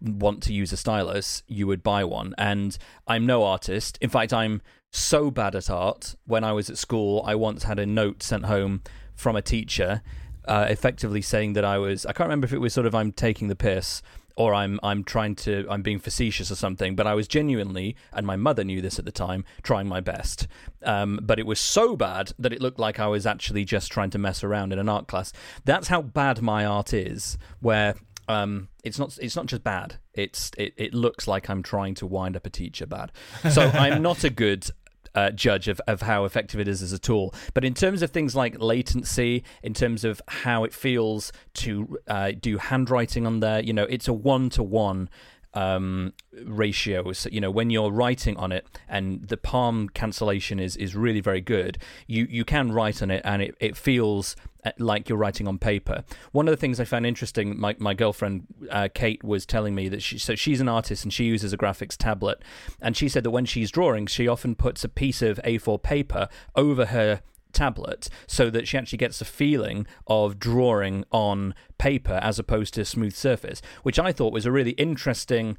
want 0.00 0.42
to 0.44 0.52
use 0.52 0.72
a 0.72 0.76
stylus, 0.76 1.42
you 1.46 1.66
would 1.66 1.82
buy 1.82 2.04
one. 2.04 2.34
And 2.38 2.78
I'm 3.06 3.26
no 3.26 3.44
artist. 3.44 3.98
In 4.00 4.08
fact, 4.08 4.32
I'm 4.32 4.62
so 4.90 5.30
bad 5.30 5.54
at 5.54 5.68
art. 5.68 6.14
When 6.24 6.44
I 6.44 6.52
was 6.52 6.70
at 6.70 6.78
school, 6.78 7.22
I 7.26 7.34
once 7.34 7.64
had 7.64 7.78
a 7.78 7.86
note 7.86 8.22
sent 8.22 8.46
home 8.46 8.82
from 9.14 9.36
a 9.36 9.42
teacher, 9.42 10.02
uh, 10.48 10.66
effectively 10.68 11.22
saying 11.22 11.52
that 11.52 11.64
I 11.64 11.78
was. 11.78 12.06
I 12.06 12.12
can't 12.12 12.26
remember 12.26 12.46
if 12.46 12.52
it 12.52 12.58
was 12.58 12.72
sort 12.72 12.86
of 12.86 12.94
I'm 12.94 13.12
taking 13.12 13.48
the 13.48 13.56
piss 13.56 14.02
or 14.38 14.54
I'm 14.54 14.78
I'm 14.84 15.02
trying 15.02 15.34
to 15.34 15.66
I'm 15.68 15.82
being 15.82 15.98
facetious 15.98 16.50
or 16.50 16.54
something, 16.54 16.94
but 16.94 17.06
I 17.06 17.14
was 17.14 17.26
genuinely, 17.26 17.96
and 18.12 18.26
my 18.26 18.36
mother 18.36 18.62
knew 18.62 18.80
this 18.80 18.98
at 18.98 19.04
the 19.04 19.12
time, 19.12 19.44
trying 19.62 19.88
my 19.88 20.00
best. 20.00 20.46
Um, 20.84 21.18
but 21.22 21.40
it 21.40 21.46
was 21.46 21.58
so 21.58 21.96
bad 21.96 22.32
that 22.38 22.52
it 22.52 22.62
looked 22.62 22.78
like 22.78 23.00
I 23.00 23.08
was 23.08 23.26
actually 23.26 23.64
just 23.64 23.90
trying 23.90 24.10
to 24.10 24.18
mess 24.18 24.44
around 24.44 24.72
in 24.72 24.78
an 24.78 24.88
art 24.88 25.08
class. 25.08 25.32
That's 25.64 25.88
how 25.88 26.02
bad 26.02 26.40
my 26.40 26.64
art 26.64 26.94
is. 26.94 27.36
Where 27.60 27.96
um, 28.28 28.68
it's 28.84 28.98
not 28.98 29.18
it's 29.20 29.34
not 29.34 29.46
just 29.46 29.64
bad. 29.64 29.96
It's 30.14 30.52
it, 30.56 30.72
it 30.76 30.94
looks 30.94 31.26
like 31.26 31.50
I'm 31.50 31.62
trying 31.62 31.94
to 31.96 32.06
wind 32.06 32.36
up 32.36 32.46
a 32.46 32.50
teacher 32.50 32.86
bad. 32.86 33.10
So 33.50 33.62
I'm 33.62 34.02
not 34.02 34.22
a 34.22 34.30
good 34.30 34.70
uh, 35.14 35.30
judge 35.30 35.68
of, 35.68 35.80
of 35.86 36.02
how 36.02 36.24
effective 36.24 36.60
it 36.60 36.68
is 36.68 36.82
as 36.82 36.92
a 36.92 36.98
tool. 36.98 37.34
But 37.54 37.64
in 37.64 37.74
terms 37.74 38.02
of 38.02 38.10
things 38.10 38.34
like 38.34 38.60
latency, 38.60 39.44
in 39.62 39.74
terms 39.74 40.04
of 40.04 40.20
how 40.28 40.64
it 40.64 40.72
feels 40.72 41.32
to 41.54 41.98
uh, 42.06 42.32
do 42.38 42.58
handwriting 42.58 43.26
on 43.26 43.40
there, 43.40 43.60
you 43.60 43.72
know, 43.72 43.84
it's 43.84 44.08
a 44.08 44.12
one 44.12 44.50
to 44.50 44.62
one 44.62 45.08
um 45.54 46.12
ratio 46.44 47.10
so 47.12 47.28
you 47.32 47.40
know 47.40 47.50
when 47.50 47.70
you're 47.70 47.90
writing 47.90 48.36
on 48.36 48.52
it 48.52 48.66
and 48.88 49.28
the 49.28 49.36
palm 49.36 49.88
cancellation 49.88 50.60
is 50.60 50.76
is 50.76 50.94
really 50.94 51.20
very 51.20 51.40
good 51.40 51.78
you 52.06 52.26
you 52.28 52.44
can 52.44 52.70
write 52.70 53.02
on 53.02 53.10
it 53.10 53.22
and 53.24 53.40
it, 53.42 53.54
it 53.58 53.76
feels 53.76 54.36
uh, 54.64 54.72
like 54.78 55.08
you're 55.08 55.18
writing 55.18 55.46
on 55.46 55.56
paper. 55.56 56.02
One 56.32 56.48
of 56.48 56.52
the 56.52 56.56
things 56.56 56.80
i 56.80 56.84
found 56.84 57.06
interesting 57.06 57.58
my, 57.58 57.76
my 57.78 57.94
girlfriend 57.94 58.46
uh, 58.70 58.88
kate 58.92 59.22
was 59.22 59.46
telling 59.46 59.74
me 59.74 59.88
that 59.88 60.02
she 60.02 60.18
so 60.18 60.34
she's 60.34 60.60
an 60.60 60.68
artist 60.68 61.04
and 61.04 61.12
she 61.12 61.24
uses 61.24 61.52
a 61.52 61.56
graphics 61.56 61.96
tablet. 61.96 62.42
And 62.80 62.96
she 62.96 63.08
said 63.08 63.24
that 63.24 63.30
when 63.30 63.46
she's 63.46 63.70
drawing 63.70 64.06
she 64.06 64.26
often 64.26 64.54
puts 64.54 64.84
a 64.84 64.88
piece 64.88 65.22
of 65.22 65.38
a4 65.44 65.82
paper 65.82 66.28
over 66.56 66.86
her 66.86 67.22
tablet 67.52 68.08
so 68.26 68.50
that 68.50 68.68
she 68.68 68.78
actually 68.78 68.98
gets 68.98 69.18
the 69.18 69.24
feeling 69.24 69.86
of 70.06 70.38
drawing 70.38 71.04
on 71.10 71.54
paper 71.78 72.18
as 72.22 72.38
opposed 72.38 72.74
to 72.74 72.82
a 72.82 72.84
smooth 72.84 73.14
surface, 73.14 73.62
which 73.82 73.98
I 73.98 74.12
thought 74.12 74.32
was 74.32 74.46
a 74.46 74.52
really 74.52 74.72
interesting 74.72 75.56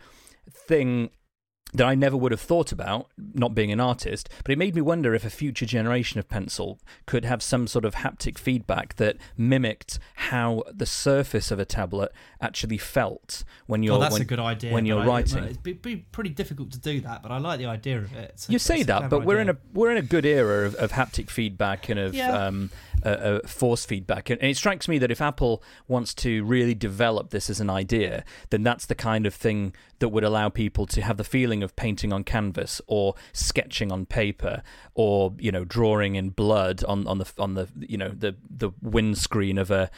thing 0.49 1.09
that 1.73 1.85
I 1.85 1.93
never 1.93 2.17
would 2.17 2.31
have 2.31 2.41
thought 2.41 2.71
about, 2.71 3.07
not 3.35 3.53
being 3.53 3.71
an 3.71 3.79
artist, 3.79 4.27
but 4.43 4.51
it 4.51 4.57
made 4.57 4.73
me 4.73 4.81
wonder 4.81 5.13
if 5.13 5.23
a 5.23 5.29
future 5.29 5.67
generation 5.67 6.17
of 6.19 6.27
pencil 6.27 6.79
could 7.05 7.25
have 7.25 7.43
some 7.43 7.67
sort 7.67 7.85
of 7.85 7.95
haptic 7.95 8.39
feedback 8.39 8.95
that 8.95 9.17
mimicked 9.37 9.99
how 10.15 10.63
the 10.73 10.85
surface 10.87 11.51
of 11.51 11.59
a 11.59 11.65
tablet 11.65 12.11
actually 12.41 12.77
felt 12.79 13.43
when 13.67 13.83
you're 13.83 13.97
Oh, 13.97 13.99
that's 13.99 14.13
when, 14.13 14.21
a 14.23 14.25
good 14.25 14.39
idea. 14.39 14.73
when 14.73 14.85
you're 14.87 15.01
I- 15.01 15.05
writing. 15.05 15.43
It'd 15.43 15.61
be, 15.63 15.73
be 15.73 15.97
pretty 15.97 16.31
difficult 16.31 16.71
to 16.71 16.79
do 16.79 17.01
that, 17.01 17.21
but 17.21 17.31
I 17.31 17.37
like 17.37 17.59
the 17.59 17.67
idea 17.67 17.99
of 17.99 18.13
it. 18.15 18.31
It's 18.33 18.49
a- 18.49 18.51
You 18.51 18.57
say 18.59 18.81
that, 18.83 18.97
clever 18.99 19.09
but 19.19 19.25
we're 19.25 19.39
in 19.39 19.49
a 19.49 19.57
we're 19.73 19.91
in 19.91 19.97
a 19.97 20.01
good 20.01 20.25
era 20.25 20.65
of, 20.65 20.73
of 20.75 20.91
haptic 20.93 21.29
feedback 21.29 21.87
and 21.89 21.99
of 21.99 22.15
Yeah. 22.15 22.31
um, 22.47 22.71
uh, 23.03 23.39
force 23.47 23.85
feedback, 23.85 24.29
and, 24.29 24.41
and 24.41 24.51
it 24.51 24.57
strikes 24.57 24.87
me 24.87 24.97
that 24.99 25.11
if 25.11 25.21
Apple 25.21 25.63
wants 25.87 26.13
to 26.15 26.43
really 26.43 26.75
develop 26.75 27.29
this 27.29 27.49
as 27.49 27.59
an 27.59 27.69
idea, 27.69 28.23
then 28.49 28.63
that's 28.63 28.85
the 28.85 28.95
kind 28.95 29.25
of 29.25 29.33
thing 29.33 29.73
that 29.99 30.09
would 30.09 30.23
allow 30.23 30.49
people 30.49 30.85
to 30.87 31.01
have 31.01 31.17
the 31.17 31.23
feeling 31.23 31.63
of 31.63 31.75
painting 31.75 32.13
on 32.13 32.23
canvas 32.23 32.81
or 32.87 33.15
sketching 33.33 33.91
on 33.91 34.05
paper 34.05 34.63
or 34.93 35.33
you 35.39 35.51
know 35.51 35.65
drawing 35.65 36.15
in 36.15 36.29
blood 36.29 36.83
on, 36.85 37.05
on 37.07 37.17
the 37.17 37.31
on 37.37 37.53
the 37.55 37.67
you 37.77 37.97
know 37.97 38.09
the 38.09 38.35
the 38.49 38.71
windscreen 38.81 39.57
of 39.57 39.71
a 39.71 39.89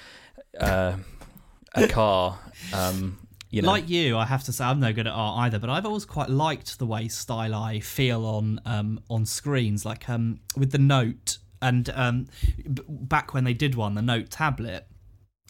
uh, 0.59 0.97
a 1.73 1.87
car. 1.87 2.39
Um, 2.73 3.17
you 3.49 3.61
know, 3.61 3.67
Like 3.67 3.89
you, 3.89 4.17
I 4.17 4.25
have 4.25 4.43
to 4.45 4.53
say 4.53 4.63
I'm 4.63 4.79
no 4.79 4.93
good 4.93 5.07
at 5.07 5.13
art 5.13 5.39
either, 5.45 5.59
but 5.59 5.69
I've 5.69 5.85
always 5.85 6.05
quite 6.05 6.29
liked 6.29 6.79
the 6.79 6.85
way 6.85 7.05
Styli 7.07 7.83
feel 7.83 8.25
on 8.25 8.61
um, 8.65 9.01
on 9.09 9.25
screens, 9.25 9.85
like 9.85 10.09
um, 10.09 10.39
with 10.55 10.71
the 10.71 10.77
Note 10.77 11.37
and 11.61 11.89
um, 11.93 12.27
b- 12.71 12.83
back 12.87 13.33
when 13.33 13.43
they 13.43 13.53
did 13.53 13.75
one, 13.75 13.95
the 13.95 14.01
Note 14.01 14.29
tablet. 14.29 14.87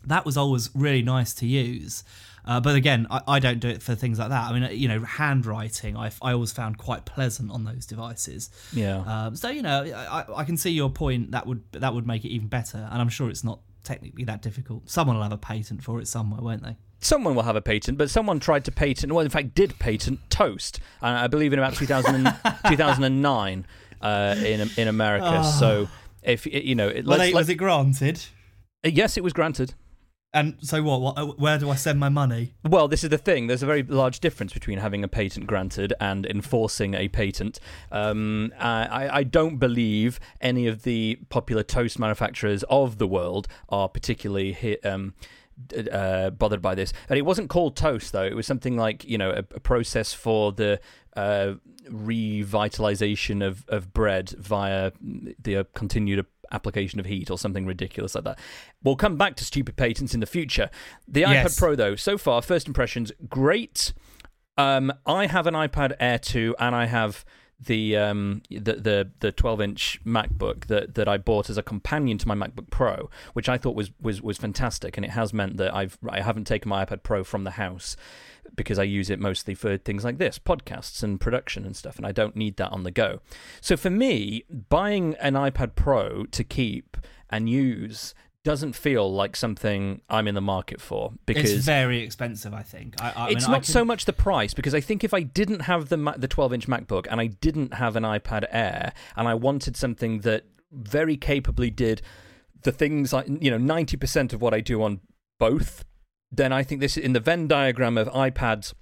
That 0.04 0.26
was 0.26 0.36
always 0.36 0.72
really 0.74 1.04
nice 1.04 1.32
to 1.36 1.46
use. 1.46 2.04
Uh, 2.44 2.60
but 2.60 2.76
again, 2.76 3.06
I, 3.12 3.22
I 3.28 3.40
don't 3.40 3.60
do 3.60 3.70
it 3.70 3.84
for 3.84 3.94
things 3.94 4.18
like 4.18 4.30
that. 4.30 4.50
I 4.50 4.60
mean, 4.60 4.76
you 4.76 4.88
know, 4.88 5.02
handwriting 5.02 5.96
I, 5.96 6.12
I 6.24 6.34
always 6.34 6.52
found 6.52 6.80
quite 6.80 7.06
pleasant 7.06 7.52
on 7.52 7.66
those 7.66 7.86
devices. 7.86 8.50
yeah. 8.74 8.98
Um, 9.06 9.36
so 9.36 9.50
you 9.50 9.62
know, 9.62 9.84
I, 9.84 10.26
I 10.38 10.44
can 10.44 10.58
see 10.58 10.72
your 10.72 10.90
point. 10.90 11.32
That 11.32 11.46
would 11.46 11.62
that 11.74 11.94
would 11.94 12.08
make 12.08 12.26
it 12.26 12.30
even 12.30 12.48
better, 12.48 12.90
and 12.92 13.00
I'm 13.02 13.10
sure 13.10 13.30
it's 13.30 13.44
not 13.44 13.60
technically 13.84 14.24
that 14.26 14.42
difficult. 14.42 14.90
Someone 14.90 15.18
will 15.18 15.24
have 15.24 15.32
a 15.32 15.38
patent 15.38 15.84
for 15.84 16.00
it 16.00 16.08
somewhere, 16.08 16.42
won't 16.42 16.64
they? 16.64 16.78
someone 17.02 17.36
will 17.36 17.44
have 17.44 17.56
a 17.56 17.62
patent, 17.62 17.98
but 17.98 18.10
someone 18.10 18.40
tried 18.40 18.64
to 18.64 18.72
patent, 18.72 19.12
well, 19.12 19.26
in 19.26 19.32
fact, 19.32 19.56
did 19.56 19.78
patent 19.80 20.20
toast, 20.30 20.80
uh, 21.02 21.08
I 21.08 21.28
believe 21.28 21.52
in 21.52 21.60
about 21.60 21.74
2000 21.74 22.26
2009 22.68 23.66
uh, 24.02 24.36
in 24.38 24.70
in 24.78 24.88
America. 24.88 25.44
So 25.44 25.88
if 26.24 26.46
you 26.46 26.76
know, 26.76 26.88
it, 26.88 27.06
Well, 27.06 27.18
they, 27.18 27.34
was 27.34 27.50
it 27.50 27.56
granted? 27.56 28.26
yes, 28.84 29.18
it 29.18 29.24
was 29.24 29.34
granted. 29.34 29.74
And 30.34 30.56
so 30.62 30.82
what, 30.82 31.02
what? 31.02 31.40
Where 31.40 31.58
do 31.58 31.70
I 31.70 31.76
send 31.76 32.00
my 32.00 32.08
money? 32.08 32.54
Well, 32.64 32.88
this 32.88 33.04
is 33.04 33.10
the 33.10 33.18
thing. 33.18 33.48
There's 33.48 33.64
a 33.64 33.66
very 33.66 33.84
large 33.84 34.22
difference 34.22 34.54
between 34.54 34.78
having 34.78 35.04
a 35.04 35.10
patent 35.10 35.46
granted 35.46 35.94
and 36.00 36.26
enforcing 36.26 36.94
a 36.94 37.10
patent. 37.10 37.60
Um, 37.92 38.54
I, 38.58 39.10
I 39.12 39.24
don't 39.24 39.58
believe 39.58 40.22
any 40.40 40.68
of 40.68 40.84
the 40.84 41.20
popular 41.28 41.64
toast 41.64 42.00
manufacturers 42.00 42.64
of 42.70 42.98
the 42.98 43.08
world 43.08 43.50
are 43.68 43.90
particularly 43.90 44.54
hit, 44.54 44.86
um, 44.86 45.16
uh, 45.92 46.30
bothered 46.32 46.62
by 46.62 46.76
this. 46.76 46.94
And 47.10 47.18
it 47.18 47.24
wasn't 47.24 47.50
called 47.50 47.76
toast, 47.76 48.12
though. 48.12 48.24
It 48.24 48.36
was 48.36 48.48
something 48.48 48.78
like 48.78 49.04
you 49.06 49.18
know 49.18 49.32
a, 49.32 49.40
a 49.40 49.60
process 49.60 50.14
for 50.14 50.52
the 50.52 50.80
uh, 51.16 51.54
revitalization 51.90 53.46
of, 53.46 53.66
of 53.68 53.94
bread 53.94 54.30
via 54.32 54.92
the 55.02 55.58
uh, 55.58 55.64
continued 55.74 56.26
application 56.52 57.00
of 57.00 57.06
heat 57.06 57.30
or 57.32 57.38
something 57.38 57.66
ridiculous 57.66 58.16
like 58.16 58.24
that. 58.26 58.40
We'll 58.84 58.96
come 58.96 59.18
back 59.18 59.36
to 59.38 59.46
stupid 59.46 59.76
patents 59.78 60.14
in 60.14 60.20
the 60.20 60.26
future. 60.26 60.70
The 61.08 61.24
iPad 61.24 61.58
Pro, 61.58 61.76
though, 61.76 61.96
so 61.96 62.18
far, 62.18 62.42
first 62.42 62.68
impressions, 62.68 63.12
great. 63.30 63.94
Um, 64.58 64.92
I 65.06 65.28
have 65.28 65.48
an 65.48 65.54
iPad 65.54 65.94
Air 66.00 66.20
2 66.20 66.56
and 66.60 66.76
I 66.76 66.86
have 66.86 67.26
the 67.66 67.96
um 67.96 68.42
the 68.50 68.74
the 68.74 69.12
the 69.20 69.32
12 69.32 69.62
inch 69.62 70.02
MacBook 70.06 70.66
that 70.66 70.96
that 70.96 71.08
I 71.08 71.18
bought 71.18 71.50
as 71.50 71.58
a 71.58 71.64
companion 71.64 72.18
to 72.20 72.28
my 72.28 72.36
MacBook 72.36 72.70
Pro, 72.70 73.10
which 73.34 73.50
I 73.50 73.58
thought 73.58 73.76
was 73.76 73.92
was 74.02 74.22
was 74.22 74.38
fantastic, 74.38 74.98
and 74.98 75.06
it 75.06 75.12
has 75.12 75.34
meant 75.34 75.58
that 75.58 75.74
I've 75.74 75.98
I 76.10 76.22
haven't 76.22 76.46
taken 76.46 76.70
my 76.70 76.86
iPad 76.86 77.04
Pro 77.04 77.24
from 77.24 77.44
the 77.44 77.52
house 77.52 77.96
because 78.56 78.80
I 78.80 78.84
use 78.84 79.10
it 79.10 79.20
mostly 79.20 79.54
for 79.54 79.78
things 79.78 80.04
like 80.04 80.18
this, 80.18 80.40
podcasts 80.40 81.04
and 81.04 81.22
production 81.22 81.66
and 81.66 81.76
stuff, 81.76 81.98
and 81.98 82.06
I 82.06 82.12
don't 82.12 82.36
need 82.36 82.58
that 82.58 82.72
on 82.72 82.84
the 82.84 82.92
go. 82.92 83.22
So 83.62 83.78
for 83.78 83.90
me, 83.90 84.44
buying 84.70 85.16
an 85.16 85.34
iPad 85.36 85.76
Pro 85.76 86.26
to 86.26 86.44
keep 86.44 86.98
and 87.30 87.50
use 87.50 88.14
doesn't 88.44 88.74
feel 88.74 89.12
like 89.12 89.36
something 89.36 90.02
I'm 90.10 90.28
in 90.28 90.34
the 90.34 90.42
market 90.42 90.82
for 90.82 91.14
because 91.26 91.52
it's 91.52 91.66
very 91.66 92.00
expensive. 92.00 92.54
I 92.54 92.64
think 92.64 93.02
I, 93.02 93.12
I 93.12 93.30
it's 93.30 93.46
mean, 93.46 93.52
not 93.52 93.64
can... 93.64 93.72
so 93.72 93.86
much 93.86 94.06
the 94.06 94.14
price 94.14 94.54
because 94.54 94.74
I 94.74 94.82
think 94.82 95.04
if 95.04 95.14
I 95.14 95.22
didn't 95.22 95.62
have 95.62 95.90
the 95.90 96.16
the 96.18 96.28
12 96.28 96.54
inch 96.54 96.68
MacBook 96.68 97.08
and 97.10 97.22
I 97.22 97.28
didn't 97.28 97.76
have 97.76 97.96
an 97.96 98.04
iPad 98.04 98.46
Air 98.52 98.94
and 99.16 99.28
I 99.28 99.36
wanted 99.36 99.78
something 99.78 100.20
that 100.20 100.46
very 100.72 101.18
capably 101.18 101.70
did 101.70 102.02
the 102.64 102.72
things 102.72 103.14
I 103.14 103.24
you 103.26 103.52
know 103.52 103.60
90% 103.60 104.34
of 104.34 104.42
what 104.42 104.54
I 104.54 104.62
do 104.62 104.82
on 104.82 105.02
both, 105.40 105.86
then 106.32 106.52
I 106.52 106.64
think 106.64 106.82
this 106.82 106.98
in 106.98 107.14
the 107.14 107.20
Venn 107.20 107.48
diagram 107.48 107.98
of 107.98 108.08
iPads 108.10 108.74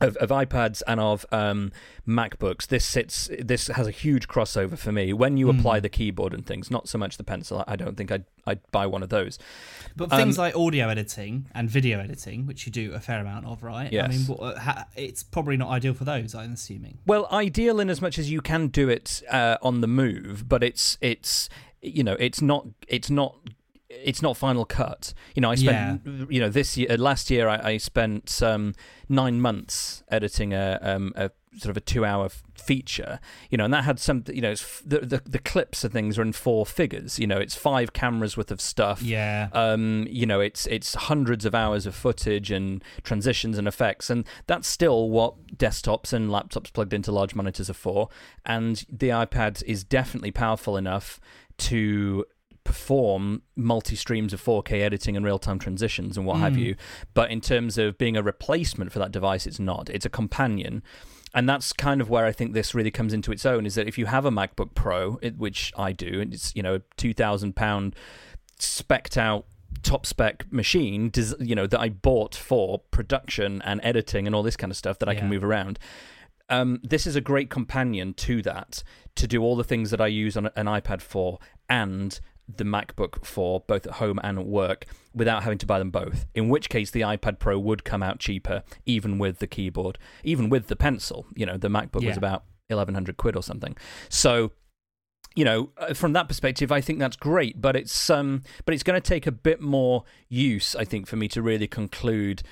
of, 0.00 0.16
of 0.16 0.30
iPads 0.30 0.82
and 0.86 1.00
of 1.00 1.26
um, 1.32 1.72
MacBooks, 2.06 2.66
this 2.66 2.84
sits. 2.84 3.28
This 3.38 3.68
has 3.68 3.86
a 3.86 3.90
huge 3.90 4.28
crossover 4.28 4.78
for 4.78 4.92
me. 4.92 5.12
When 5.12 5.36
you 5.36 5.46
mm. 5.46 5.58
apply 5.58 5.80
the 5.80 5.88
keyboard 5.88 6.32
and 6.32 6.46
things, 6.46 6.70
not 6.70 6.88
so 6.88 6.98
much 6.98 7.16
the 7.16 7.24
pencil. 7.24 7.64
I 7.66 7.76
don't 7.76 7.96
think 7.96 8.10
I'd 8.10 8.24
I'd 8.46 8.60
buy 8.70 8.86
one 8.86 9.02
of 9.02 9.08
those. 9.08 9.38
But 9.96 10.12
um, 10.12 10.18
things 10.18 10.38
like 10.38 10.56
audio 10.56 10.88
editing 10.88 11.46
and 11.54 11.68
video 11.68 12.00
editing, 12.00 12.46
which 12.46 12.66
you 12.66 12.72
do 12.72 12.92
a 12.92 13.00
fair 13.00 13.20
amount 13.20 13.46
of, 13.46 13.62
right? 13.62 13.92
Yes. 13.92 14.06
I 14.06 14.32
mean, 14.32 14.38
uh, 14.40 14.84
it's 14.96 15.22
probably 15.22 15.56
not 15.56 15.70
ideal 15.70 15.94
for 15.94 16.04
those. 16.04 16.34
I'm 16.34 16.52
assuming. 16.52 16.98
Well, 17.06 17.28
ideal 17.30 17.80
in 17.80 17.90
as 17.90 18.00
much 18.00 18.18
as 18.18 18.30
you 18.30 18.40
can 18.40 18.68
do 18.68 18.88
it 18.88 19.22
uh, 19.30 19.58
on 19.62 19.80
the 19.80 19.88
move, 19.88 20.48
but 20.48 20.62
it's 20.62 20.98
it's 21.00 21.48
you 21.80 22.02
know 22.02 22.16
it's 22.18 22.42
not 22.42 22.66
it's 22.88 23.10
not 23.10 23.36
it's 24.04 24.22
not 24.22 24.36
Final 24.36 24.64
Cut. 24.64 25.12
You 25.34 25.42
know, 25.42 25.50
I 25.50 25.54
spent 25.54 26.02
yeah. 26.04 26.24
you 26.28 26.40
know 26.40 26.48
this 26.48 26.76
year, 26.76 26.96
last 26.96 27.30
year, 27.30 27.48
I, 27.48 27.72
I 27.72 27.76
spent 27.76 28.42
um, 28.42 28.74
nine 29.08 29.40
months 29.40 30.02
editing 30.08 30.52
a, 30.52 30.78
um, 30.82 31.12
a 31.16 31.30
sort 31.56 31.70
of 31.70 31.76
a 31.76 31.80
two-hour 31.80 32.30
feature. 32.54 33.20
You 33.50 33.58
know, 33.58 33.64
and 33.64 33.74
that 33.74 33.84
had 33.84 33.98
some. 33.98 34.24
You 34.28 34.40
know, 34.40 34.54
the, 34.84 35.00
the, 35.00 35.22
the 35.24 35.38
clips 35.38 35.84
of 35.84 35.92
things 35.92 36.18
are 36.18 36.22
in 36.22 36.32
four 36.32 36.66
figures. 36.66 37.18
You 37.18 37.26
know, 37.26 37.38
it's 37.38 37.54
five 37.54 37.92
cameras 37.92 38.36
worth 38.36 38.50
of 38.50 38.60
stuff. 38.60 39.02
Yeah. 39.02 39.48
Um. 39.52 40.06
You 40.08 40.26
know, 40.26 40.40
it's 40.40 40.66
it's 40.66 40.94
hundreds 40.94 41.44
of 41.44 41.54
hours 41.54 41.86
of 41.86 41.94
footage 41.94 42.50
and 42.50 42.82
transitions 43.02 43.58
and 43.58 43.66
effects, 43.66 44.10
and 44.10 44.24
that's 44.46 44.68
still 44.68 45.10
what 45.10 45.56
desktops 45.56 46.12
and 46.12 46.30
laptops 46.30 46.72
plugged 46.72 46.92
into 46.92 47.12
large 47.12 47.34
monitors 47.34 47.68
are 47.70 47.74
for. 47.74 48.08
And 48.44 48.84
the 48.90 49.08
iPad 49.08 49.62
is 49.64 49.84
definitely 49.84 50.30
powerful 50.30 50.76
enough 50.76 51.20
to 51.58 52.24
perform 52.68 53.40
multi 53.56 53.96
streams 53.96 54.34
of 54.34 54.44
4K 54.44 54.82
editing 54.82 55.16
and 55.16 55.24
real 55.24 55.38
time 55.38 55.58
transitions 55.58 56.18
and 56.18 56.26
what 56.26 56.36
mm. 56.36 56.40
have 56.40 56.58
you. 56.58 56.76
But 57.14 57.30
in 57.30 57.40
terms 57.40 57.78
of 57.78 57.96
being 57.96 58.14
a 58.14 58.22
replacement 58.22 58.92
for 58.92 58.98
that 58.98 59.10
device, 59.10 59.46
it's 59.46 59.58
not. 59.58 59.88
It's 59.88 60.04
a 60.04 60.10
companion. 60.10 60.82
And 61.32 61.48
that's 61.48 61.72
kind 61.72 62.02
of 62.02 62.10
where 62.10 62.26
I 62.26 62.32
think 62.32 62.52
this 62.52 62.74
really 62.74 62.90
comes 62.90 63.14
into 63.14 63.32
its 63.32 63.46
own 63.46 63.64
is 63.64 63.74
that 63.76 63.88
if 63.88 63.96
you 63.96 64.04
have 64.04 64.26
a 64.26 64.30
MacBook 64.30 64.74
Pro, 64.74 65.18
it, 65.22 65.38
which 65.38 65.72
I 65.78 65.92
do, 65.92 66.20
and 66.20 66.34
it's, 66.34 66.54
you 66.54 66.62
know, 66.62 66.74
a 66.74 66.80
£2,000 66.98 67.94
specced 68.58 69.16
out 69.16 69.46
top 69.82 70.04
spec 70.04 70.44
machine, 70.52 71.10
you 71.40 71.54
know, 71.54 71.66
that 71.66 71.80
I 71.80 71.88
bought 71.88 72.34
for 72.34 72.80
production 72.90 73.62
and 73.62 73.80
editing 73.82 74.26
and 74.26 74.36
all 74.36 74.42
this 74.42 74.56
kind 74.56 74.70
of 74.70 74.76
stuff 74.76 74.98
that 74.98 75.08
I 75.08 75.12
yeah. 75.12 75.20
can 75.20 75.30
move 75.30 75.42
around. 75.42 75.78
Um, 76.50 76.80
this 76.82 77.06
is 77.06 77.16
a 77.16 77.22
great 77.22 77.48
companion 77.48 78.12
to 78.14 78.42
that 78.42 78.82
to 79.14 79.26
do 79.26 79.42
all 79.42 79.56
the 79.56 79.64
things 79.64 79.90
that 79.90 80.02
I 80.02 80.06
use 80.08 80.36
on 80.36 80.50
an 80.54 80.66
iPad 80.66 81.00
for 81.00 81.38
and 81.68 82.20
the 82.56 82.64
MacBook 82.64 83.24
for 83.24 83.60
both 83.66 83.86
at 83.86 83.94
home 83.94 84.18
and 84.22 84.38
at 84.38 84.46
work 84.46 84.86
without 85.14 85.42
having 85.42 85.58
to 85.58 85.66
buy 85.66 85.78
them 85.78 85.90
both. 85.90 86.26
In 86.34 86.48
which 86.48 86.68
case, 86.68 86.90
the 86.90 87.02
iPad 87.02 87.38
Pro 87.38 87.58
would 87.58 87.84
come 87.84 88.02
out 88.02 88.18
cheaper, 88.18 88.62
even 88.86 89.18
with 89.18 89.38
the 89.38 89.46
keyboard, 89.46 89.98
even 90.24 90.48
with 90.48 90.68
the 90.68 90.76
pencil. 90.76 91.26
You 91.34 91.46
know, 91.46 91.56
the 91.56 91.68
MacBook 91.68 92.02
yeah. 92.02 92.08
was 92.08 92.16
about 92.16 92.44
eleven 92.70 92.94
hundred 92.94 93.16
quid 93.16 93.36
or 93.36 93.42
something. 93.42 93.76
So, 94.08 94.52
you 95.34 95.44
know, 95.44 95.70
uh, 95.76 95.94
from 95.94 96.14
that 96.14 96.28
perspective, 96.28 96.72
I 96.72 96.80
think 96.80 96.98
that's 96.98 97.16
great. 97.16 97.60
But 97.60 97.76
it's 97.76 98.10
um, 98.10 98.42
but 98.64 98.74
it's 98.74 98.82
going 98.82 99.00
to 99.00 99.06
take 99.06 99.26
a 99.26 99.32
bit 99.32 99.60
more 99.60 100.04
use, 100.28 100.74
I 100.74 100.84
think, 100.84 101.06
for 101.06 101.16
me 101.16 101.28
to 101.28 101.42
really 101.42 101.68
conclude 101.68 102.42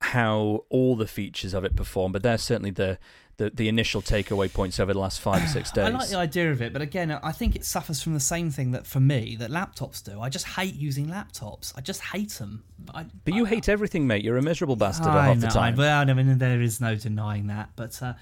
how 0.00 0.64
all 0.68 0.96
the 0.96 1.06
features 1.06 1.54
of 1.54 1.64
it 1.64 1.76
perform. 1.76 2.12
But 2.12 2.22
there's 2.22 2.42
certainly 2.42 2.70
the 2.72 2.98
the, 3.36 3.50
the 3.50 3.68
initial 3.68 4.00
takeaway 4.00 4.52
points 4.52 4.78
over 4.78 4.92
the 4.92 4.98
last 4.98 5.20
five 5.20 5.42
or 5.42 5.46
six 5.46 5.70
days. 5.70 5.84
I 5.86 5.88
like 5.90 6.08
the 6.08 6.16
idea 6.16 6.50
of 6.50 6.62
it, 6.62 6.72
but 6.72 6.82
again, 6.82 7.10
I 7.10 7.32
think 7.32 7.56
it 7.56 7.64
suffers 7.64 8.02
from 8.02 8.14
the 8.14 8.20
same 8.20 8.50
thing 8.50 8.72
that 8.72 8.86
for 8.86 9.00
me 9.00 9.36
that 9.36 9.50
laptops 9.50 10.02
do. 10.02 10.20
I 10.20 10.28
just 10.28 10.46
hate 10.46 10.74
using 10.74 11.06
laptops. 11.08 11.72
I 11.76 11.80
just 11.80 12.00
hate 12.00 12.32
them. 12.32 12.64
I, 12.94 13.06
but 13.24 13.34
you 13.34 13.46
I, 13.46 13.48
hate 13.50 13.68
everything, 13.68 14.06
mate. 14.06 14.24
You're 14.24 14.36
a 14.36 14.42
miserable 14.42 14.76
bastard 14.76 15.08
I 15.08 15.26
half 15.26 15.36
know, 15.36 15.40
the 15.42 15.46
time. 15.48 15.76
Well, 15.76 16.08
I 16.08 16.12
mean, 16.12 16.38
there 16.38 16.60
is 16.60 16.80
no 16.80 16.94
denying 16.94 17.48
that. 17.48 17.70
But 17.76 18.00
uh, 18.02 18.14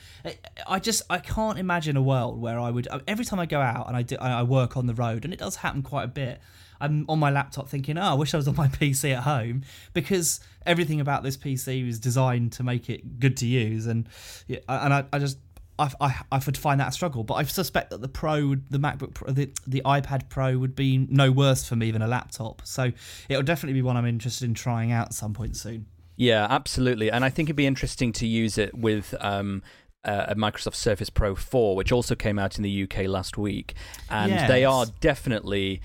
I 0.67 0.79
just 0.79 1.03
I 1.11 1.19
can't 1.19 1.59
imagine 1.59 1.97
a 1.97 2.03
world 2.03 2.41
where 2.41 2.59
I 2.59 2.71
would 2.71 2.89
every 3.07 3.25
time 3.25 3.41
I 3.41 3.47
go 3.47 3.61
out 3.61 3.89
and 3.89 3.97
I 3.97 4.03
do, 4.03 4.17
I 4.17 4.43
work 4.43 4.77
on 4.77 4.87
the 4.87 4.95
road, 4.95 5.25
and 5.25 5.33
it 5.33 5.39
does 5.39 5.57
happen 5.57 5.83
quite 5.83 6.05
a 6.05 6.09
bit. 6.09 6.41
I'm 6.83 7.07
on 7.09 7.19
my 7.19 7.31
laptop 7.31 7.69
thinking, 7.69 7.97
oh, 7.97 8.03
I 8.03 8.15
wish 8.15 8.35
I 8.35 8.37
was 8.37 8.49
on 8.49 8.57
my 8.57 8.69
PC 8.81 9.15
at 9.17 9.23
home 9.23 9.63
because 9.95 10.41
everything 10.67 11.01
about 11.01 11.23
this 11.23 11.37
PC 11.37 11.89
is 11.89 11.99
designed 11.99 12.53
to 12.53 12.63
make 12.63 12.91
it 12.91 13.21
good 13.21 13.37
to 13.39 13.47
use, 13.47 13.87
and 13.87 14.09
and 14.69 14.93
I, 14.93 15.05
I 15.13 15.19
just 15.19 15.39
I, 15.79 15.91
I, 16.01 16.21
I 16.33 16.43
would 16.45 16.57
find 16.57 16.81
that 16.81 16.89
a 16.89 16.93
struggle, 16.93 17.25
but 17.25 17.35
I 17.35 17.45
suspect 17.45 17.91
that 17.91 18.01
the 18.01 18.09
Pro, 18.09 18.55
the 18.71 18.79
MacBook 18.79 19.15
Pro, 19.15 19.33
the, 19.33 19.51
the 19.67 19.83
iPad 19.85 20.29
Pro 20.29 20.59
would 20.59 20.77
be 20.77 20.99
no 21.11 21.33
worse 21.33 21.67
for 21.67 21.77
me 21.77 21.91
than 21.91 22.03
a 22.03 22.07
laptop. 22.07 22.63
So 22.65 22.93
it'll 23.29 23.43
definitely 23.43 23.75
be 23.75 23.83
one 23.83 23.97
I'm 23.97 24.07
interested 24.07 24.45
in 24.45 24.55
trying 24.55 24.93
out 24.93 25.07
at 25.07 25.15
some 25.15 25.33
point 25.33 25.57
soon. 25.57 25.87
Yeah, 26.17 26.47
absolutely. 26.49 27.11
And 27.11 27.25
I 27.25 27.31
think 27.31 27.49
it'd 27.49 27.57
be 27.57 27.67
interesting 27.67 28.13
to 28.15 28.27
use 28.27 28.59
it 28.59 28.77
with 28.77 29.15
um, 29.21 29.63
uh, 30.05 30.27
a 30.29 30.35
Microsoft 30.35 30.75
Surface 30.75 31.11
Pro 31.11 31.35
4, 31.35 31.75
which 31.75 31.91
also 31.91 32.15
came 32.15 32.39
out 32.39 32.59
in 32.59 32.63
the 32.63 32.83
UK 32.83 33.07
last 33.07 33.39
week. 33.39 33.75
And 34.11 34.31
yes. 34.31 34.49
they 34.49 34.65
are 34.65 34.87
definitely 35.01 35.81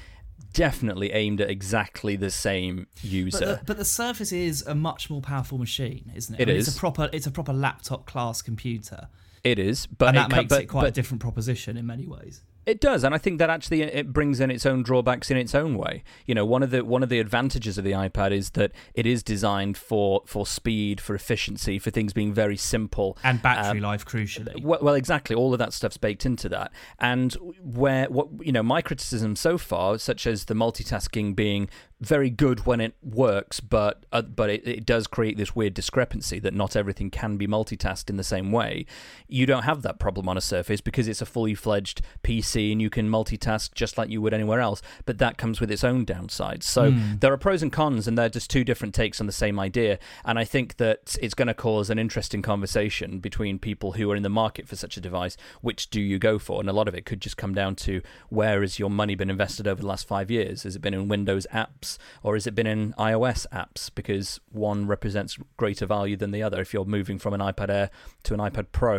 definitely 0.58 1.12
aimed 1.12 1.40
at 1.40 1.50
exactly 1.50 2.16
the 2.16 2.32
same 2.32 2.88
user. 3.02 3.40
But 3.40 3.60
the, 3.60 3.66
but 3.66 3.78
the, 3.78 3.86
Surface 3.86 4.32
is 4.32 4.64
a 4.66 4.76
much 4.76 5.10
more 5.10 5.22
powerful 5.22 5.58
machine, 5.58 6.12
isn't 6.16 6.36
it? 6.36 6.42
It 6.42 6.48
I 6.48 6.52
mean, 6.52 6.60
is. 6.60 6.68
It's 6.68 6.76
a 6.76 6.80
proper. 6.80 7.10
It's 7.14 7.28
a 7.28 7.32
proper 7.32 7.54
laptop 7.54 8.06
class 8.06 8.42
computer. 8.42 9.08
It 9.44 9.60
is, 9.60 9.88
but 9.88 10.10
and 10.10 10.18
that 10.18 10.32
it, 10.32 10.36
makes 10.36 10.50
but, 10.50 10.64
it 10.64 10.66
quite 10.66 10.82
but, 10.82 10.88
a 10.90 10.92
different 10.92 11.22
proposition 11.22 11.78
in 11.78 11.86
many 11.86 12.06
ways. 12.06 12.42
It 12.68 12.82
does, 12.82 13.06
and 13.06 13.16
I 13.16 13.18
think 13.18 13.40
that 13.40 13.50
actually 13.50 13.82
it 13.82 14.12
brings 14.12 14.42
in 14.42 14.52
its 14.52 14.66
own 14.66 14.84
drawbacks 14.84 15.32
in 15.32 15.38
its 15.38 15.56
own 15.56 15.78
way. 15.78 16.04
You 16.26 16.36
know, 16.36 16.46
one 16.46 16.62
of 16.64 16.70
the 16.70 16.84
one 16.84 17.02
of 17.02 17.08
the 17.08 17.20
advantages 17.20 17.78
of 17.78 17.86
the 17.86 17.94
iPad 17.94 18.32
is 18.32 18.50
that 18.52 18.74
it 18.94 19.06
is 19.06 19.24
designed 19.24 19.78
for 19.78 20.22
for 20.26 20.46
speed, 20.46 21.00
for 21.00 21.16
efficiency, 21.16 21.80
for 21.80 21.92
things 21.92 22.12
being 22.12 22.34
very 22.34 22.58
simple 22.58 23.18
and 23.24 23.42
battery 23.42 23.80
um, 23.80 23.84
life, 23.84 24.06
crucially. 24.06 24.62
Well, 24.62 24.80
well, 24.82 24.96
exactly, 24.96 25.34
all 25.34 25.54
of 25.54 25.60
that 25.60 25.72
stuff's 25.72 25.96
baked 25.96 26.26
into 26.26 26.50
that. 26.50 26.74
And 27.00 27.34
where 27.64 28.08
what 28.10 28.28
you 28.42 28.52
know, 28.52 28.64
my 28.64 28.82
criticism 28.82 29.38
so 29.38 29.58
far, 29.58 29.98
such 29.98 30.28
as 30.28 30.46
the 30.46 30.54
multitasking 30.54 31.38
being 31.38 31.70
very 32.00 32.30
good 32.30 32.66
when 32.66 32.80
it 32.80 32.96
works, 33.02 33.60
but 33.60 34.06
uh, 34.12 34.22
but 34.22 34.50
it, 34.50 34.68
it 34.68 34.86
does 34.86 35.08
create 35.08 35.36
this 35.36 35.56
weird 35.56 35.74
discrepancy 35.74 36.40
that 36.40 36.54
not 36.54 36.76
everything 36.76 37.10
can 37.10 37.38
be 37.38 37.48
multitasked 37.48 38.10
in 38.10 38.18
the 38.18 38.24
same 38.24 38.52
way. 38.52 38.86
You 39.28 39.46
don't 39.48 39.64
have 39.64 39.82
that 39.82 40.00
problem 40.00 40.30
on 40.30 40.38
a 40.38 40.42
Surface 40.42 40.80
because 40.80 41.08
it's 41.08 41.22
a 41.22 41.26
fully 41.26 41.56
fledged 41.56 42.02
PC 42.24 42.72
and 42.72 42.82
you 42.82 42.90
can 42.90 43.10
multitask 43.10 43.74
just 43.74 43.98
like 43.98 44.10
you 44.10 44.22
would 44.22 44.34
anywhere 44.34 44.60
else. 44.60 44.82
But 45.06 45.18
that 45.18 45.38
comes 45.38 45.60
with 45.60 45.72
its 45.72 45.84
own 45.84 46.06
downsides. 46.06 46.64
So 46.64 46.92
mm. 46.92 47.20
there 47.20 47.34
are 47.34 47.38
pros 47.38 47.64
and 47.64 47.72
cons, 47.72 48.08
and 48.08 48.18
they're 48.18 48.30
just 48.30 48.52
two 48.52 48.64
different 48.64 48.94
takes 48.94 49.20
on 49.20 49.26
the 49.26 49.34
same 49.34 49.60
idea. 49.60 49.98
And 50.24 50.38
I 50.38 50.44
think 50.44 50.78
that 50.78 51.18
it's 51.20 51.34
going 51.34 51.48
to 51.48 51.56
cause 51.56 51.90
an 51.90 51.98
interesting 51.98 52.44
conversation 52.44 53.20
between 53.20 53.58
people 53.58 53.94
who 53.94 54.12
are 54.12 54.16
in 54.16 54.24
the 54.24 54.30
market 54.30 54.68
for 54.68 54.76
such 54.76 54.98
a 54.98 55.02
device. 55.02 55.36
Which 55.62 55.90
do 55.90 56.00
you 56.00 56.20
go 56.20 56.38
for? 56.38 56.60
And 56.60 56.70
a 56.70 56.74
lot 56.74 56.88
of 56.88 56.94
it 56.94 57.06
could 57.06 57.22
just 57.22 57.38
come 57.38 57.56
down 57.56 57.76
to 57.78 58.02
where 58.30 58.62
has 58.62 58.78
your 58.78 58.92
money 58.92 59.16
been 59.16 59.32
invested 59.32 59.68
over 59.68 59.82
the 59.82 59.88
last 59.88 60.08
five 60.08 60.30
years? 60.30 60.62
Has 60.62 60.76
it 60.76 60.82
been 60.82 60.94
in 60.94 61.08
Windows 61.08 61.48
apps? 61.52 61.87
Apps, 61.88 61.98
or 62.24 62.36
has 62.36 62.48
it 62.48 62.56
been 62.56 62.68
in 62.68 62.94
iOS 62.94 63.46
apps? 63.52 63.90
Because 63.94 64.40
one 64.52 64.88
represents 64.88 65.38
greater 65.58 65.86
value 65.86 66.16
than 66.16 66.32
the 66.32 66.44
other 66.44 66.62
if 66.62 66.74
you're 66.74 66.86
moving 66.86 67.20
from 67.20 67.34
an 67.34 67.40
iPad 67.40 67.70
Air 67.70 67.90
to 68.24 68.34
an 68.34 68.40
iPad 68.40 68.68
Pro. 68.72 68.98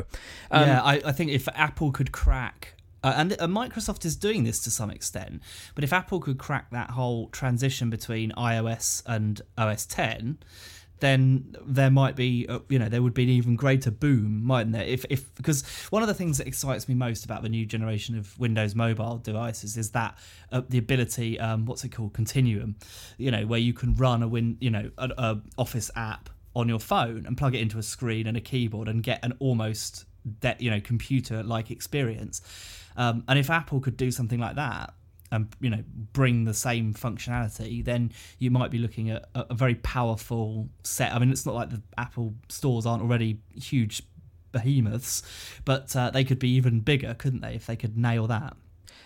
Um, 0.51 0.67
yeah, 0.69 0.83
I, 0.83 1.03
I 1.05 1.13
think 1.13 1.31
if 1.31 1.49
Apple 1.55 1.93
could 1.93 2.13
crack 2.13 2.75
uh, 3.03 3.15
and 3.17 3.33
uh, 3.35 3.47
Microsoft 3.47 4.05
is 4.05 4.17
doing 4.17 4.45
this 4.45 4.61
to 4.65 4.71
some 4.71 4.91
extent. 4.91 5.41
But 5.75 5.85
if 5.85 5.93
Apple 5.93 6.21
could 6.21 6.39
crack 6.39 6.71
that 6.71 6.91
whole 6.91 7.29
transition 7.29 7.91
between 7.91 8.33
iOS 8.33 9.03
and 9.07 9.41
OS 9.57 9.87
10, 9.87 10.39
then 11.01 11.57
there 11.65 11.91
might 11.91 12.17
be, 12.17 12.47
uh, 12.49 12.61
you 12.69 12.79
know, 12.79 12.89
there 12.89 13.03
would 13.03 13.15
be 13.15 13.25
an 13.25 13.29
even 13.31 13.57
greater 13.57 13.91
boom, 13.91 14.45
mightn't 14.45 14.73
there? 14.73 14.85
If, 14.85 15.05
if 15.11 15.35
because 15.35 15.65
one 15.91 16.03
of 16.03 16.09
the 16.09 16.15
things 16.15 16.39
that 16.39 16.47
excites 16.47 16.89
me 16.89 16.95
most 16.95 17.25
about 17.25 17.43
the 17.43 17.49
new 17.49 17.67
generation 17.67 18.17
of 18.19 18.39
Windows 18.39 18.75
mobile 18.75 19.19
devices 19.19 19.77
is 19.77 19.91
that 19.91 20.19
uh, 20.53 20.63
the 20.69 20.79
ability, 20.79 21.39
um, 21.41 21.67
what's 21.67 21.85
it 21.85 21.91
called, 21.91 22.15
Continuum, 22.15 22.77
you 23.17 23.31
know, 23.31 23.47
where 23.47 23.61
you 23.61 23.73
can 23.73 23.95
run 23.95 24.23
a 24.23 24.29
win, 24.29 24.57
you 24.61 24.71
know, 24.71 24.91
an 24.99 25.13
a 25.19 25.39
Office 25.57 25.91
app 25.97 26.31
on 26.55 26.69
your 26.69 26.81
phone 26.81 27.25
and 27.27 27.37
plug 27.37 27.55
it 27.55 27.61
into 27.61 27.79
a 27.79 27.83
screen 27.83 28.27
and 28.27 28.37
a 28.37 28.41
keyboard 28.41 28.89
and 28.89 29.03
get 29.03 29.25
an 29.25 29.33
almost 29.39 30.05
de- 30.41 30.57
you 30.59 30.71
know 30.71 30.81
computer 30.81 31.43
like 31.43 31.71
experience. 31.71 32.43
Um, 32.97 33.25
and 33.29 33.39
if 33.39 33.49
Apple 33.49 33.81
could 33.81 33.97
do 33.97 34.11
something 34.11 34.41
like 34.41 34.57
that, 34.57 34.95
and 35.31 35.49
you 35.61 35.71
know 35.71 35.83
bring 36.13 36.45
the 36.45 36.55
same 36.55 36.95
functionality, 36.95 37.85
then 37.85 38.13
you 38.39 38.51
might 38.51 38.71
be 38.71 38.79
looking 38.79 39.11
at 39.11 39.29
a, 39.35 39.47
a 39.51 39.55
very 39.55 39.75
powerful 39.77 40.69
set. 40.85 41.13
I 41.13 41.19
mean, 41.19 41.31
it's 41.31 41.47
not 41.47 41.55
like 41.55 41.71
the 41.71 41.83
Apple 41.97 42.35
stores 42.49 42.87
aren't 42.87 43.03
already 43.03 43.41
huge 43.55 44.03
behemoths, 44.53 45.23
but 45.65 45.95
uh, 45.95 46.11
they 46.11 46.25
could 46.25 46.39
be 46.39 46.51
even 46.51 46.81
bigger, 46.81 47.15
couldn't 47.15 47.41
they, 47.41 47.55
if 47.55 47.67
they 47.67 47.77
could 47.77 47.97
nail 47.97 48.27
that? 48.27 48.57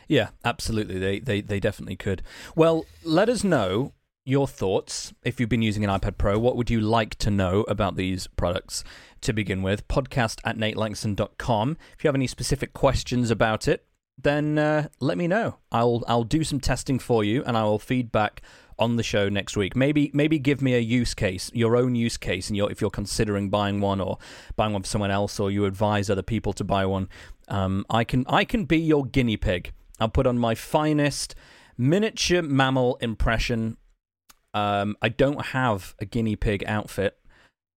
Yeah, 0.09 0.31
absolutely. 0.45 0.99
They, 0.99 1.21
they 1.21 1.41
they 1.41 1.61
definitely 1.61 1.97
could. 1.97 2.23
Well, 2.55 2.85
let 3.05 3.29
us 3.29 3.45
know 3.45 3.93
your 4.25 4.47
thoughts 4.47 5.13
if 5.25 5.41
you've 5.41 5.49
been 5.49 5.63
using 5.63 5.85
an 5.85 5.91
iPad 5.91 6.17
Pro. 6.17 6.39
What 6.39 6.57
would 6.57 6.71
you 6.71 6.81
like 6.81 7.17
to 7.17 7.31
know 7.31 7.63
about 7.63 7.97
these 7.97 8.27
products 8.27 8.85
to 9.23 9.33
begin 9.33 9.63
with? 9.63 9.89
Podcast 9.89 10.39
at 10.45 10.57
natelanxon.com. 10.57 11.77
If 11.97 12.05
you 12.05 12.09
have 12.09 12.15
any 12.15 12.27
specific 12.27 12.73
questions 12.73 13.31
about 13.31 13.67
it, 13.67 13.85
then 14.19 14.59
uh, 14.59 14.89
let 15.01 15.19
me 15.19 15.27
know. 15.27 15.59
I'll 15.71 16.03
I'll 16.07 16.25
do 16.25 16.45
some 16.45 16.61
testing 16.61 16.99
for 16.99 17.25
you, 17.25 17.43
and 17.45 17.57
I 17.57 17.65
will 17.65 17.79
feedback 17.79 18.43
on 18.79 18.97
the 18.97 19.03
show 19.03 19.29
next 19.29 19.57
week. 19.57 19.77
Maybe 19.77 20.11
maybe 20.13 20.39
give 20.39 20.63
me 20.63 20.75
a 20.75 20.79
use 20.79 21.15
case, 21.15 21.51
your 21.55 21.77
own 21.77 21.95
use 21.95 22.17
case, 22.17 22.49
and 22.49 22.59
if 22.59 22.81
you're 22.81 22.91
considering 22.91 23.51
buying 23.51 23.81
one 23.81 24.01
or 24.01 24.19
buying 24.57 24.73
one 24.73 24.83
for 24.83 24.89
someone 24.89 25.11
else, 25.11 25.39
or 25.41 25.51
you 25.51 25.65
advise 25.65 26.11
other 26.11 26.23
people 26.23 26.53
to 26.55 26.65
buy 26.65 26.87
one. 26.87 27.09
Um, 27.49 27.85
I 27.91 28.05
can 28.05 28.25
I 28.29 28.45
can 28.45 28.65
be 28.65 28.79
your 28.79 29.05
guinea 29.05 29.37
pig. 29.37 29.73
I'll 30.01 30.09
put 30.09 30.27
on 30.27 30.39
my 30.39 30.55
finest 30.55 31.35
miniature 31.77 32.43
mammal 32.43 32.97
impression. 32.97 33.77
Um, 34.55 34.97
I 35.01 35.09
don't 35.09 35.47
have 35.47 35.95
a 35.99 36.05
guinea 36.05 36.37
pig 36.37 36.65
outfit. 36.67 37.19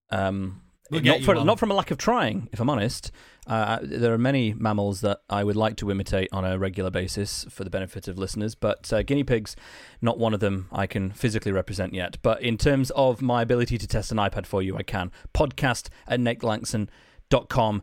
Um, 0.10 0.62
We'll 0.92 1.02
not, 1.02 1.22
for, 1.22 1.36
not 1.36 1.58
from 1.58 1.72
a 1.72 1.74
lack 1.74 1.90
of 1.90 1.98
trying, 1.98 2.48
if 2.52 2.60
I'm 2.60 2.70
honest. 2.70 3.12
Uh, 3.48 3.80
there 3.82 4.14
are 4.14 4.18
many 4.18 4.54
mammals 4.54 5.02
that 5.02 5.22
I 5.30 5.44
would 5.44 5.56
like 5.56 5.78
to 5.78 5.90
imitate 5.90 6.30
on 6.32 6.46
a 6.46 6.58
regular 6.60 6.92
basis 6.92 7.46
for 7.50 7.64
the 7.64 7.70
benefit 7.70 8.08
of 8.08 8.18
listeners, 8.18 8.56
but 8.56 8.92
uh, 8.94 9.02
guinea 9.04 9.24
pigs, 9.24 9.56
not 10.02 10.20
one 10.20 10.34
of 10.34 10.40
them 10.40 10.68
I 10.72 10.86
can 10.88 11.12
physically 11.12 11.52
represent 11.52 11.94
yet. 11.94 12.18
But 12.22 12.42
in 12.42 12.58
terms 12.58 12.92
of 12.92 13.22
my 13.22 13.42
ability 13.42 13.78
to 13.80 13.88
test 13.88 14.12
an 14.12 14.18
iPad 14.18 14.46
for 14.46 14.62
you, 14.62 14.78
I 14.78 14.84
can. 14.84 15.12
Podcast 15.34 15.90
at 16.08 16.20
natelanxon.com. 16.20 17.82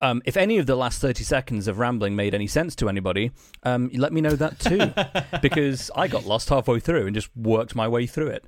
Um, 0.00 0.22
if 0.24 0.36
any 0.36 0.58
of 0.58 0.66
the 0.66 0.76
last 0.76 1.00
30 1.00 1.24
seconds 1.24 1.66
of 1.66 1.78
rambling 1.78 2.14
made 2.14 2.34
any 2.34 2.46
sense 2.46 2.76
to 2.76 2.88
anybody, 2.88 3.30
um, 3.62 3.90
let 3.94 4.12
me 4.12 4.20
know 4.20 4.36
that 4.36 4.58
too, 4.60 4.92
because 5.42 5.90
I 5.96 6.08
got 6.08 6.24
lost 6.24 6.50
halfway 6.50 6.78
through 6.78 7.06
and 7.06 7.14
just 7.14 7.34
worked 7.36 7.74
my 7.74 7.88
way 7.88 8.06
through 8.06 8.28
it. 8.28 8.44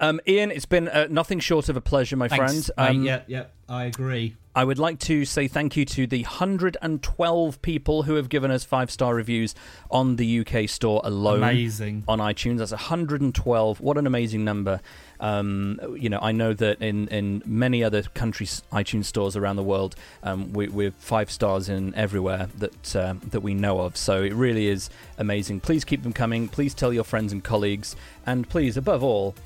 Um, 0.00 0.20
Ian, 0.28 0.50
it's 0.50 0.66
been 0.66 0.88
uh, 0.88 1.08
nothing 1.10 1.40
short 1.40 1.68
of 1.68 1.76
a 1.76 1.80
pleasure, 1.80 2.16
my 2.16 2.28
Thanks, 2.28 2.70
friend. 2.70 2.96
Um, 2.96 3.02
yeah, 3.04 3.22
yeah, 3.26 3.44
I 3.68 3.84
agree. 3.84 4.36
I 4.54 4.64
would 4.64 4.78
like 4.78 4.98
to 5.00 5.24
say 5.24 5.46
thank 5.46 5.76
you 5.76 5.84
to 5.84 6.06
the 6.08 6.22
112 6.22 7.62
people 7.62 8.02
who 8.02 8.14
have 8.14 8.28
given 8.28 8.50
us 8.50 8.64
five 8.64 8.90
star 8.90 9.14
reviews 9.14 9.54
on 9.88 10.16
the 10.16 10.40
UK 10.40 10.68
store 10.68 11.00
alone. 11.04 11.44
Amazing. 11.44 12.02
On 12.08 12.18
iTunes. 12.18 12.58
That's 12.58 12.72
112. 12.72 13.80
What 13.80 13.98
an 13.98 14.06
amazing 14.06 14.44
number. 14.44 14.80
Um, 15.20 15.78
you 15.96 16.08
know, 16.08 16.18
I 16.20 16.32
know 16.32 16.54
that 16.54 16.82
in, 16.82 17.06
in 17.08 17.42
many 17.46 17.84
other 17.84 18.02
countries' 18.02 18.62
iTunes 18.72 19.04
stores 19.04 19.36
around 19.36 19.56
the 19.56 19.62
world, 19.62 19.94
um, 20.24 20.52
we, 20.52 20.66
we're 20.66 20.92
five 20.98 21.30
stars 21.30 21.68
in 21.68 21.94
everywhere 21.94 22.48
that, 22.58 22.96
uh, 22.96 23.14
that 23.30 23.40
we 23.40 23.54
know 23.54 23.80
of. 23.80 23.96
So 23.96 24.24
it 24.24 24.32
really 24.32 24.66
is 24.66 24.90
amazing. 25.18 25.60
Please 25.60 25.84
keep 25.84 26.02
them 26.02 26.12
coming. 26.12 26.48
Please 26.48 26.74
tell 26.74 26.92
your 26.92 27.04
friends 27.04 27.32
and 27.32 27.44
colleagues. 27.44 27.94
And 28.26 28.48
please, 28.48 28.76
above 28.76 29.04
all, 29.04 29.36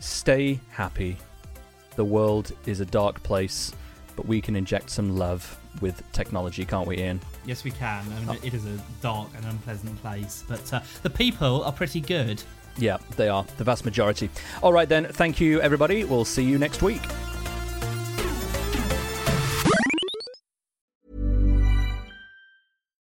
stay 0.00 0.60
happy. 0.70 1.16
The 1.96 2.04
world 2.04 2.52
is 2.66 2.80
a 2.80 2.86
dark 2.86 3.22
place, 3.22 3.72
but 4.16 4.26
we 4.26 4.40
can 4.40 4.56
inject 4.56 4.90
some 4.90 5.16
love 5.16 5.58
with 5.80 6.02
technology, 6.12 6.64
can't 6.64 6.86
we, 6.86 6.98
Ian? 6.98 7.20
Yes, 7.46 7.64
we 7.64 7.70
can. 7.70 8.04
I 8.12 8.32
mean, 8.32 8.38
it 8.42 8.54
is 8.54 8.66
a 8.66 8.78
dark 9.02 9.28
and 9.36 9.44
unpleasant 9.46 10.00
place, 10.02 10.44
but 10.48 10.72
uh, 10.72 10.80
the 11.02 11.10
people 11.10 11.62
are 11.64 11.72
pretty 11.72 12.00
good. 12.00 12.42
Yeah, 12.76 12.98
they 13.16 13.28
are, 13.28 13.44
the 13.56 13.64
vast 13.64 13.84
majority. 13.84 14.30
All 14.62 14.72
right, 14.72 14.88
then, 14.88 15.06
thank 15.06 15.40
you, 15.40 15.60
everybody. 15.60 16.04
We'll 16.04 16.24
see 16.24 16.44
you 16.44 16.58
next 16.58 16.82
week. 16.82 17.02